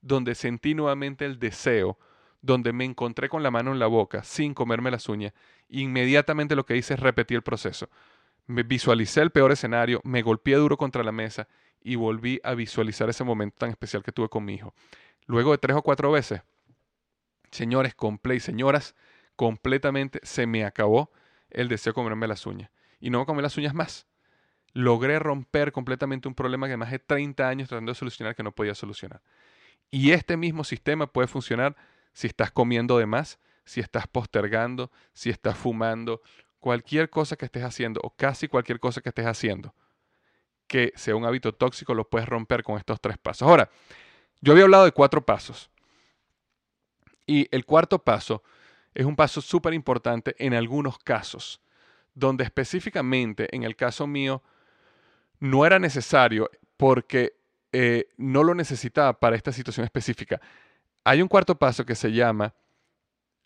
donde 0.00 0.36
sentí 0.36 0.76
nuevamente 0.76 1.24
el 1.24 1.40
deseo, 1.40 1.98
donde 2.40 2.72
me 2.72 2.84
encontré 2.84 3.28
con 3.28 3.42
la 3.42 3.50
mano 3.50 3.72
en 3.72 3.80
la 3.80 3.88
boca 3.88 4.22
sin 4.22 4.54
comerme 4.54 4.92
las 4.92 5.08
uñas. 5.08 5.32
Inmediatamente 5.68 6.54
lo 6.54 6.64
que 6.64 6.76
hice 6.76 6.94
es 6.94 7.00
repetir 7.00 7.34
el 7.34 7.42
proceso. 7.42 7.88
Me 8.46 8.62
visualicé 8.62 9.22
el 9.22 9.32
peor 9.32 9.50
escenario, 9.50 10.00
me 10.04 10.22
golpeé 10.22 10.54
duro 10.54 10.76
contra 10.76 11.02
la 11.02 11.10
mesa 11.10 11.48
y 11.82 11.96
volví 11.96 12.40
a 12.44 12.54
visualizar 12.54 13.10
ese 13.10 13.24
momento 13.24 13.56
tan 13.58 13.70
especial 13.70 14.04
que 14.04 14.12
tuve 14.12 14.28
con 14.28 14.44
mi 14.44 14.54
hijo. 14.54 14.72
Luego 15.26 15.50
de 15.50 15.58
tres 15.58 15.76
o 15.76 15.82
cuatro 15.82 16.12
veces, 16.12 16.42
señores, 17.50 17.96
y 18.34 18.38
señoras, 18.38 18.94
completamente 19.34 20.20
se 20.22 20.46
me 20.46 20.64
acabó 20.64 21.10
el 21.50 21.66
deseo 21.66 21.90
de 21.90 21.94
comerme 21.96 22.28
las 22.28 22.46
uñas. 22.46 22.70
Y 23.00 23.10
no 23.10 23.20
me 23.20 23.26
comí 23.26 23.42
las 23.42 23.56
uñas 23.56 23.74
más. 23.74 24.06
Logré 24.72 25.18
romper 25.18 25.72
completamente 25.72 26.28
un 26.28 26.34
problema 26.34 26.68
que 26.68 26.76
más 26.76 26.90
de 26.90 26.98
30 26.98 27.48
años 27.48 27.68
tratando 27.68 27.90
de 27.92 27.96
solucionar 27.96 28.36
que 28.36 28.42
no 28.42 28.52
podía 28.52 28.74
solucionar. 28.74 29.20
Y 29.90 30.12
este 30.12 30.36
mismo 30.36 30.62
sistema 30.62 31.06
puede 31.06 31.26
funcionar 31.26 31.76
si 32.12 32.26
estás 32.26 32.50
comiendo 32.50 32.98
de 32.98 33.06
más, 33.06 33.40
si 33.64 33.80
estás 33.80 34.06
postergando, 34.06 34.90
si 35.12 35.30
estás 35.30 35.56
fumando, 35.56 36.20
cualquier 36.60 37.10
cosa 37.10 37.36
que 37.36 37.46
estés 37.46 37.64
haciendo 37.64 38.00
o 38.04 38.10
casi 38.10 38.46
cualquier 38.46 38.78
cosa 38.78 39.00
que 39.00 39.08
estés 39.08 39.26
haciendo 39.26 39.74
que 40.70 40.92
sea 40.94 41.16
un 41.16 41.24
hábito 41.24 41.52
tóxico 41.52 41.94
lo 41.94 42.08
puedes 42.08 42.28
romper 42.28 42.62
con 42.62 42.78
estos 42.78 43.00
tres 43.00 43.18
pasos. 43.18 43.46
Ahora, 43.46 43.68
yo 44.40 44.52
había 44.52 44.64
hablado 44.64 44.84
de 44.84 44.92
cuatro 44.92 45.26
pasos. 45.26 45.68
Y 47.26 47.48
el 47.50 47.64
cuarto 47.64 47.98
paso 47.98 48.44
es 48.94 49.04
un 49.04 49.16
paso 49.16 49.40
súper 49.40 49.74
importante 49.74 50.36
en 50.38 50.54
algunos 50.54 50.96
casos, 50.98 51.60
donde 52.14 52.44
específicamente 52.44 53.54
en 53.54 53.62
el 53.62 53.76
caso 53.76 54.06
mío 54.06 54.42
no 55.38 55.64
era 55.64 55.78
necesario 55.78 56.50
porque 56.76 57.34
eh, 57.72 58.08
no 58.16 58.42
lo 58.42 58.54
necesitaba 58.54 59.18
para 59.18 59.36
esta 59.36 59.52
situación 59.52 59.84
específica. 59.84 60.40
Hay 61.04 61.22
un 61.22 61.28
cuarto 61.28 61.56
paso 61.56 61.84
que 61.84 61.94
se 61.94 62.12
llama 62.12 62.54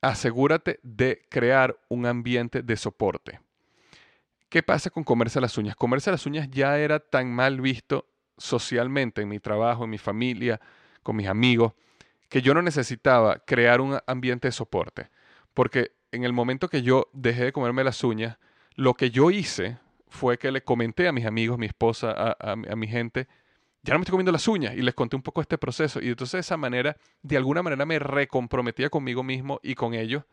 asegúrate 0.00 0.80
de 0.82 1.22
crear 1.30 1.78
un 1.88 2.06
ambiente 2.06 2.62
de 2.62 2.76
soporte. 2.76 3.40
¿Qué 4.48 4.62
pasa 4.62 4.90
con 4.90 5.02
comerse 5.02 5.40
las 5.40 5.56
uñas? 5.58 5.74
Comerse 5.76 6.10
las 6.10 6.26
uñas 6.26 6.48
ya 6.50 6.78
era 6.78 7.00
tan 7.00 7.32
mal 7.32 7.60
visto 7.60 8.06
socialmente 8.36 9.22
en 9.22 9.28
mi 9.28 9.40
trabajo, 9.40 9.84
en 9.84 9.90
mi 9.90 9.98
familia, 9.98 10.60
con 11.02 11.16
mis 11.16 11.26
amigos, 11.26 11.72
que 12.28 12.42
yo 12.42 12.54
no 12.54 12.62
necesitaba 12.62 13.38
crear 13.46 13.80
un 13.80 13.98
ambiente 14.06 14.48
de 14.48 14.52
soporte. 14.52 15.10
Porque 15.54 15.92
en 16.12 16.24
el 16.24 16.32
momento 16.32 16.68
que 16.68 16.82
yo 16.82 17.08
dejé 17.12 17.44
de 17.44 17.52
comerme 17.52 17.82
las 17.82 18.04
uñas, 18.04 18.38
lo 18.74 18.94
que 18.94 19.10
yo 19.10 19.30
hice 19.30 19.78
fue 20.08 20.38
que 20.38 20.50
le 20.50 20.62
comenté 20.62 21.08
a 21.08 21.12
mis 21.12 21.26
amigos, 21.26 21.58
mi 21.58 21.66
esposa, 21.66 22.36
a, 22.38 22.56
mi 22.56 22.86
gente, 22.86 23.26
ya 23.82 23.92
no 23.92 23.98
me 23.98 24.02
estoy 24.02 24.12
comiendo 24.12 24.32
las 24.32 24.46
uñas 24.48 24.74
y 24.74 24.82
les 24.82 24.94
conté 24.94 25.16
un 25.16 25.22
poco 25.22 25.40
este 25.40 25.58
proceso. 25.58 26.00
Y 26.00 26.08
entonces 26.08 26.32
de 26.32 26.40
esa 26.40 26.56
manera, 26.56 26.96
de 27.22 27.36
alguna 27.36 27.62
manera 27.62 27.84
me 27.84 27.98
recomprometía 27.98 28.90
conmigo 28.90 29.22
mismo 29.22 29.60
y 29.62 29.74
con 29.74 29.94
ellos 29.94 30.24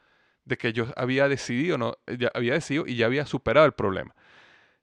de 0.45 0.57
que 0.57 0.73
yo 0.73 0.87
había 0.95 1.27
decidido, 1.27 1.77
no, 1.77 1.97
ya 2.17 2.31
había 2.33 2.53
decidido 2.53 2.85
y 2.87 2.95
ya 2.95 3.07
había 3.07 3.25
superado 3.25 3.65
el 3.65 3.73
problema. 3.73 4.15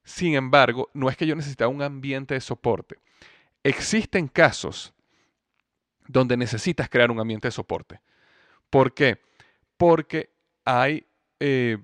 Sin 0.04 0.34
embargo, 0.34 0.90
no 0.94 1.08
es 1.08 1.16
que 1.16 1.26
yo 1.26 1.36
necesitaba 1.36 1.70
un 1.70 1.82
ambiente 1.82 2.34
de 2.34 2.40
soporte. 2.40 2.98
Existen 3.62 4.28
casos 4.28 4.94
donde 6.06 6.36
necesitas 6.36 6.88
crear 6.88 7.10
un 7.10 7.20
ambiente 7.20 7.48
de 7.48 7.52
soporte. 7.52 8.00
¿Por 8.70 8.94
qué? 8.94 9.18
porque 9.78 10.30
hay 10.64 11.06
eh, 11.40 11.78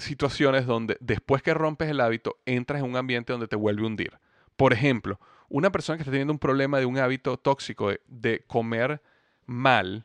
situaciones 0.00 0.66
donde 0.66 0.96
después 1.00 1.42
que 1.42 1.54
rompes 1.54 1.88
el 1.90 2.00
hábito, 2.00 2.38
entras 2.46 2.82
en 2.82 2.90
un 2.90 2.96
ambiente 2.96 3.32
donde 3.32 3.48
te 3.48 3.56
vuelve 3.56 3.82
a 3.82 3.86
hundir. 3.86 4.18
Por 4.56 4.72
ejemplo, 4.72 5.20
una 5.48 5.70
persona 5.70 5.96
que 5.96 6.02
está 6.02 6.10
teniendo 6.10 6.32
un 6.32 6.38
problema 6.38 6.78
de 6.78 6.86
un 6.86 6.98
hábito 6.98 7.36
tóxico 7.36 7.92
de, 8.06 8.44
comer 8.46 9.02
mal, 9.46 10.04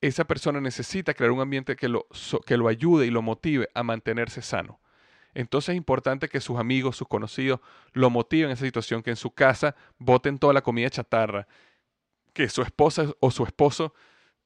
esa 0.00 0.24
persona 0.24 0.60
necesita 0.60 1.14
crear 1.14 1.32
un 1.32 1.40
ambiente 1.40 1.74
que 1.74 1.88
lo, 1.88 2.06
que 2.46 2.56
lo 2.56 2.68
ayude 2.68 3.06
y 3.06 3.10
lo 3.10 3.22
motive 3.22 3.68
a 3.74 3.82
mantenerse 3.82 4.42
sano. 4.42 4.78
Entonces 5.34 5.70
es 5.70 5.76
importante 5.76 6.28
que 6.28 6.40
sus 6.40 6.58
amigos, 6.58 6.96
sus 6.96 7.08
conocidos, 7.08 7.60
lo 7.92 8.08
motiven 8.08 8.46
en 8.46 8.52
esa 8.52 8.64
situación, 8.64 9.02
que 9.02 9.10
en 9.10 9.16
su 9.16 9.32
casa 9.32 9.74
boten 9.98 10.38
toda 10.38 10.54
la 10.54 10.62
comida 10.62 10.88
chatarra, 10.88 11.46
que 12.32 12.48
su 12.48 12.62
esposa 12.62 13.12
o 13.20 13.30
su 13.30 13.44
esposo 13.44 13.94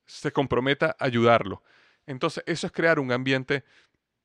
se 0.07 0.33
comprometa 0.33 0.97
a 0.99 1.05
ayudarlo. 1.05 1.63
Entonces 2.07 2.43
eso 2.47 2.67
es 2.67 2.73
crear 2.73 2.99
un 2.99 3.13
ambiente 3.13 3.65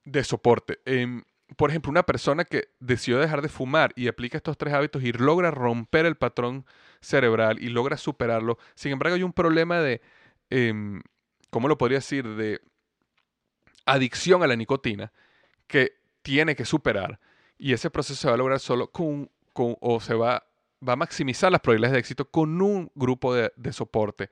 de 0.06 0.24
soporte. 0.24 0.80
Em, 0.86 1.24
por 1.58 1.70
ejemplo, 1.70 1.92
una 1.92 2.04
persona 2.04 2.46
que 2.46 2.70
decidió 2.80 3.20
dejar 3.20 3.42
de 3.42 3.50
fumar 3.50 3.92
y 3.96 4.08
aplica 4.08 4.38
estos 4.38 4.58
tres 4.58 4.74
hábitos 4.74 5.04
y 5.04 5.12
logra 5.12 5.52
romper 5.52 6.06
el 6.06 6.16
patrón 6.16 6.66
cerebral 7.02 7.62
y 7.62 7.70
logra 7.70 7.98
superarlo. 7.98 8.58
Sin 8.76 8.92
embargo, 8.92 9.16
hay 9.16 9.24
un 9.24 9.34
problema 9.34 9.80
de, 9.80 10.02
em, 10.50 11.02
¿cómo 11.50 11.68
lo 11.68 11.78
podría 11.78 12.00
decir?, 12.00 12.28
de 12.36 12.62
adicción 13.86 14.42
a 14.44 14.48
la 14.48 14.56
nicotina 14.56 15.12
que 15.68 15.94
tiene 16.24 16.56
que 16.56 16.66
superar. 16.66 17.20
Y 17.58 17.74
ese 17.74 17.90
proceso 17.92 18.20
se 18.20 18.28
va 18.28 18.34
a 18.34 18.38
lograr 18.38 18.60
solo 18.60 18.92
con, 18.92 19.30
o 19.54 20.00
se 20.02 20.16
va, 20.16 20.48
va 20.88 20.94
a 20.94 20.96
maximizar 20.96 21.52
las 21.52 21.62
probabilidades 21.62 21.94
de 21.94 22.00
éxito 22.00 22.30
con 22.30 22.62
un 22.62 22.92
grupo 22.96 23.34
de 23.36 23.74
soporte. 23.74 24.30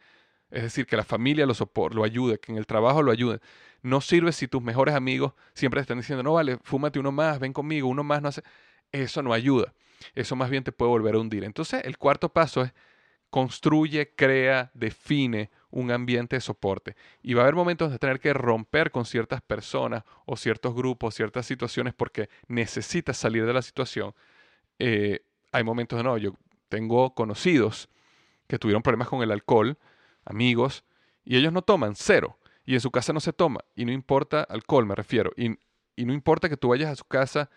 Es 0.53 0.61
decir, 0.61 0.85
que 0.85 0.95
la 0.95 1.03
familia 1.03 1.47
lo 1.47 1.55
soporte, 1.55 1.95
lo 1.95 2.03
ayude, 2.03 2.39
que 2.39 2.51
en 2.51 2.59
el 2.59 2.67
trabajo 2.67 3.01
lo 3.01 3.11
ayude. 3.11 3.39
No 3.81 4.01
sirve 4.01 4.31
si 4.31 4.47
tus 4.47 4.61
mejores 4.61 4.93
amigos 4.93 5.33
siempre 5.55 5.81
están 5.81 5.97
diciendo, 5.97 6.21
no 6.21 6.33
vale, 6.33 6.59
fúmate 6.63 6.99
uno 6.99 7.11
más, 7.11 7.39
ven 7.39 7.53
conmigo, 7.53 7.87
uno 7.87 8.03
más 8.03 8.21
no 8.21 8.29
hace. 8.29 8.43
Eso 8.91 9.23
no 9.23 9.33
ayuda. 9.33 9.73
Eso 10.13 10.35
más 10.35 10.51
bien 10.51 10.63
te 10.63 10.71
puede 10.71 10.89
volver 10.89 11.15
a 11.15 11.19
hundir. 11.19 11.43
Entonces, 11.43 11.81
el 11.83 11.97
cuarto 11.97 12.29
paso 12.29 12.61
es 12.61 12.71
construye, 13.31 14.13
crea, 14.15 14.69
define 14.75 15.49
un 15.71 15.89
ambiente 15.89 16.35
de 16.35 16.39
soporte. 16.39 16.95
Y 17.23 17.33
va 17.33 17.41
a 17.41 17.45
haber 17.45 17.55
momentos 17.55 17.91
de 17.91 17.97
tener 17.97 18.19
que 18.19 18.31
romper 18.31 18.91
con 18.91 19.05
ciertas 19.05 19.41
personas 19.41 20.03
o 20.27 20.37
ciertos 20.37 20.75
grupos, 20.75 21.15
ciertas 21.15 21.47
situaciones 21.47 21.95
porque 21.95 22.29
necesitas 22.47 23.17
salir 23.17 23.47
de 23.47 23.53
la 23.53 23.63
situación. 23.63 24.13
Eh, 24.77 25.25
hay 25.51 25.63
momentos 25.63 25.97
de 25.97 26.03
no, 26.03 26.15
yo 26.19 26.35
tengo 26.69 27.15
conocidos 27.15 27.89
que 28.45 28.59
tuvieron 28.59 28.83
problemas 28.83 29.07
con 29.07 29.23
el 29.23 29.31
alcohol, 29.31 29.79
amigos, 30.25 30.83
y 31.23 31.37
ellos 31.37 31.53
no 31.53 31.61
toman, 31.61 31.95
cero. 31.95 32.37
Y 32.65 32.75
en 32.75 32.81
su 32.81 32.91
casa 32.91 33.13
no 33.13 33.19
se 33.19 33.33
toma. 33.33 33.59
Y 33.75 33.85
no 33.85 33.91
importa 33.91 34.43
alcohol, 34.43 34.85
me 34.85 34.95
refiero. 34.95 35.31
Y, 35.35 35.57
y 35.95 36.05
no 36.05 36.13
importa 36.13 36.49
que 36.49 36.57
tú 36.57 36.69
vayas 36.69 36.91
a 36.91 36.95
su 36.95 37.05
casa 37.05 37.49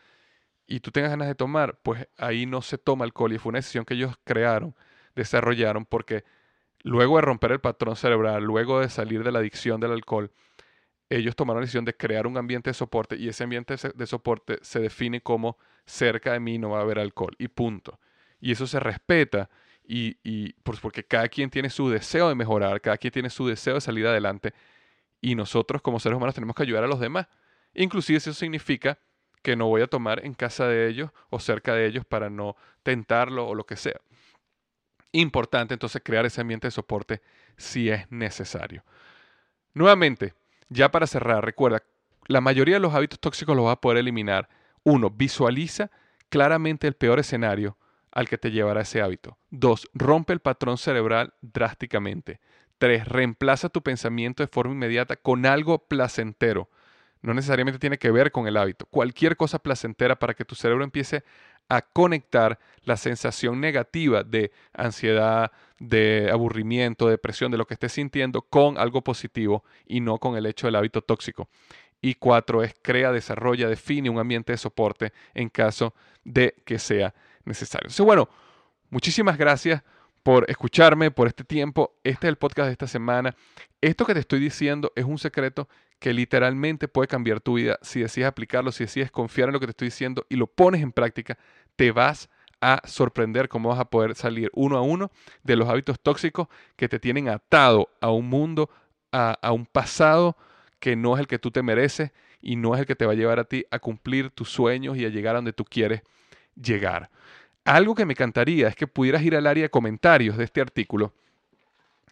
y 0.66 0.80
tú 0.80 0.90
tengas 0.90 1.10
ganas 1.10 1.28
de 1.28 1.34
tomar, 1.36 1.78
pues 1.82 2.08
ahí 2.18 2.46
no 2.46 2.62
se 2.62 2.78
toma 2.78 3.04
alcohol. 3.04 3.32
Y 3.32 3.38
fue 3.38 3.50
una 3.50 3.58
decisión 3.58 3.84
que 3.84 3.94
ellos 3.94 4.14
crearon 4.24 4.74
desarrollaron 5.16 5.84
porque 5.86 6.24
luego 6.84 7.16
de 7.16 7.22
romper 7.22 7.50
el 7.50 7.60
patrón 7.60 7.96
cerebral, 7.96 8.44
luego 8.44 8.80
de 8.80 8.88
salir 8.88 9.24
de 9.24 9.32
la 9.32 9.40
adicción 9.40 9.80
del 9.80 9.92
alcohol, 9.92 10.30
ellos 11.08 11.34
tomaron 11.34 11.60
la 11.60 11.64
decisión 11.64 11.84
de 11.84 11.96
crear 11.96 12.26
un 12.26 12.36
ambiente 12.36 12.70
de 12.70 12.74
soporte 12.74 13.16
y 13.16 13.28
ese 13.28 13.44
ambiente 13.44 13.74
de 13.94 14.06
soporte 14.06 14.58
se 14.62 14.80
define 14.80 15.20
como 15.20 15.56
cerca 15.86 16.32
de 16.32 16.40
mí 16.40 16.58
no 16.58 16.70
va 16.70 16.78
a 16.78 16.82
haber 16.82 16.98
alcohol 16.98 17.34
y 17.38 17.48
punto. 17.48 17.98
Y 18.40 18.52
eso 18.52 18.66
se 18.66 18.78
respeta 18.78 19.48
y, 19.89 20.53
pues 20.62 20.80
porque 20.80 21.05
cada 21.05 21.28
quien 21.28 21.51
tiene 21.51 21.70
su 21.70 21.89
deseo 21.89 22.28
de 22.28 22.34
mejorar, 22.34 22.80
cada 22.80 22.99
quien 22.99 23.12
tiene 23.12 23.30
su 23.30 23.47
deseo 23.47 23.74
de 23.74 23.80
salir 23.80 24.07
adelante 24.07 24.53
y 25.20 25.34
nosotros 25.34 25.82
como 25.82 26.01
seres 26.01 26.16
humanos 26.16 26.34
tenemos 26.34 26.57
que 26.57 26.62
ayudar 26.62 26.84
a 26.84 26.89
los 26.89 27.01
demás. 27.01 27.28
Inclusive 27.74 28.20
si 28.20 28.30
eso 28.30 28.39
significa 28.39 28.99
que 29.43 29.57
no 29.57 29.66
voy 29.68 29.82
a 29.82 29.87
tomar 29.87 30.24
en 30.24 30.34
casa 30.34 30.66
de 30.66 30.89
ellos 30.89 31.11
o 31.30 31.39
cerca 31.39 31.74
de 31.74 31.87
ellos 31.87 32.05
para 32.05 32.30
no 32.30 32.57
tentarlo 32.82 33.47
o 33.47 33.55
lo 33.55 33.64
que 33.64 33.76
sea 33.76 34.01
importante 35.20 35.74
entonces 35.74 36.03
crear 36.05 36.26
ese 36.26 36.41
ambiente 36.41 36.66
de 36.66 36.70
soporte 36.72 37.22
si 37.57 37.91
es 37.91 38.11
necesario. 38.11 38.84
Nuevamente, 39.74 40.34
ya 40.68 40.91
para 40.91 41.07
cerrar, 41.07 41.45
recuerda, 41.45 41.82
la 42.26 42.41
mayoría 42.41 42.74
de 42.74 42.80
los 42.80 42.95
hábitos 42.95 43.20
tóxicos 43.20 43.57
los 43.57 43.64
vas 43.64 43.74
a 43.74 43.80
poder 43.80 43.99
eliminar. 43.99 44.49
Uno, 44.82 45.11
visualiza 45.11 45.91
claramente 46.28 46.87
el 46.87 46.95
peor 46.95 47.18
escenario 47.18 47.76
al 48.16 48.30
que 48.30 48.38
te 48.38 48.50
llevará 48.50 48.80
ese 48.80 49.02
hábito. 49.02 49.36
Dos, 49.50 49.90
rompe 49.92 50.32
el 50.32 50.40
patrón 50.40 50.78
cerebral 50.78 51.34
drásticamente. 51.42 52.40
Tres, 52.78 53.06
reemplaza 53.06 53.68
tu 53.68 53.82
pensamiento 53.82 54.42
de 54.42 54.46
forma 54.46 54.72
inmediata 54.72 55.16
con 55.16 55.44
algo 55.44 55.86
placentero. 55.86 56.70
No 57.20 57.34
necesariamente 57.34 57.78
tiene 57.78 57.98
que 57.98 58.10
ver 58.10 58.32
con 58.32 58.46
el 58.46 58.56
hábito. 58.56 58.86
Cualquier 58.86 59.36
cosa 59.36 59.58
placentera 59.58 60.18
para 60.18 60.32
que 60.32 60.46
tu 60.46 60.54
cerebro 60.54 60.82
empiece 60.82 61.24
a 61.68 61.82
conectar 61.82 62.58
la 62.84 62.96
sensación 62.96 63.60
negativa 63.60 64.22
de 64.22 64.50
ansiedad, 64.72 65.52
de 65.78 66.30
aburrimiento, 66.32 67.08
depresión, 67.08 67.50
de 67.50 67.58
lo 67.58 67.66
que 67.66 67.74
estés 67.74 67.92
sintiendo 67.92 68.40
con 68.40 68.78
algo 68.78 69.02
positivo 69.02 69.62
y 69.84 70.00
no 70.00 70.16
con 70.16 70.38
el 70.38 70.46
hecho 70.46 70.68
del 70.68 70.76
hábito 70.76 71.02
tóxico. 71.02 71.50
Y 72.00 72.14
cuatro 72.14 72.62
es 72.62 72.74
crea, 72.80 73.12
desarrolla, 73.12 73.68
define 73.68 74.08
un 74.08 74.18
ambiente 74.18 74.52
de 74.52 74.58
soporte 74.58 75.12
en 75.34 75.50
caso 75.50 75.94
de 76.24 76.54
que 76.64 76.78
sea 76.78 77.14
necesario. 77.47 77.86
Entonces, 77.86 78.05
bueno, 78.05 78.28
muchísimas 78.90 79.38
gracias 79.38 79.82
por 80.22 80.51
escucharme, 80.51 81.11
por 81.11 81.28
este 81.28 81.44
tiempo. 81.44 81.99
Este 82.03 82.26
es 82.26 82.30
el 82.30 82.36
podcast 82.36 82.66
de 82.66 82.72
esta 82.72 82.88
semana. 82.88 83.34
Esto 83.80 84.05
que 84.05 84.12
te 84.12 84.20
estoy 84.20 84.40
diciendo 84.40 84.92
es 84.97 85.05
un 85.05 85.18
secreto 85.18 85.68
que 86.01 86.12
literalmente 86.12 86.88
puede 86.88 87.09
cambiar 87.09 87.40
tu 87.40 87.55
vida 87.55 87.78
si 87.80 88.01
decides 88.01 88.28
aplicarlo, 88.28 88.72
si 88.72 88.84
decides 88.84 89.11
confiar 89.11 89.49
en 89.49 89.55
lo 89.55 89.61
que 89.61 89.66
te 89.66 89.70
estoy 89.70 89.86
diciendo 89.86 90.26
y 90.28 90.36
lo 90.36 90.49
pones 90.49 90.82
en 90.82 90.92
práctica, 90.92 91.38
te 91.76 91.92
vas 91.92 92.28
a 92.61 92.82
sorprender 92.84 93.49
cómo 93.49 93.68
vas 93.68 93.78
a 93.78 93.84
poder 93.84 94.14
salir 94.14 94.51
uno 94.55 94.76
a 94.76 94.82
uno 94.82 95.11
de 95.42 95.57
los 95.57 95.68
hábitos 95.68 96.01
tóxicos 96.01 96.49
que 96.74 96.88
te 96.88 96.99
tienen 96.99 97.28
atado 97.28 97.88
a 98.01 98.11
un 98.11 98.28
mundo, 98.28 98.68
a, 99.12 99.38
a 99.40 99.53
un 99.53 99.64
pasado 99.66 100.36
que 100.80 100.97
no 100.97 101.14
es 101.14 101.20
el 101.20 101.26
que 101.26 101.38
tú 101.38 101.51
te 101.51 101.62
mereces 101.62 102.12
y 102.40 102.57
no 102.57 102.74
es 102.74 102.80
el 102.80 102.86
que 102.86 102.97
te 102.97 103.07
va 103.07 103.12
a 103.12 103.16
llevar 103.16 103.38
a 103.38 103.44
ti 103.44 103.64
a 103.70 103.78
cumplir 103.78 104.30
tus 104.30 104.51
sueños 104.51 104.97
y 104.97 105.05
a 105.05 105.09
llegar 105.09 105.36
a 105.36 105.38
donde 105.38 105.53
tú 105.53 105.64
quieres 105.64 106.03
llegar. 106.61 107.11
Algo 107.66 107.94
que 107.94 108.06
me 108.06 108.14
encantaría 108.14 108.68
es 108.68 108.76
que 108.76 108.86
pudieras 108.86 109.22
ir 109.22 109.36
al 109.36 109.46
área 109.46 109.64
de 109.64 109.70
comentarios 109.70 110.36
de 110.36 110.44
este 110.44 110.60
artículo 110.60 111.12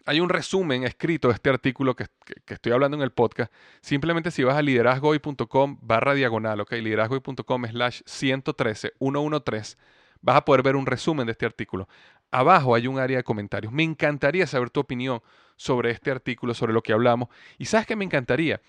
hay 0.05 0.19
un 0.19 0.29
resumen 0.29 0.83
escrito 0.83 1.29
de 1.29 1.33
este 1.33 1.49
artículo 1.49 1.95
que, 1.95 2.05
estoy 2.47 2.71
hablando 2.71 2.95
en 2.95 3.03
el 3.03 3.11
podcast. 3.11 3.51
Simplemente 3.81 4.31
si 4.31 4.43
vas 4.43 4.55
a 4.55 4.61
liderazgoy.com 4.61 5.79
barra 5.81 6.13
diagonal, 6.13 6.61
ok, 6.61 6.73
liderazgoy.com 6.73 7.65
slash 7.65 8.01
113, 8.05 8.93
113, 8.99 9.77
vas 10.21 10.35
a 10.35 10.45
poder 10.45 10.61
ver 10.61 10.75
un 10.75 10.85
resumen 10.85 11.25
de 11.25 11.31
este 11.31 11.45
artículo. 11.45 11.87
Abajo 12.29 12.75
hay 12.75 12.87
un 12.87 12.99
área 12.99 13.17
de 13.17 13.23
comentarios. 13.23 13.73
Me 13.73 13.83
encantaría 13.83 14.45
saber 14.45 14.69
tu 14.69 14.79
opinión 14.79 15.21
sobre 15.55 15.91
este 15.91 16.11
artículo, 16.11 16.53
sobre 16.53 16.73
lo 16.73 16.83
que 16.83 16.93
hablamos. 16.93 17.29
Y 17.57 17.65
sabes 17.65 17.87
que 17.87 17.95
me 17.95 18.05
encantaría 18.05 18.61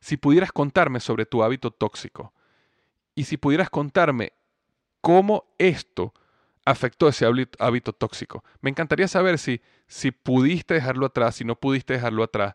si 0.00 0.18
pudieras 0.18 0.52
contarme 0.52 1.00
sobre 1.00 1.24
tu 1.24 1.42
hábito 1.42 1.70
tóxico. 1.70 2.34
Y 3.14 3.24
si 3.24 3.38
pudieras 3.38 3.70
contarme 3.70 4.32
cómo 5.00 5.44
esto 5.58 6.12
afectó 6.64 7.08
ese 7.08 7.26
hábito 7.58 7.92
tóxico. 7.92 8.44
Me 8.60 8.70
encantaría 8.70 9.08
saber 9.08 9.38
si, 9.38 9.60
si 9.86 10.10
pudiste 10.10 10.74
dejarlo 10.74 11.06
atrás, 11.06 11.36
si 11.36 11.44
no 11.44 11.56
pudiste 11.56 11.94
dejarlo 11.94 12.22
atrás. 12.22 12.54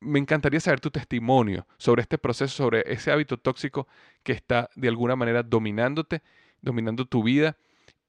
Me 0.00 0.18
encantaría 0.18 0.60
saber 0.60 0.80
tu 0.80 0.90
testimonio 0.90 1.66
sobre 1.76 2.02
este 2.02 2.16
proceso, 2.16 2.54
sobre 2.54 2.82
ese 2.86 3.12
hábito 3.12 3.36
tóxico 3.36 3.86
que 4.22 4.32
está 4.32 4.70
de 4.74 4.88
alguna 4.88 5.14
manera 5.14 5.42
dominándote, 5.42 6.22
dominando 6.62 7.04
tu 7.04 7.22
vida 7.22 7.56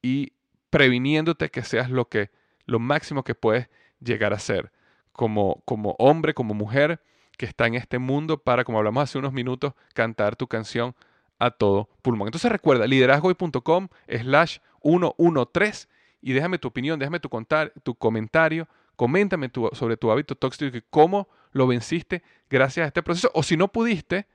y 0.00 0.32
previniéndote 0.70 1.50
que 1.50 1.62
seas 1.62 1.90
lo 1.90 2.08
que 2.08 2.30
lo 2.64 2.78
máximo 2.78 3.24
que 3.24 3.34
puedes 3.34 3.68
llegar 4.00 4.32
a 4.32 4.38
ser 4.38 4.72
como, 5.12 5.62
como 5.64 5.94
hombre, 5.98 6.34
como 6.34 6.54
mujer 6.54 7.00
que 7.36 7.46
está 7.46 7.66
en 7.66 7.74
este 7.74 7.98
mundo 7.98 8.38
para, 8.38 8.64
como 8.64 8.78
hablamos 8.78 9.04
hace 9.04 9.18
unos 9.18 9.32
minutos, 9.32 9.74
cantar 9.94 10.36
tu 10.36 10.46
canción 10.46 10.94
a 11.42 11.50
todo 11.50 11.88
pulmón. 12.02 12.28
Entonces 12.28 12.50
recuerda, 12.50 12.86
liderazgoy.com 12.86 13.88
slash 14.08 14.58
113 14.82 15.88
y 16.20 16.32
déjame 16.32 16.58
tu 16.58 16.68
opinión, 16.68 16.98
déjame 16.98 17.18
tu, 17.18 17.28
contar, 17.28 17.72
tu 17.82 17.96
comentario, 17.96 18.68
coméntame 18.94 19.50
sobre 19.72 19.96
tu 19.96 20.10
hábito 20.12 20.36
tóxico 20.36 20.76
y 20.76 20.82
cómo 20.88 21.28
lo 21.50 21.66
venciste 21.66 22.22
gracias 22.48 22.84
a 22.84 22.86
este 22.86 23.02
proceso. 23.02 23.30
O 23.34 23.42
si 23.42 23.56
no 23.56 23.68
pudiste, 23.68 24.26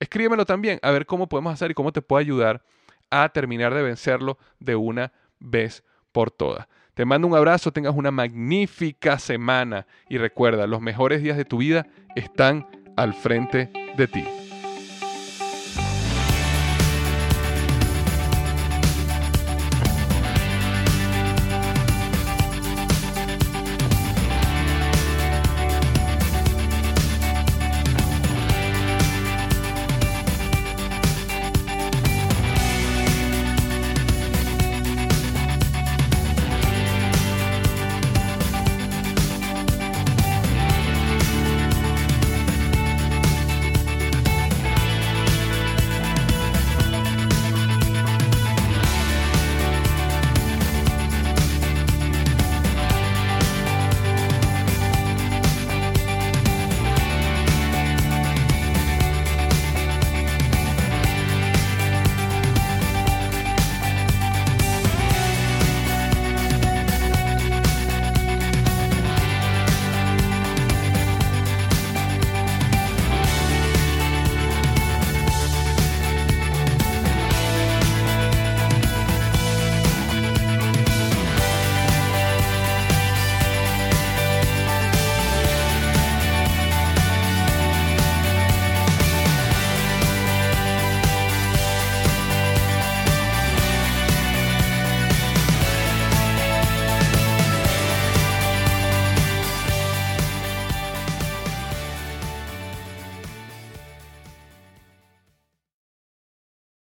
escríbemelo 0.00 0.44
también 0.44 0.80
a 0.82 0.90
ver 0.90 1.06
cómo 1.06 1.28
podemos 1.28 1.52
hacer 1.52 1.70
y 1.70 1.74
cómo 1.74 1.92
te 1.92 2.02
puedo 2.02 2.18
ayudar 2.18 2.62
a 3.10 3.28
terminar 3.28 3.72
de 3.72 3.82
vencerlo 3.82 4.38
de 4.58 4.74
una 4.74 5.12
vez 5.38 5.84
por 6.10 6.32
todas. 6.32 6.66
Te 6.94 7.04
mando 7.04 7.28
un 7.28 7.36
abrazo, 7.36 7.72
tengas 7.72 7.94
una 7.94 8.10
magnífica 8.10 9.18
semana 9.20 9.86
y 10.08 10.18
recuerda, 10.18 10.66
los 10.66 10.80
mejores 10.80 11.22
días 11.22 11.36
de 11.36 11.44
tu 11.44 11.58
vida 11.58 11.86
están 12.16 12.66
al 12.96 13.14
frente 13.14 13.70
de 13.96 14.08
ti. 14.08 14.43